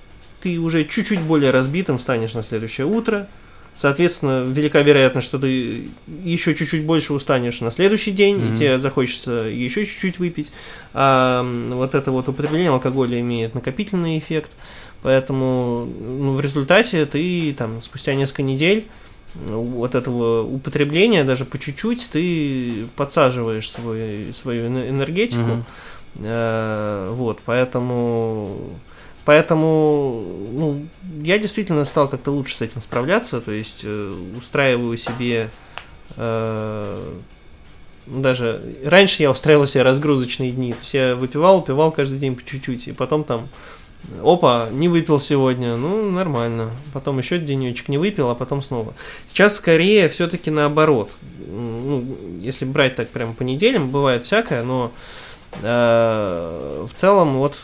ты 0.41 0.59
уже 0.59 0.85
чуть-чуть 0.85 1.21
более 1.21 1.51
разбитым 1.51 1.99
станешь 1.99 2.35
на 2.35 2.43
следующее 2.43 2.87
утро. 2.87 3.29
Соответственно, 3.75 4.45
велика 4.45 4.81
вероятность, 4.83 5.29
что 5.29 5.39
ты 5.39 5.89
еще 6.25 6.55
чуть-чуть 6.55 6.85
больше 6.85 7.13
устанешь 7.13 7.61
на 7.61 7.71
следующий 7.71 8.11
день, 8.11 8.37
mm-hmm. 8.37 8.53
и 8.53 8.57
тебе 8.57 8.79
захочется 8.79 9.31
еще 9.31 9.85
чуть-чуть 9.85 10.19
выпить. 10.19 10.51
А 10.93 11.43
вот 11.73 11.95
это 11.95 12.11
вот 12.11 12.29
употребление 12.29 12.71
алкоголя 12.71 13.21
имеет 13.21 13.55
накопительный 13.55 14.19
эффект. 14.19 14.51
Поэтому 15.03 15.87
ну, 15.87 16.33
в 16.33 16.41
результате 16.41 17.07
ты 17.07 17.55
там 17.57 17.81
спустя 17.81 18.15
несколько 18.15 18.43
недель 18.43 18.87
вот 19.35 19.95
этого 19.95 20.43
употребления, 20.43 21.23
даже 21.23 21.45
по 21.45 21.59
чуть-чуть, 21.59 22.09
ты 22.11 22.87
подсаживаешь 22.97 23.71
свой, 23.71 24.27
свою 24.35 24.67
энергетику. 24.67 25.43
Mm-hmm. 25.43 25.65
Э, 26.19 27.11
вот, 27.13 27.41
поэтому... 27.45 28.59
Поэтому, 29.27 30.25
ну, 30.53 30.87
я 31.23 31.39
действительно 31.39 31.85
стал 31.85 32.09
как-то 32.09 32.31
лучше 32.33 32.57
с 32.57 32.63
этим 32.63 32.81
справляться, 32.81 33.41
то 33.41 33.53
есть 33.53 33.83
э, 33.85 34.15
устраиваю 34.37 34.97
себе 34.97 35.51
э, 36.17 37.13
даже 38.07 38.63
раньше 38.85 39.23
я 39.23 39.31
устраивал 39.31 39.67
себе 39.67 39.83
разгрузочные 39.83 40.51
дни, 40.51 40.73
то 40.73 40.81
есть 40.81 40.95
я 40.95 41.15
выпивал, 41.15 41.59
упивал 41.59 41.93
каждый 41.93 42.19
день 42.19 42.35
по 42.35 42.45
чуть-чуть, 42.45 42.89
и 42.89 42.93
потом 42.93 43.25
там, 43.25 43.49
опа, 44.25 44.69
не 44.73 44.89
выпил 44.89 45.21
сегодня, 45.21 45.77
ну, 45.77 46.11
нормально, 46.11 46.71
потом 46.93 47.19
еще 47.19 47.39
денечек 47.39 47.89
не 47.89 47.99
выпил, 47.99 48.31
а 48.31 48.35
потом 48.35 48.63
снова. 48.63 48.95
Сейчас 49.27 49.57
скорее 49.57 50.09
все-таки 50.09 50.51
наоборот, 50.51 51.11
ну, 51.47 52.05
если 52.39 52.65
брать 52.65 52.97
так 52.97 53.11
прямо 53.11 53.35
по 53.35 53.43
неделям, 53.43 53.91
бывает 53.91 54.25
всякое, 54.25 54.65
но 54.65 54.93
Э, 54.93 54.97
в 55.53 56.91
целом, 56.95 57.35
вот 57.35 57.59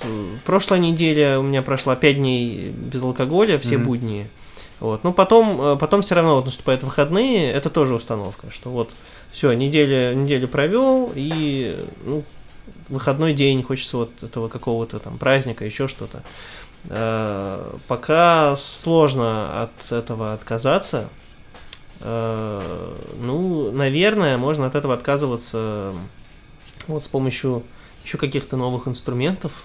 прошлая 0.44 0.80
неделя 0.80 1.38
у 1.38 1.42
меня 1.42 1.62
прошла 1.62 1.94
5 1.94 2.16
дней 2.16 2.70
без 2.70 3.02
алкоголя, 3.02 3.58
все 3.58 3.76
mm-hmm. 3.76 3.84
будни. 3.84 4.26
Вот. 4.80 5.04
Но 5.04 5.12
потом, 5.12 5.60
э, 5.60 5.76
потом 5.76 6.02
все 6.02 6.14
равно 6.14 6.36
вот 6.36 6.44
наступают 6.44 6.82
выходные, 6.82 7.50
это 7.50 7.70
тоже 7.70 7.94
установка, 7.94 8.50
что 8.50 8.70
вот 8.70 8.90
все, 9.32 9.52
неделю, 9.52 10.14
неделю 10.14 10.48
провел, 10.48 11.12
и 11.14 11.78
ну, 12.04 12.24
выходной 12.88 13.32
день, 13.32 13.62
хочется 13.62 13.96
вот 13.96 14.22
этого 14.22 14.48
какого-то 14.48 14.98
там 14.98 15.16
праздника, 15.16 15.64
еще 15.64 15.88
что-то. 15.88 16.22
Э, 16.90 17.76
пока 17.88 18.54
сложно 18.56 19.62
от 19.62 19.92
этого 19.92 20.34
отказаться. 20.34 21.08
Э, 22.00 22.94
ну, 23.18 23.72
наверное, 23.72 24.36
можно 24.36 24.66
от 24.66 24.74
этого 24.74 24.92
отказываться 24.92 25.94
вот 26.86 27.02
с 27.02 27.08
помощью 27.08 27.62
еще 28.06 28.18
каких-то 28.18 28.56
новых 28.56 28.86
инструментов. 28.86 29.64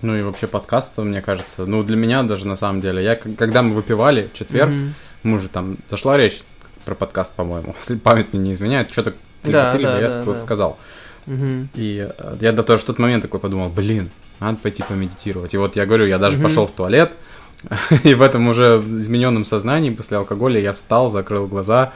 Ну 0.00 0.16
и 0.16 0.22
вообще 0.22 0.46
подкаста, 0.46 1.02
мне 1.02 1.20
кажется. 1.20 1.66
Ну, 1.66 1.82
для 1.82 1.96
меня 1.96 2.22
даже 2.22 2.46
на 2.46 2.56
самом 2.56 2.80
деле. 2.80 3.04
Я, 3.04 3.14
когда 3.16 3.62
мы 3.62 3.74
выпивали 3.74 4.30
в 4.32 4.36
четверг, 4.36 4.70
mm-hmm. 4.70 4.90
мы 5.24 5.38
же 5.38 5.48
там 5.48 5.76
зашла 5.90 6.16
речь 6.16 6.40
про 6.86 6.94
подкаст, 6.94 7.34
по-моему. 7.34 7.74
Если 7.78 7.96
память 7.96 8.32
мне 8.32 8.42
не 8.42 8.52
изменяет, 8.52 8.90
что-то 8.90 9.14
да, 9.44 9.72
да, 9.72 9.78
да, 9.78 10.00
я 10.00 10.08
да, 10.08 10.24
да. 10.24 10.38
сказал. 10.38 10.78
Mm-hmm. 11.26 11.66
И 11.74 12.08
э, 12.10 12.36
я 12.40 12.52
до 12.52 12.62
тоже 12.62 12.82
в 12.82 12.86
тот 12.86 12.98
момент 12.98 13.22
такой 13.22 13.38
подумал, 13.38 13.68
блин, 13.68 14.10
надо 14.40 14.56
пойти 14.58 14.82
помедитировать. 14.82 15.52
И 15.52 15.58
вот 15.58 15.76
я 15.76 15.84
говорю, 15.84 16.06
я 16.06 16.18
даже 16.18 16.38
mm-hmm. 16.38 16.42
пошел 16.42 16.66
в 16.66 16.70
туалет, 16.70 17.12
и 18.04 18.14
в 18.14 18.22
этом 18.22 18.48
уже 18.48 18.82
измененном 18.86 19.44
сознании 19.44 19.90
после 19.90 20.16
алкоголя 20.16 20.58
я 20.58 20.72
встал, 20.72 21.10
закрыл 21.10 21.46
глаза, 21.46 21.92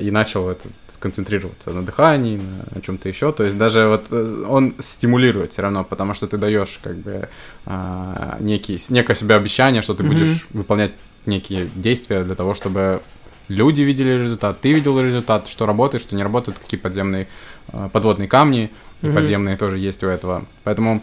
и 0.00 0.10
начал 0.10 0.50
это 0.50 0.68
сконцентрироваться 0.88 1.70
на 1.70 1.82
дыхании, 1.82 2.40
на, 2.74 2.80
чем-то 2.80 3.08
еще. 3.08 3.32
То 3.32 3.44
есть 3.44 3.56
даже 3.56 3.86
вот 3.86 4.04
э, 4.10 4.44
он 4.48 4.74
стимулирует 4.78 5.52
все 5.52 5.62
равно, 5.62 5.84
потому 5.84 6.14
что 6.14 6.26
ты 6.26 6.36
даешь 6.36 6.78
как 6.82 6.96
бы 6.96 7.28
а, 7.64 8.36
некий, 8.40 8.78
некое 8.90 9.14
себе 9.14 9.34
обещание, 9.34 9.82
что 9.82 9.94
ты 9.94 10.02
mm-hmm. 10.02 10.08
будешь 10.08 10.46
выполнять 10.50 10.94
некие 11.26 11.68
действия 11.74 12.22
для 12.24 12.34
того, 12.34 12.54
чтобы 12.54 13.02
люди 13.48 13.82
видели 13.82 14.10
результат, 14.10 14.60
ты 14.60 14.72
видел 14.72 15.00
результат, 15.00 15.48
что 15.48 15.66
работает, 15.66 16.02
что 16.02 16.14
не 16.16 16.22
работает, 16.22 16.58
какие 16.58 16.78
подземные 16.78 17.28
э, 17.68 17.88
подводные 17.92 18.28
камни 18.28 18.70
и 19.02 19.06
Мгм. 19.06 19.14
подземные 19.14 19.56
тоже 19.56 19.78
есть 19.78 20.02
у 20.02 20.06
этого. 20.06 20.44
Поэтому 20.64 21.02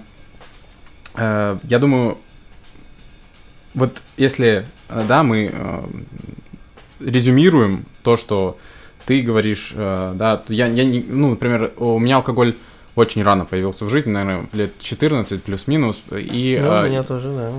э, 1.16 1.58
я 1.64 1.80
думаю, 1.80 2.18
вот 3.74 4.02
если, 4.18 4.66
э, 4.90 5.06
да, 5.08 5.24
мы 5.24 5.52
э, 5.52 5.84
резюмируем 7.00 7.86
то, 8.10 8.18
что 8.18 8.58
ты 9.06 9.22
говоришь, 9.22 9.72
э, 9.76 10.14
да, 10.16 10.42
я, 10.48 10.66
я 10.66 10.84
не, 10.84 11.00
ну, 11.00 11.30
например, 11.30 11.74
у 11.78 12.00
меня 12.00 12.16
алкоголь 12.16 12.56
очень 12.96 13.22
рано 13.22 13.46
появился 13.46 13.86
в 13.86 13.92
жизни, 13.92 14.10
наверное, 14.10 14.50
лет 14.52 14.72
14 14.80 15.44
плюс-минус, 15.44 16.02
и... 16.12 16.60
Ну, 16.60 16.70
у 16.70 16.72
э, 16.72 16.90
меня 16.90 17.04
тоже, 17.04 17.32
да. 17.32 17.52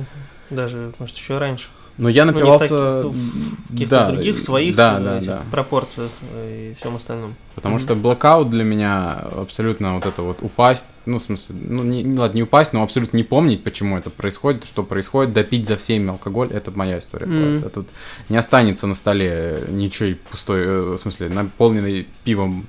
Даже, 0.51 0.92
может, 0.98 1.16
еще 1.16 1.38
раньше. 1.38 1.68
Но 2.01 2.09
я 2.09 2.24
Ну, 2.24 2.32
не 2.32 2.36
в 2.38 2.40
напивался... 2.40 3.03
таких- 3.03 3.12
в 3.16 3.72
каких-то 3.72 3.90
да, 3.98 4.11
других 4.12 4.38
своих 4.40 4.74
да, 4.74 4.98
э, 4.98 5.05
да, 5.05 5.18
этих 5.18 5.26
да. 5.28 5.42
пропорциях 5.51 6.11
э, 6.32 6.70
и 6.72 6.74
всем 6.74 6.96
остальном. 6.96 7.34
Потому 7.55 7.74
Мгм. 7.76 7.84
что 7.84 7.94
блокаут 7.94 8.51
для 8.51 8.64
меня 8.64 9.12
абсолютно 9.36 9.94
вот 9.96 10.07
это 10.07 10.22
вот 10.22 10.38
упасть, 10.42 10.96
ну, 11.07 11.18
в 11.18 11.22
смысле, 11.22 11.55
ну, 11.68 11.82
не, 11.84 12.03
не, 12.03 12.18
ладно, 12.18 12.36
не 12.36 12.42
упасть, 12.42 12.72
но 12.72 12.82
абсолютно 12.82 13.16
не 13.18 13.22
помнить, 13.24 13.62
почему 13.62 13.98
это 13.98 14.09
происходит, 14.11 14.64
что 14.64 14.82
происходит, 14.82 15.32
допить 15.34 15.68
за 15.68 15.76
всеми 15.76 16.09
алкоголь, 16.11 16.48
это 16.51 16.70
моя 16.70 16.98
история. 16.98 17.26
Была. 17.26 17.66
Это 17.66 17.80
вот 17.80 17.88
не 18.30 18.36
останется 18.38 18.86
на 18.86 18.94
столе 18.94 19.64
ничего 19.68 20.16
пустой, 20.30 20.61
э, 20.64 20.80
в 20.94 20.98
смысле, 20.98 21.28
наполненной 21.28 22.09
пивом 22.24 22.66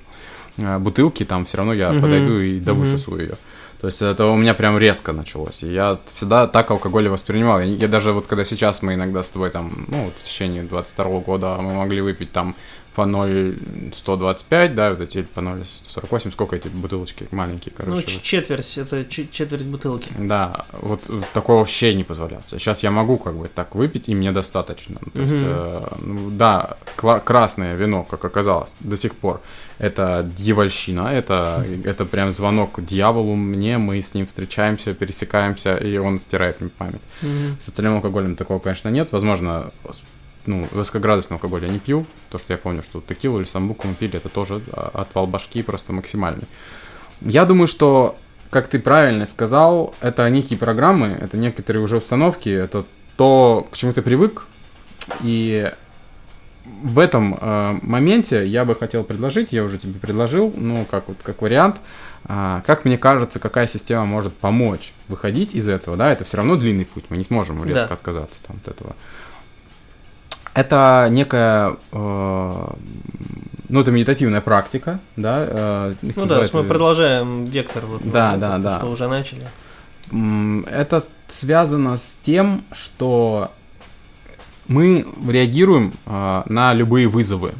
бутылки, 0.56 1.24
там 1.24 1.46
все 1.46 1.56
равно 1.56 1.72
я 1.72 1.90
Мгм. 1.92 2.02
подойду 2.02 2.38
и 2.38 2.60
довысосу 2.60 3.16
ее. 3.18 3.36
То 3.82 3.86
есть 3.86 4.00
это 4.00 4.26
у 4.26 4.36
меня 4.36 4.54
прям 4.54 4.78
резко 4.78 5.12
началось. 5.12 5.64
И 5.64 5.72
я 5.72 5.98
всегда 6.14 6.46
так 6.46 6.70
алкоголь 6.70 7.08
воспринимал. 7.08 7.58
Я, 7.58 7.66
я 7.66 7.88
даже 7.88 8.12
вот 8.12 8.28
когда 8.28 8.44
сейчас 8.44 8.80
мы 8.80 8.94
иногда 8.94 9.24
с 9.24 9.30
тобой 9.30 9.50
там, 9.50 9.86
ну, 9.88 10.12
в 10.16 10.22
течение 10.22 10.62
22 10.62 11.18
года 11.18 11.58
мы 11.60 11.74
могли 11.74 12.00
выпить 12.00 12.30
там 12.30 12.54
по 12.94 13.06
0,125, 13.06 14.74
да, 14.74 14.90
вот 14.90 15.00
эти 15.00 15.22
по 15.22 15.40
0,148, 15.40 16.32
сколько 16.32 16.56
эти 16.56 16.68
бутылочки 16.68 17.26
маленькие, 17.30 17.72
короче. 17.76 17.90
ну, 17.90 17.96
вот. 18.14 18.22
четверть, 18.22 18.78
это 18.78 19.04
ч- 19.04 19.28
четверть 19.32 19.62
бутылки. 19.64 20.12
Да, 20.18 20.66
вот 20.72 21.08
э, 21.08 21.22
такого 21.32 21.58
вообще 21.60 21.94
не 21.94 22.04
позволялось. 22.04 22.46
Сейчас 22.46 22.82
я 22.82 22.90
могу 22.90 23.16
как 23.18 23.34
бы 23.34 23.48
так 23.48 23.74
выпить, 23.74 24.08
и 24.08 24.14
мне 24.14 24.32
достаточно. 24.32 24.98
То 25.14 25.20
есть, 25.22 25.32
Мгм. 25.34 25.44
э, 25.46 25.88
ну, 26.02 26.30
да, 26.30 26.76
красное 27.24 27.74
вино, 27.76 28.04
как 28.04 28.24
оказалось, 28.24 28.74
до 28.80 28.96
сих 28.96 29.14
пор, 29.14 29.40
это 29.78 30.22
дьявольщина, 30.36 31.08
это, 31.08 31.64
это 31.84 32.04
прям 32.04 32.32
звонок 32.32 32.84
дьяволу 32.84 33.34
мне, 33.34 33.78
мы 33.78 34.00
с 34.00 34.14
ним 34.14 34.26
встречаемся, 34.26 34.94
пересекаемся, 34.94 35.76
и 35.76 35.96
он 35.98 36.18
стирает 36.18 36.60
мне 36.60 36.70
память. 36.70 37.02
Мгм. 37.22 37.56
С 37.60 37.68
остальным 37.68 37.94
алкоголем 37.94 38.36
такого, 38.36 38.58
конечно, 38.58 38.88
нет. 38.90 39.12
Возможно, 39.12 39.70
ну, 40.46 40.66
высокоградусный 40.72 41.36
алкоголь 41.36 41.64
я 41.64 41.68
не 41.70 41.78
пью. 41.78 42.06
То, 42.30 42.38
что 42.38 42.52
я 42.52 42.58
помню, 42.58 42.82
что 42.82 43.00
текилу 43.00 43.38
или 43.38 43.46
самбуку 43.46 43.86
мы 43.88 43.94
пили, 43.94 44.16
это 44.16 44.28
тоже 44.28 44.62
а, 44.72 44.90
отвал 44.94 45.26
башки 45.26 45.62
просто 45.62 45.92
максимальный. 45.92 46.46
Я 47.20 47.44
думаю, 47.44 47.66
что, 47.68 48.16
как 48.50 48.68
ты 48.68 48.78
правильно 48.78 49.26
сказал, 49.26 49.94
это 50.00 50.28
некие 50.28 50.58
программы, 50.58 51.08
это 51.08 51.36
некоторые 51.36 51.82
уже 51.82 51.98
установки, 51.98 52.48
это 52.48 52.84
то, 53.16 53.68
к 53.70 53.76
чему 53.76 53.92
ты 53.92 54.02
привык. 54.02 54.46
И 55.20 55.72
в 56.82 56.98
этом 56.98 57.36
э, 57.40 57.78
моменте 57.82 58.46
я 58.46 58.64
бы 58.64 58.74
хотел 58.74 59.04
предложить, 59.04 59.52
я 59.52 59.64
уже 59.64 59.78
тебе 59.78 59.98
предложил, 59.98 60.52
ну, 60.56 60.86
как 60.90 61.08
вот 61.08 61.18
как 61.22 61.42
вариант, 61.42 61.76
а, 62.24 62.62
как 62.64 62.84
мне 62.84 62.96
кажется, 62.96 63.40
какая 63.40 63.66
система 63.66 64.04
может 64.04 64.32
помочь 64.34 64.92
выходить 65.08 65.54
из 65.54 65.68
этого, 65.68 65.96
да, 65.96 66.12
это 66.12 66.24
все 66.24 66.36
равно 66.36 66.56
длинный 66.56 66.84
путь, 66.84 67.04
мы 67.08 67.16
не 67.16 67.24
сможем 67.24 67.64
резко 67.64 67.88
Да. 67.88 67.94
отказаться 67.94 68.42
там, 68.44 68.56
от 68.64 68.68
этого. 68.68 68.94
Это 70.54 71.08
некая, 71.10 71.76
э, 71.92 72.66
ну, 73.68 73.80
это 73.80 73.90
медитативная 73.90 74.40
практика, 74.42 75.00
да. 75.16 75.46
э, 75.48 75.94
Ну 76.02 76.26
да, 76.26 76.36
то 76.36 76.40
есть 76.42 76.52
мы 76.54 76.60
э, 76.60 76.64
продолжаем 76.64 77.44
вектор, 77.44 77.86
вот, 77.86 78.02
Да, 78.02 78.32
вот 78.32 78.40
да, 78.40 78.54
это, 78.54 78.58
да. 78.62 78.78
что 78.78 78.86
уже 78.90 79.08
начали. 79.08 79.46
Это 80.68 81.04
связано 81.28 81.96
с 81.96 82.18
тем, 82.22 82.64
что 82.72 83.50
мы 84.68 85.06
реагируем 85.26 85.94
а, 86.04 86.44
на 86.46 86.74
любые 86.74 87.08
вызовы. 87.08 87.52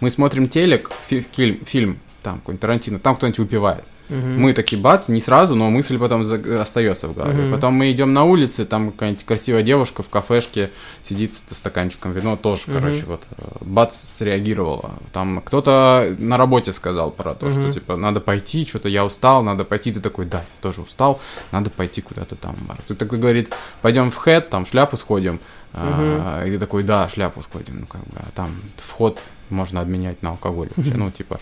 Мы 0.00 0.10
смотрим 0.10 0.48
телек, 0.48 0.90
фи- 1.08 1.26
фильм, 1.32 1.64
фильм 1.64 1.98
там 2.22 2.40
какой-нибудь 2.40 2.60
Тарантино, 2.60 2.98
там 2.98 3.16
кто-нибудь 3.16 3.38
выпивает. 3.38 3.84
Мгм. 4.08 4.40
Мы 4.40 4.52
такие 4.52 4.80
бац, 4.80 5.08
не 5.08 5.20
сразу, 5.20 5.54
но 5.54 5.70
мысль 5.70 5.98
потом 5.98 6.24
за- 6.24 6.60
остается 6.60 7.08
в 7.08 7.14
голове. 7.14 7.44
Мгм. 7.44 7.54
Потом 7.54 7.74
мы 7.74 7.90
идем 7.90 8.12
на 8.12 8.24
улице, 8.24 8.64
там 8.66 8.90
какая-нибудь 8.92 9.24
красивая 9.24 9.62
девушка 9.62 10.02
в 10.02 10.08
кафешке 10.10 10.70
сидит 11.02 11.34
с 11.34 11.56
стаканчиком 11.56 12.12
вина, 12.12 12.36
тоже, 12.36 12.64
Мгм. 12.66 12.74
короче, 12.80 13.04
вот 13.06 13.26
э, 13.38 13.42
бац, 13.62 13.96
среагировала. 13.96 14.90
Там 15.12 15.40
кто-то 15.40 16.14
на 16.18 16.36
работе 16.36 16.72
сказал 16.72 17.10
про 17.10 17.34
то, 17.34 17.50
что 17.50 17.60
Мгм. 17.60 17.72
типа 17.72 17.96
надо 17.96 18.20
пойти, 18.20 18.66
что-то 18.66 18.88
я 18.88 19.04
устал, 19.04 19.42
надо 19.42 19.64
пойти. 19.64 19.92
Ты 19.92 20.00
такой, 20.00 20.26
да, 20.26 20.38
я 20.38 20.44
тоже 20.60 20.82
устал, 20.82 21.20
надо 21.52 21.70
пойти 21.70 22.02
куда-то 22.02 22.36
там. 22.36 22.54
в 22.56 22.62
бар». 22.66 22.78
Ты 22.86 22.94
такой 22.94 23.18
говорит, 23.18 23.52
пойдем 23.82 24.10
в 24.10 24.16
хэт, 24.16 24.50
там 24.50 24.66
шляпу 24.66 24.96
сходим. 24.96 25.40
А, 25.76 26.44
и 26.46 26.50
ты 26.52 26.58
такой, 26.58 26.84
да, 26.84 27.08
шляпу 27.08 27.42
сходим, 27.42 27.80
ну 27.80 27.86
как 27.86 28.00
бы, 28.02 28.16
а 28.18 28.26
там 28.36 28.54
вход 28.76 29.18
можно 29.50 29.80
обменять 29.80 30.22
на 30.22 30.30
алкоголь 30.30 30.68
вообще, 30.76 30.94
ну 30.94 31.10
типа. 31.10 31.40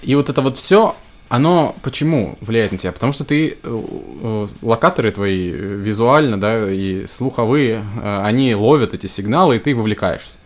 И 0.00 0.14
вот 0.14 0.30
это 0.30 0.40
вот 0.40 0.56
все, 0.56 0.96
оно 1.30 1.76
почему 1.82 2.36
влияет 2.40 2.72
на 2.72 2.78
тебя? 2.78 2.92
Потому 2.92 3.12
что 3.12 3.24
ты, 3.24 3.50
э, 3.50 3.54
э, 3.62 4.46
локаторы 4.62 5.12
твои 5.12 5.50
э, 5.50 5.54
визуально, 5.54 6.38
да, 6.38 6.70
и 6.70 7.06
слуховые, 7.06 7.84
они 8.02 8.54
ловят 8.54 8.92
эти 8.94 9.06
сигналы, 9.06 9.56
и 9.56 9.58
ты 9.60 9.74
вовлекаешься. 9.74 10.38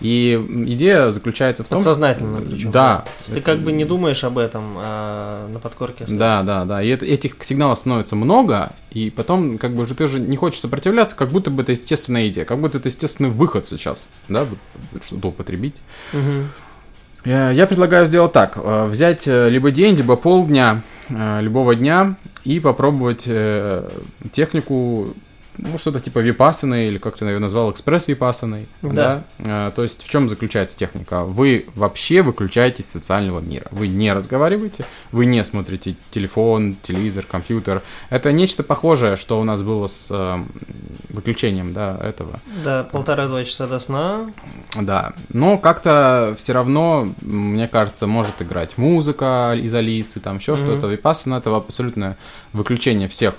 И 0.00 0.42
идея 0.66 1.10
заключается 1.10 1.62
в 1.62 1.66
том, 1.66 1.80
Подсознательно 1.80 2.40
причем. 2.40 2.70
Да. 2.70 3.04
То 3.04 3.10
есть 3.18 3.34
ты 3.34 3.40
как 3.42 3.58
бы 3.58 3.70
не 3.70 3.84
думаешь 3.84 4.24
об 4.24 4.38
этом, 4.38 4.76
а 4.78 5.46
на 5.48 5.58
подкорке 5.60 6.04
остается. 6.04 6.16
Да, 6.18 6.42
да, 6.42 6.64
да. 6.64 6.82
И 6.82 6.88
это- 6.88 7.04
этих 7.04 7.36
сигналов 7.44 7.76
становится 7.76 8.16
много, 8.16 8.72
и 8.90 9.10
потом, 9.10 9.58
как 9.58 9.76
бы 9.76 9.82
уже 9.82 9.94
ты 9.94 10.04
уже 10.04 10.18
не 10.18 10.38
хочешь 10.38 10.60
сопротивляться, 10.60 11.14
как 11.14 11.28
будто 11.28 11.50
бы 11.50 11.62
это 11.62 11.72
естественная 11.72 12.28
идея, 12.28 12.46
как 12.46 12.60
будто 12.60 12.78
это 12.78 12.88
естественный 12.88 13.28
выход 13.28 13.66
сейчас, 13.66 14.08
да, 14.28 14.46
что-то 15.04 15.28
употребить. 15.28 15.82
Мгм. 16.14 16.48
Я 17.24 17.50
я 17.50 17.66
предлагаю 17.66 18.06
сделать 18.06 18.32
так: 18.32 18.56
э, 18.56 18.86
взять 18.86 19.28
э, 19.28 19.48
либо 19.48 19.70
день, 19.70 19.96
либо 19.96 20.16
полдня 20.16 20.82
э, 21.08 21.40
любого 21.42 21.74
дня 21.74 22.14
и 22.44 22.60
попробовать 22.60 23.24
э, 23.26 23.88
технику, 24.32 25.14
ну, 25.62 25.78
что-то 25.78 26.00
типа 26.00 26.18
випассаны, 26.20 26.86
или 26.88 26.98
как 26.98 27.16
ты 27.16 27.24
ее 27.24 27.38
назвал, 27.38 27.70
экспресс 27.70 28.08
випассаны. 28.08 28.66
Да. 28.82 29.22
Э, 29.38 29.70
То 29.74 29.82
есть 29.82 30.02
в 30.02 30.08
чем 30.08 30.28
заключается 30.28 30.76
техника? 30.78 31.24
Вы 31.24 31.66
вообще 31.74 32.22
выключаетесь 32.22 32.86
из 32.86 32.90
социального 32.90 33.40
мира. 33.40 33.66
Вы 33.70 33.88
не 33.88 34.12
разговариваете, 34.12 34.84
вы 35.12 35.26
не 35.26 35.42
смотрите 35.44 35.96
телефон, 36.10 36.76
телевизор, 36.82 37.24
компьютер. 37.30 37.82
Это 38.10 38.32
нечто 38.32 38.62
похожее, 38.62 39.16
что 39.16 39.40
у 39.40 39.44
нас 39.44 39.62
было 39.62 39.86
с 39.86 40.08
э, 40.10 40.38
выключением, 41.08 41.72
да, 41.72 41.98
этого. 42.02 42.40
Да, 42.64 42.84
полтора-два 42.84 43.44
часа 43.44 43.66
до 43.66 43.78
сна. 43.80 44.30
Да, 44.80 45.12
но 45.30 45.58
как-то 45.58 46.34
все 46.36 46.52
равно, 46.52 47.12
мне 47.20 47.68
кажется, 47.68 48.06
может 48.06 48.40
играть 48.42 48.78
музыка 48.78 49.54
из 49.56 49.74
Алисы, 49.74 50.20
там 50.20 50.38
еще 50.38 50.52
Мгм. 50.52 50.62
что-то. 50.64 50.86
Випассана 50.86 51.36
это 51.36 51.54
абсолютное 51.54 52.16
выключение 52.52 53.08
всех 53.08 53.34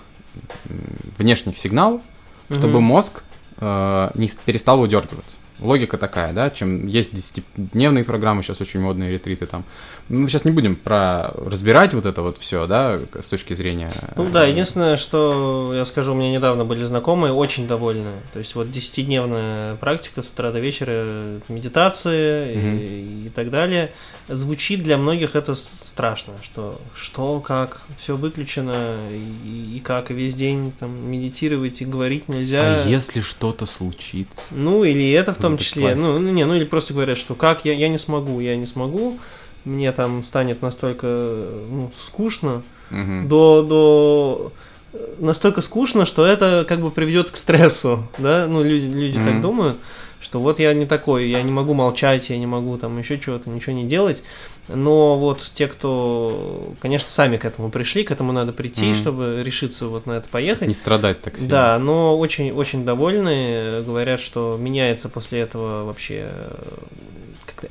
внешних 1.18 1.58
сигналов, 1.58 2.02
чтобы 2.50 2.80
Мгм. 2.80 2.84
мозг 2.84 3.24
э, 3.60 4.12
не 4.16 4.30
перестал 4.46 4.82
удергиваться. 4.82 5.38
Логика 5.62 5.98
такая, 5.98 6.34
да, 6.34 6.50
чем 6.50 6.88
есть 6.88 7.14
10-дневные 7.14 8.04
программы, 8.04 8.44
сейчас 8.44 8.62
очень 8.62 8.80
модные 8.80 9.12
ретриты 9.12 9.46
там. 9.46 9.64
Мы 10.10 10.28
сейчас 10.28 10.44
не 10.44 10.52
будем 10.52 10.76
про 10.76 11.32
разбирать 11.46 11.94
вот 11.94 12.06
это 12.06 12.22
вот 12.22 12.38
все, 12.38 12.68
да, 12.68 13.00
с 13.20 13.30
точки 13.30 13.54
зрения... 13.54 13.92
Ну 14.16 14.30
да, 14.30 14.46
единственное, 14.46 14.98
что 14.98 15.72
я 15.74 15.86
скажу, 15.86 16.12
у 16.12 16.16
меня 16.16 16.32
недавно 16.32 16.66
были 16.66 16.84
знакомые, 16.84 17.32
очень 17.32 17.68
довольны. 17.68 18.12
То 18.34 18.40
есть 18.40 18.56
вот 18.56 18.68
10-дневная 18.68 19.78
практика 19.78 20.22
с 20.22 20.28
утра 20.28 20.52
до 20.52 20.60
вечера, 20.60 21.40
медитации 21.48 22.56
Мгм. 22.56 22.78
и, 22.78 23.28
и 23.28 23.30
так 23.30 23.52
далее. 23.52 23.92
Звучит 24.28 24.84
для 24.84 24.98
многих 24.98 25.36
это 25.36 25.56
страшно, 25.56 26.34
что 26.42 26.80
что, 26.94 27.40
как, 27.40 27.82
все 27.98 28.16
выключено, 28.16 29.10
и, 29.12 29.78
и 29.78 29.80
как, 29.80 30.12
и 30.12 30.14
весь 30.14 30.36
день 30.36 30.72
там 30.80 31.10
медитировать 31.10 31.82
и 31.82 31.86
говорить 31.86 32.30
нельзя. 32.30 32.84
А 32.84 32.88
если 32.88 33.22
что-то 33.22 33.66
случится? 33.66 34.54
Ну, 34.54 34.84
или 34.84 35.12
это 35.12 35.34
в 35.34 35.38
том 35.38 35.51
Это 35.56 35.64
числе. 35.64 35.96
Ну, 35.96 36.18
не, 36.20 36.46
ну 36.46 36.56
или 36.56 36.66
просто 36.66 36.94
говорят, 36.94 37.18
что 37.18 37.36
как 37.36 37.66
я, 37.66 37.74
я 37.74 37.90
не 37.90 37.98
смогу, 37.98 38.40
я 38.40 38.56
не 38.56 38.66
смогу, 38.66 39.18
мне 39.66 39.92
там 39.92 40.24
станет 40.24 40.62
настолько 40.62 41.08
ну, 41.08 41.92
скучно, 41.98 42.64
Мгм. 42.90 43.28
до, 43.30 43.64
до 43.64 44.52
э, 44.94 44.98
настолько 45.20 45.62
скучно, 45.62 46.06
что 46.06 46.26
это 46.26 46.66
как 46.68 46.82
бы 46.82 46.92
приведет 46.92 47.32
к 47.32 47.38
стрессу, 47.38 48.08
да, 48.18 48.48
ну 48.48 48.64
люди, 48.64 48.86
люди 48.86 49.18
так 49.18 49.34
Мгм. 49.34 49.42
думают, 49.42 49.78
что 50.22 50.40
вот 50.40 50.60
я 50.60 50.74
не 50.74 50.86
такой, 50.86 51.28
я 51.28 51.42
не 51.42 51.52
могу 51.52 51.74
молчать, 51.74 52.30
я 52.30 52.38
не 52.38 52.46
могу 52.46 52.78
там 52.78 52.98
еще 53.00 53.20
чего-то, 53.20 53.50
ничего 53.50 53.74
не 53.74 53.84
делать, 53.84 54.24
но 54.70 55.18
вот 55.18 55.52
те, 55.54 55.68
кто, 55.68 56.74
конечно, 56.80 57.10
сами 57.10 57.38
к 57.38 57.46
этому 57.46 57.70
пришли, 57.72 58.04
к 58.04 58.12
этому 58.12 58.32
надо 58.32 58.54
прийти, 58.54 58.86
Мгм. 58.88 58.96
чтобы 58.96 59.42
решиться 59.44 59.88
вот 59.88 60.06
на 60.06 60.14
это 60.14 60.30
поехать. 60.30 60.68
Не 60.68 60.74
страдать 60.74 61.22
так 61.22 61.36
сильно. 61.36 61.50
Да, 61.50 61.80
но 61.80 62.18
очень, 62.18 62.52
очень 62.52 62.86
довольны, 62.86 63.82
говорят, 63.82 64.20
что 64.20 64.58
меняется 64.60 65.10
после 65.10 65.40
этого 65.42 65.84
вообще 65.86 66.30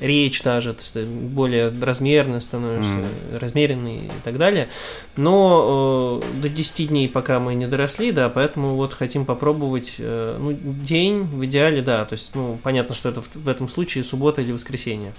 речь 0.01 0.43
даже, 0.43 0.75
то 0.75 0.99
есть 0.99 1.11
более 1.11 1.73
размерно 1.81 2.41
становишься, 2.41 2.93
mm. 2.93 3.39
размеренный 3.39 3.97
и 3.97 4.21
так 4.25 4.39
далее. 4.39 4.69
Но 5.17 6.21
э, 6.23 6.41
до 6.43 6.49
10 6.49 6.89
дней 6.89 7.09
пока 7.09 7.41
мы 7.41 7.55
не 7.55 7.67
доросли, 7.67 8.13
да, 8.13 8.29
поэтому 8.29 8.77
вот 8.77 8.95
хотим 8.95 9.25
попробовать, 9.25 9.97
э, 9.99 10.37
ну, 10.39 10.53
день 10.53 11.23
в 11.25 11.45
идеале, 11.45 11.83
да, 11.83 12.05
то 12.05 12.13
есть, 12.13 12.35
ну, 12.35 12.59
понятно, 12.63 12.95
что 12.95 13.09
это 13.09 13.23
в, 13.23 13.35
в 13.35 13.49
этом 13.49 13.69
случае 13.69 14.05
суббота 14.05 14.43
или 14.43 14.53
воскресенье. 14.53 15.13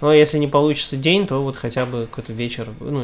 Но 0.00 0.12
если 0.12 0.38
не 0.38 0.48
получится 0.48 0.96
день, 0.96 1.26
то 1.26 1.42
вот 1.42 1.56
хотя 1.56 1.86
бы 1.86 2.06
какой-то 2.06 2.32
вечер, 2.32 2.68
ну, 2.80 3.02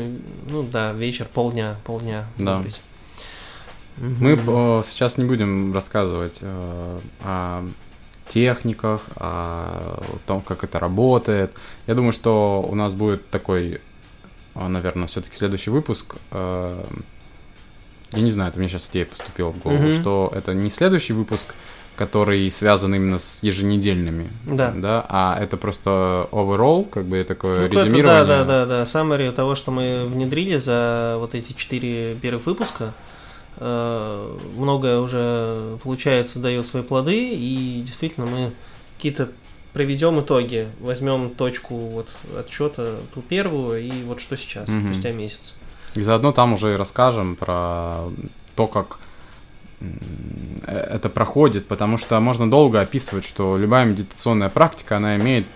ну 0.49 0.63
да, 0.63 0.93
вечер, 0.93 1.27
полдня, 1.33 1.77
полдня 1.85 2.27
да. 2.39 2.59
выбрать. 2.59 2.83
Мы 3.99 4.33
э, 4.33 4.83
сейчас 4.85 5.19
не 5.19 5.25
будем 5.25 5.73
рассказывать 5.73 6.41
э, 6.43 6.99
о 7.21 7.65
техниках, 8.29 9.03
о 9.17 10.03
том, 10.27 10.41
как 10.43 10.65
это 10.65 10.79
работает. 10.79 11.53
Я 11.87 11.95
думаю, 11.95 12.13
что 12.13 12.65
у 12.69 12.75
нас 12.75 12.95
будет 12.95 13.29
такой, 13.31 13.81
э, 14.55 14.69
наверное, 14.69 15.07
все-таки 15.07 15.37
следующий 15.37 15.71
выпуск. 15.71 16.17
Э, 16.31 16.83
я 18.13 18.21
не 18.21 18.31
знаю, 18.31 18.51
это 18.51 18.59
мне 18.59 18.69
сейчас 18.69 18.91
идея 18.91 19.07
поступила 19.07 19.51
в 19.51 19.59
голову, 19.59 19.85
mm-hmm. 19.85 20.01
что 20.01 20.33
это 20.35 20.55
не 20.55 20.71
следующий 20.71 21.15
выпуск, 21.15 21.55
который 21.97 22.51
связан 22.51 22.95
именно 22.95 23.19
с 23.19 23.43
еженедельными, 23.43 24.31
да, 24.47 24.73
да 24.75 25.05
а 25.09 25.39
это 25.39 25.57
просто 25.57 26.29
overall, 26.33 26.89
как 26.89 27.05
бы 27.05 27.23
такое 27.23 27.69
ну, 27.69 27.69
резюмирование. 27.69 28.25
Да, 28.25 28.45
да, 28.45 28.45
да, 28.45 28.67
да, 28.67 28.83
summary 28.85 29.31
того, 29.33 29.55
что 29.55 29.71
мы 29.71 30.07
внедрили 30.07 30.57
за 30.57 31.17
вот 31.19 31.35
эти 31.35 31.53
четыре 31.53 32.15
первых 32.15 32.47
выпуска. 32.47 32.95
Э, 33.59 34.39
многое 34.57 34.99
уже 35.01 35.79
получается, 35.83 36.39
дает 36.39 36.67
свои 36.67 36.83
плоды, 36.83 37.33
и 37.35 37.83
действительно 37.85 38.27
мы 38.27 38.53
какие-то 38.97 39.31
проведем 39.73 40.21
итоги, 40.21 40.69
возьмем 40.81 41.31
точку 41.31 41.75
вот 41.75 42.09
отчета 42.39 42.97
ту 43.15 43.23
первую 43.23 43.83
и 43.83 44.03
вот 44.05 44.21
что 44.21 44.37
сейчас, 44.37 44.69
угу. 44.69 44.87
спустя 44.87 45.13
месяц. 45.13 45.55
И 45.95 46.03
заодно 46.03 46.33
там 46.33 46.55
уже 46.55 46.75
и 46.75 46.77
расскажем 46.77 47.37
про 47.37 48.05
то, 48.57 48.67
как 48.67 48.99
э, 49.81 49.87
это 50.67 51.11
проходит, 51.11 51.69
потому 51.69 51.99
что 51.99 52.19
можно 52.21 52.51
долго 52.51 52.81
описывать, 52.81 53.25
что 53.25 53.59
любая 53.59 53.85
медитационная 53.85 54.49
практика, 54.49 54.97
она 54.97 55.17
имеет 55.17 55.47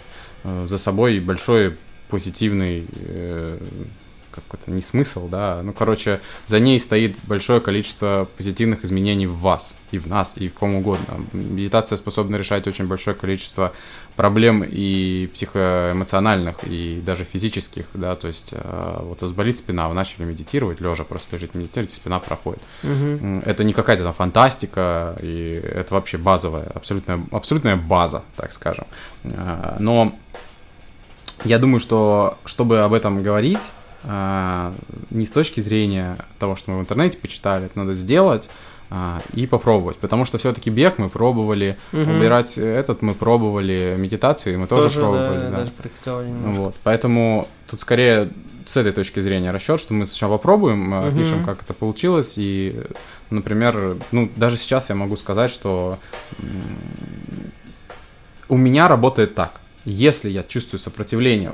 э, 0.45 0.67
за 0.67 0.77
собой 0.77 1.19
большой 1.21 1.79
позитивный 2.09 2.87
какой-то 4.41 4.71
не 4.71 4.83
смысл, 4.83 5.29
да, 5.29 5.61
ну, 5.63 5.73
короче, 5.73 6.21
за 6.47 6.61
ней 6.61 6.79
стоит 6.79 7.17
большое 7.25 7.61
количество 7.61 8.29
позитивных 8.37 8.85
изменений 8.85 9.27
в 9.27 9.39
вас, 9.39 9.75
и 9.91 9.99
в 9.99 10.07
нас, 10.07 10.37
и 10.37 10.49
в 10.49 10.55
ком 10.55 10.75
угодно. 10.77 11.21
Медитация 11.33 11.97
способна 11.97 12.37
решать 12.37 12.67
очень 12.67 12.87
большое 12.87 13.17
количество 13.17 13.73
проблем 14.17 14.65
и 14.67 15.29
психоэмоциональных, 15.33 16.65
и 16.65 17.03
даже 17.05 17.25
физических, 17.25 17.87
да, 17.95 18.17
то 18.17 18.29
есть 18.29 18.51
э, 18.53 18.99
вот 19.03 19.23
разболит 19.23 19.57
спина, 19.57 19.89
вы 19.89 19.95
начали 19.95 20.25
медитировать, 20.25 20.81
лежа 20.81 21.05
просто 21.05 21.37
лежит 21.37 21.55
медитировать, 21.55 21.93
спина 21.93 22.19
проходит. 22.19 22.63
Угу. 22.83 23.43
Это 23.45 23.65
не 23.65 23.73
какая-то 23.73 24.05
там 24.05 24.13
фантастика, 24.13 25.17
и 25.21 25.61
это 25.63 25.95
вообще 25.95 26.19
базовая, 26.19 26.71
абсолютная, 26.75 27.21
абсолютная 27.31 27.77
база, 27.77 28.23
так 28.37 28.53
скажем. 28.53 28.87
Э, 29.25 29.77
но 29.79 30.13
я 31.45 31.59
думаю, 31.59 31.81
что 31.81 32.39
чтобы 32.45 32.81
об 32.81 32.93
этом 32.93 33.23
говорить, 33.23 33.71
а, 34.07 34.75
не 35.11 35.27
с 35.27 35.31
точки 35.31 35.61
зрения 35.61 36.17
того, 36.39 36.57
что 36.57 36.71
мы 36.71 36.79
в 36.79 36.81
интернете 36.81 37.19
почитали, 37.19 37.67
это 37.67 37.79
надо 37.79 37.95
сделать 37.95 38.49
а, 38.89 39.21
и 39.35 39.47
попробовать, 39.47 39.97
потому 39.97 40.25
что 40.25 40.39
все-таки 40.39 40.71
бег 40.71 40.99
мы 40.99 41.09
пробовали, 41.09 41.77
угу. 41.93 42.03
убирать 42.03 42.57
этот 42.57 43.03
мы 43.03 43.15
пробовали, 43.15 43.95
медитации 43.99 44.57
мы 44.57 44.69
тоже, 44.69 44.89
тоже 44.89 45.01
пробовали, 45.01 45.39
да, 45.39 45.51
да. 45.51 45.57
даже 45.57 45.73
практиковали 45.73 46.29
немножко. 46.29 46.61
Вот, 46.61 46.75
поэтому 46.85 47.49
тут 47.67 47.81
скорее 47.81 48.29
с 48.65 48.77
этой 48.77 48.93
точки 48.93 49.21
зрения 49.21 49.51
расчет, 49.51 49.81
что 49.81 49.93
мы 49.93 50.07
сначала 50.07 50.33
попробуем, 50.33 50.93
угу. 50.93 51.17
пишем, 51.17 51.45
как 51.45 51.63
это 51.63 51.75
получилось, 51.75 52.35
и, 52.37 52.81
например, 53.31 53.97
ну 54.13 54.31
даже 54.37 54.57
сейчас 54.57 54.89
я 54.89 54.95
могу 54.95 55.17
сказать, 55.17 55.51
что 55.51 55.99
у 58.49 58.57
меня 58.57 58.87
работает 58.87 59.35
так. 59.35 59.61
Если 59.85 60.31
я 60.31 60.43
чувствую 60.43 60.81
сопротивление 60.81 61.53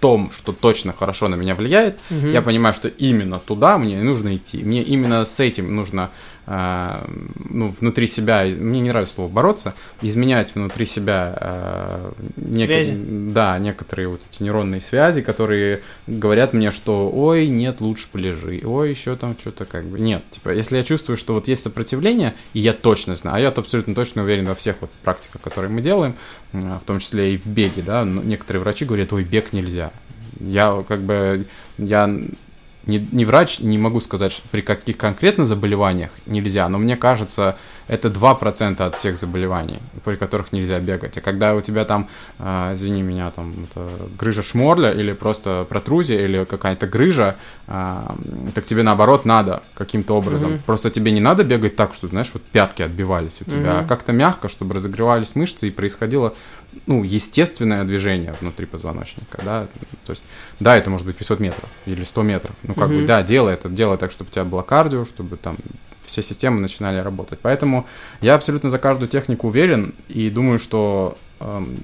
том, 0.00 0.30
что 0.30 0.52
точно 0.52 0.92
хорошо 0.92 1.28
на 1.28 1.34
меня 1.34 1.54
влияет, 1.54 1.98
угу. 2.10 2.28
я 2.28 2.42
понимаю, 2.42 2.74
что 2.74 2.88
именно 2.88 3.38
туда 3.38 3.78
мне 3.78 4.02
нужно 4.02 4.36
идти. 4.36 4.58
Мне 4.62 4.82
именно 4.82 5.24
с 5.24 5.40
этим 5.40 5.74
нужно 5.74 6.10
ну, 6.48 7.74
внутри 7.78 8.06
себя, 8.06 8.44
мне 8.44 8.80
не 8.80 8.88
нравится 8.88 9.16
слово 9.16 9.28
бороться, 9.28 9.74
изменять 10.00 10.54
внутри 10.54 10.86
себя 10.86 11.36
э, 11.38 12.12
нек- 12.36 13.32
да, 13.32 13.58
некоторые 13.58 14.08
вот 14.08 14.22
эти 14.30 14.42
нейронные 14.42 14.80
связи, 14.80 15.20
которые 15.20 15.82
говорят 16.06 16.54
мне, 16.54 16.70
что 16.70 17.10
ой, 17.10 17.48
нет, 17.48 17.82
лучше 17.82 18.08
полежи, 18.10 18.62
ой, 18.64 18.90
еще 18.90 19.14
там 19.14 19.36
что-то 19.38 19.66
как 19.66 19.84
бы. 19.84 20.00
Нет, 20.00 20.24
типа, 20.30 20.50
если 20.50 20.78
я 20.78 20.84
чувствую, 20.84 21.18
что 21.18 21.34
вот 21.34 21.48
есть 21.48 21.62
сопротивление, 21.62 22.34
и 22.54 22.60
я 22.60 22.72
точно 22.72 23.14
знаю, 23.14 23.36
а 23.36 23.40
я 23.40 23.48
абсолютно 23.48 23.94
точно 23.94 24.22
уверен 24.22 24.46
во 24.46 24.54
всех 24.54 24.76
вот 24.80 24.90
практиках, 25.02 25.42
которые 25.42 25.70
мы 25.70 25.82
делаем, 25.82 26.14
в 26.52 26.80
том 26.86 26.98
числе 26.98 27.34
и 27.34 27.36
в 27.36 27.46
беге, 27.46 27.82
да, 27.82 28.04
некоторые 28.04 28.62
врачи 28.62 28.86
говорят, 28.86 29.12
ой, 29.12 29.24
бег 29.24 29.52
нельзя. 29.52 29.90
Я 30.40 30.82
как 30.88 31.00
бы, 31.00 31.46
я 31.76 32.08
не, 32.88 33.06
не 33.12 33.24
врач, 33.24 33.60
не 33.60 33.78
могу 33.78 34.00
сказать, 34.00 34.42
при 34.50 34.62
каких 34.62 34.96
конкретно 34.96 35.46
заболеваниях 35.46 36.10
нельзя, 36.26 36.68
но 36.68 36.78
мне 36.78 36.96
кажется, 36.96 37.58
это 37.88 38.08
2% 38.08 38.82
от 38.82 38.96
всех 38.96 39.16
заболеваний, 39.16 39.78
при 40.04 40.16
которых 40.16 40.52
нельзя 40.52 40.78
бегать. 40.78 41.18
А 41.18 41.20
когда 41.20 41.54
у 41.54 41.60
тебя 41.60 41.84
там, 41.84 42.08
э, 42.38 42.72
извини 42.74 43.02
меня, 43.02 43.30
там 43.30 43.54
это 43.64 43.88
грыжа 44.18 44.42
шморля 44.42 44.92
или 44.92 45.14
просто 45.14 45.66
протрузия 45.68 46.24
или 46.24 46.44
какая-то 46.44 46.86
грыжа, 46.86 47.36
э, 47.66 48.00
так 48.54 48.64
тебе 48.64 48.82
наоборот 48.82 49.24
надо 49.24 49.62
каким-то 49.74 50.14
образом. 50.14 50.52
Mm-hmm. 50.52 50.60
Просто 50.66 50.90
тебе 50.90 51.12
не 51.12 51.20
надо 51.20 51.44
бегать 51.44 51.76
так, 51.76 51.94
что, 51.94 52.08
знаешь, 52.08 52.30
вот 52.34 52.42
пятки 52.42 52.82
отбивались 52.82 53.40
у 53.40 53.44
тебя, 53.44 53.58
mm-hmm. 53.58 53.84
а 53.84 53.88
как-то 53.88 54.12
мягко, 54.12 54.48
чтобы 54.48 54.74
разогревались 54.74 55.34
мышцы 55.34 55.68
и 55.68 55.70
происходило, 55.70 56.34
ну, 56.86 57.02
естественное 57.02 57.84
движение 57.84 58.34
внутри 58.40 58.66
позвоночника, 58.66 59.40
да. 59.42 59.66
То 60.04 60.12
есть, 60.12 60.24
да, 60.60 60.76
это 60.76 60.90
может 60.90 61.06
быть 61.06 61.16
500 61.16 61.40
метров 61.40 61.68
или 61.86 62.04
100 62.04 62.22
метров. 62.22 62.54
Ну, 62.62 62.74
как 62.74 62.90
mm-hmm. 62.90 63.00
бы, 63.00 63.06
да, 63.06 63.22
делай 63.22 63.54
это, 63.54 63.70
делай 63.70 63.96
так, 63.96 64.12
чтобы 64.12 64.28
у 64.28 64.32
тебя 64.32 64.44
было 64.44 64.60
кардио, 64.60 65.06
чтобы 65.06 65.38
там 65.38 65.56
все 66.08 66.22
системы 66.22 66.60
начинали 66.60 66.98
работать. 66.98 67.38
Поэтому 67.40 67.86
я 68.20 68.34
абсолютно 68.34 68.70
за 68.70 68.78
каждую 68.78 69.08
технику 69.08 69.48
уверен 69.48 69.94
и 70.08 70.30
думаю, 70.30 70.58
что 70.58 71.16
эм, 71.40 71.78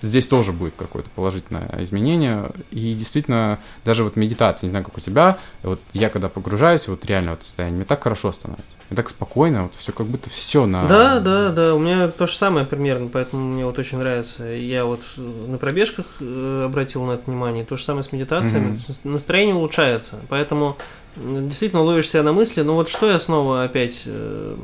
здесь 0.00 0.26
тоже 0.26 0.52
будет 0.52 0.74
какое-то 0.76 1.10
положительное 1.10 1.68
изменение. 1.78 2.50
И 2.70 2.94
действительно, 2.94 3.58
даже 3.84 4.04
вот 4.04 4.16
медитация, 4.16 4.66
не 4.66 4.70
знаю, 4.70 4.84
как 4.84 4.96
у 4.96 5.00
тебя, 5.00 5.38
вот 5.62 5.80
я 5.92 6.08
когда 6.08 6.28
погружаюсь, 6.28 6.88
вот 6.88 7.04
реально 7.06 7.32
вот 7.32 7.42
состояние, 7.42 7.76
мне 7.76 7.84
так 7.84 8.02
хорошо 8.02 8.32
становится. 8.32 8.66
Мне 8.88 8.96
так 8.96 9.08
спокойно, 9.08 9.64
вот 9.64 9.74
все 9.76 9.92
как 9.92 10.06
будто 10.06 10.30
все 10.30 10.66
на... 10.66 10.86
Да, 10.86 11.20
да, 11.20 11.50
да, 11.50 11.74
у 11.74 11.78
меня 11.78 12.08
то 12.08 12.26
же 12.26 12.34
самое 12.34 12.66
примерно, 12.66 13.08
поэтому 13.08 13.50
мне 13.50 13.64
вот 13.64 13.78
очень 13.78 13.98
нравится. 13.98 14.44
Я 14.44 14.84
вот 14.84 15.00
на 15.16 15.58
пробежках 15.58 16.06
э, 16.20 16.64
обратил 16.66 17.04
на 17.04 17.12
это 17.12 17.30
внимание, 17.30 17.64
то 17.64 17.76
же 17.76 17.84
самое 17.84 18.02
с 18.02 18.12
медитациями, 18.12 18.76
mm-hmm. 18.76 19.08
настроение 19.08 19.54
улучшается, 19.54 20.16
поэтому 20.28 20.76
действительно 21.16 21.82
ловишь 21.82 22.08
себя 22.08 22.22
на 22.22 22.32
мысли, 22.32 22.62
ну 22.62 22.74
вот 22.74 22.88
что 22.88 23.10
я 23.10 23.20
снова 23.20 23.64
опять 23.64 24.04
э, 24.06 24.56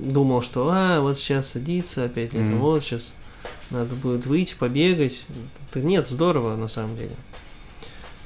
думал, 0.00 0.42
что 0.42 0.70
а, 0.72 1.00
вот 1.00 1.18
сейчас 1.18 1.50
садиться 1.50 2.04
опять, 2.04 2.30
mm-hmm. 2.30 2.58
вот 2.58 2.82
сейчас 2.82 3.12
надо 3.70 3.94
будет 3.94 4.26
выйти, 4.26 4.54
побегать. 4.58 5.26
Да 5.72 5.80
нет, 5.80 6.08
здорово 6.08 6.56
на 6.56 6.68
самом 6.68 6.96
деле. 6.96 7.16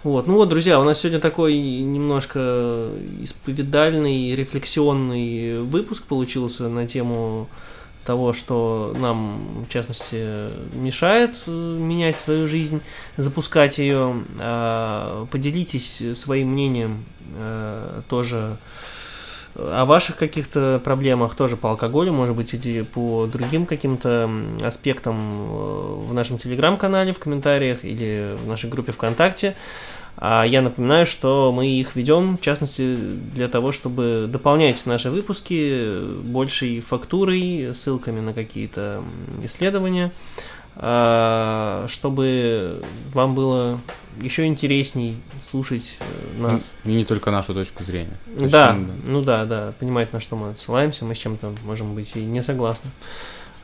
Вот, 0.02 0.26
ну 0.26 0.36
вот, 0.36 0.48
друзья, 0.48 0.80
у 0.80 0.84
нас 0.84 1.00
сегодня 1.00 1.20
такой 1.20 1.58
немножко 1.58 2.88
исповедальный, 3.20 4.34
рефлексионный 4.34 5.60
выпуск 5.60 6.04
получился 6.04 6.70
на 6.70 6.86
тему 6.86 7.48
того, 8.06 8.32
что 8.32 8.96
нам, 8.98 9.66
в 9.68 9.68
частности, 9.68 10.48
мешает 10.74 11.36
э, 11.46 11.50
менять 11.50 12.18
свою 12.18 12.48
жизнь, 12.48 12.80
запускать 13.18 13.76
ее. 13.78 14.24
А, 14.38 15.26
поделитесь 15.30 16.02
своим 16.18 16.52
мнением 16.52 17.04
э, 17.36 18.00
тоже 18.08 18.56
о 19.54 19.84
ваших 19.84 20.16
каких-то 20.16 20.80
проблемах 20.82 21.34
тоже 21.34 21.56
по 21.56 21.70
алкоголю, 21.70 22.12
может 22.12 22.36
быть, 22.36 22.54
или 22.54 22.82
по 22.82 23.26
другим 23.26 23.66
каким-то 23.66 24.30
аспектам 24.62 25.18
э, 25.18 25.94
в 26.08 26.14
нашем 26.14 26.38
телеграм-канале, 26.38 27.12
в 27.12 27.18
комментариях 27.18 27.84
или 27.84 28.36
в 28.42 28.46
нашей 28.46 28.70
группе 28.70 28.92
ВКонтакте. 28.92 29.56
А 30.16 30.44
я 30.44 30.60
напоминаю, 30.60 31.06
что 31.06 31.50
мы 31.50 31.66
их 31.66 31.96
ведем, 31.96 32.36
в 32.36 32.40
частности, 32.42 32.96
для 33.34 33.48
того, 33.48 33.72
чтобы 33.72 34.26
дополнять 34.28 34.84
наши 34.84 35.10
выпуски 35.10 36.04
большей 36.22 36.80
фактурой, 36.80 37.70
ссылками 37.74 38.20
на 38.20 38.34
какие-то 38.34 39.02
исследования, 39.42 40.12
чтобы 40.80 42.82
вам 43.12 43.34
было 43.34 43.78
еще 44.20 44.46
интересней 44.46 45.16
слушать 45.42 45.98
э, 46.00 46.40
нас. 46.40 46.72
И 46.84 46.90
не 46.90 47.04
только 47.04 47.30
нашу 47.30 47.54
точку 47.54 47.84
зрения. 47.84 48.16
Да, 48.26 48.76
ну 49.06 49.22
да, 49.22 49.44
да, 49.44 49.72
понимать, 49.78 50.12
на 50.12 50.20
что 50.20 50.36
мы 50.36 50.50
отсылаемся, 50.50 51.04
мы 51.04 51.14
с 51.14 51.18
чем-то 51.18 51.54
можем 51.64 51.94
быть 51.94 52.16
и 52.16 52.24
не 52.24 52.42
согласны. 52.42 52.90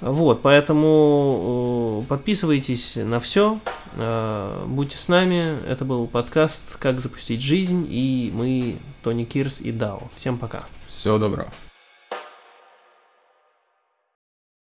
Вот, 0.01 0.43
поэтому 0.43 2.05
подписывайтесь 2.09 2.97
на 2.97 3.19
все, 3.19 3.59
э, 3.95 4.65
будьте 4.67 4.99
с 4.99 5.09
нами. 5.09 5.57
Это 5.67 5.85
был 5.85 6.07
подкаст 6.07 6.77
«Как 6.79 7.01
запустить 7.01 7.41
жизнь», 7.41 7.87
и 7.89 8.31
мы 8.35 8.77
Тони 9.03 9.25
Кирс 9.25 9.61
и 9.61 9.73
Дао. 9.73 10.11
Всем 10.15 10.37
пока. 10.37 10.65
Всего 10.89 11.19
доброго. 11.19 11.51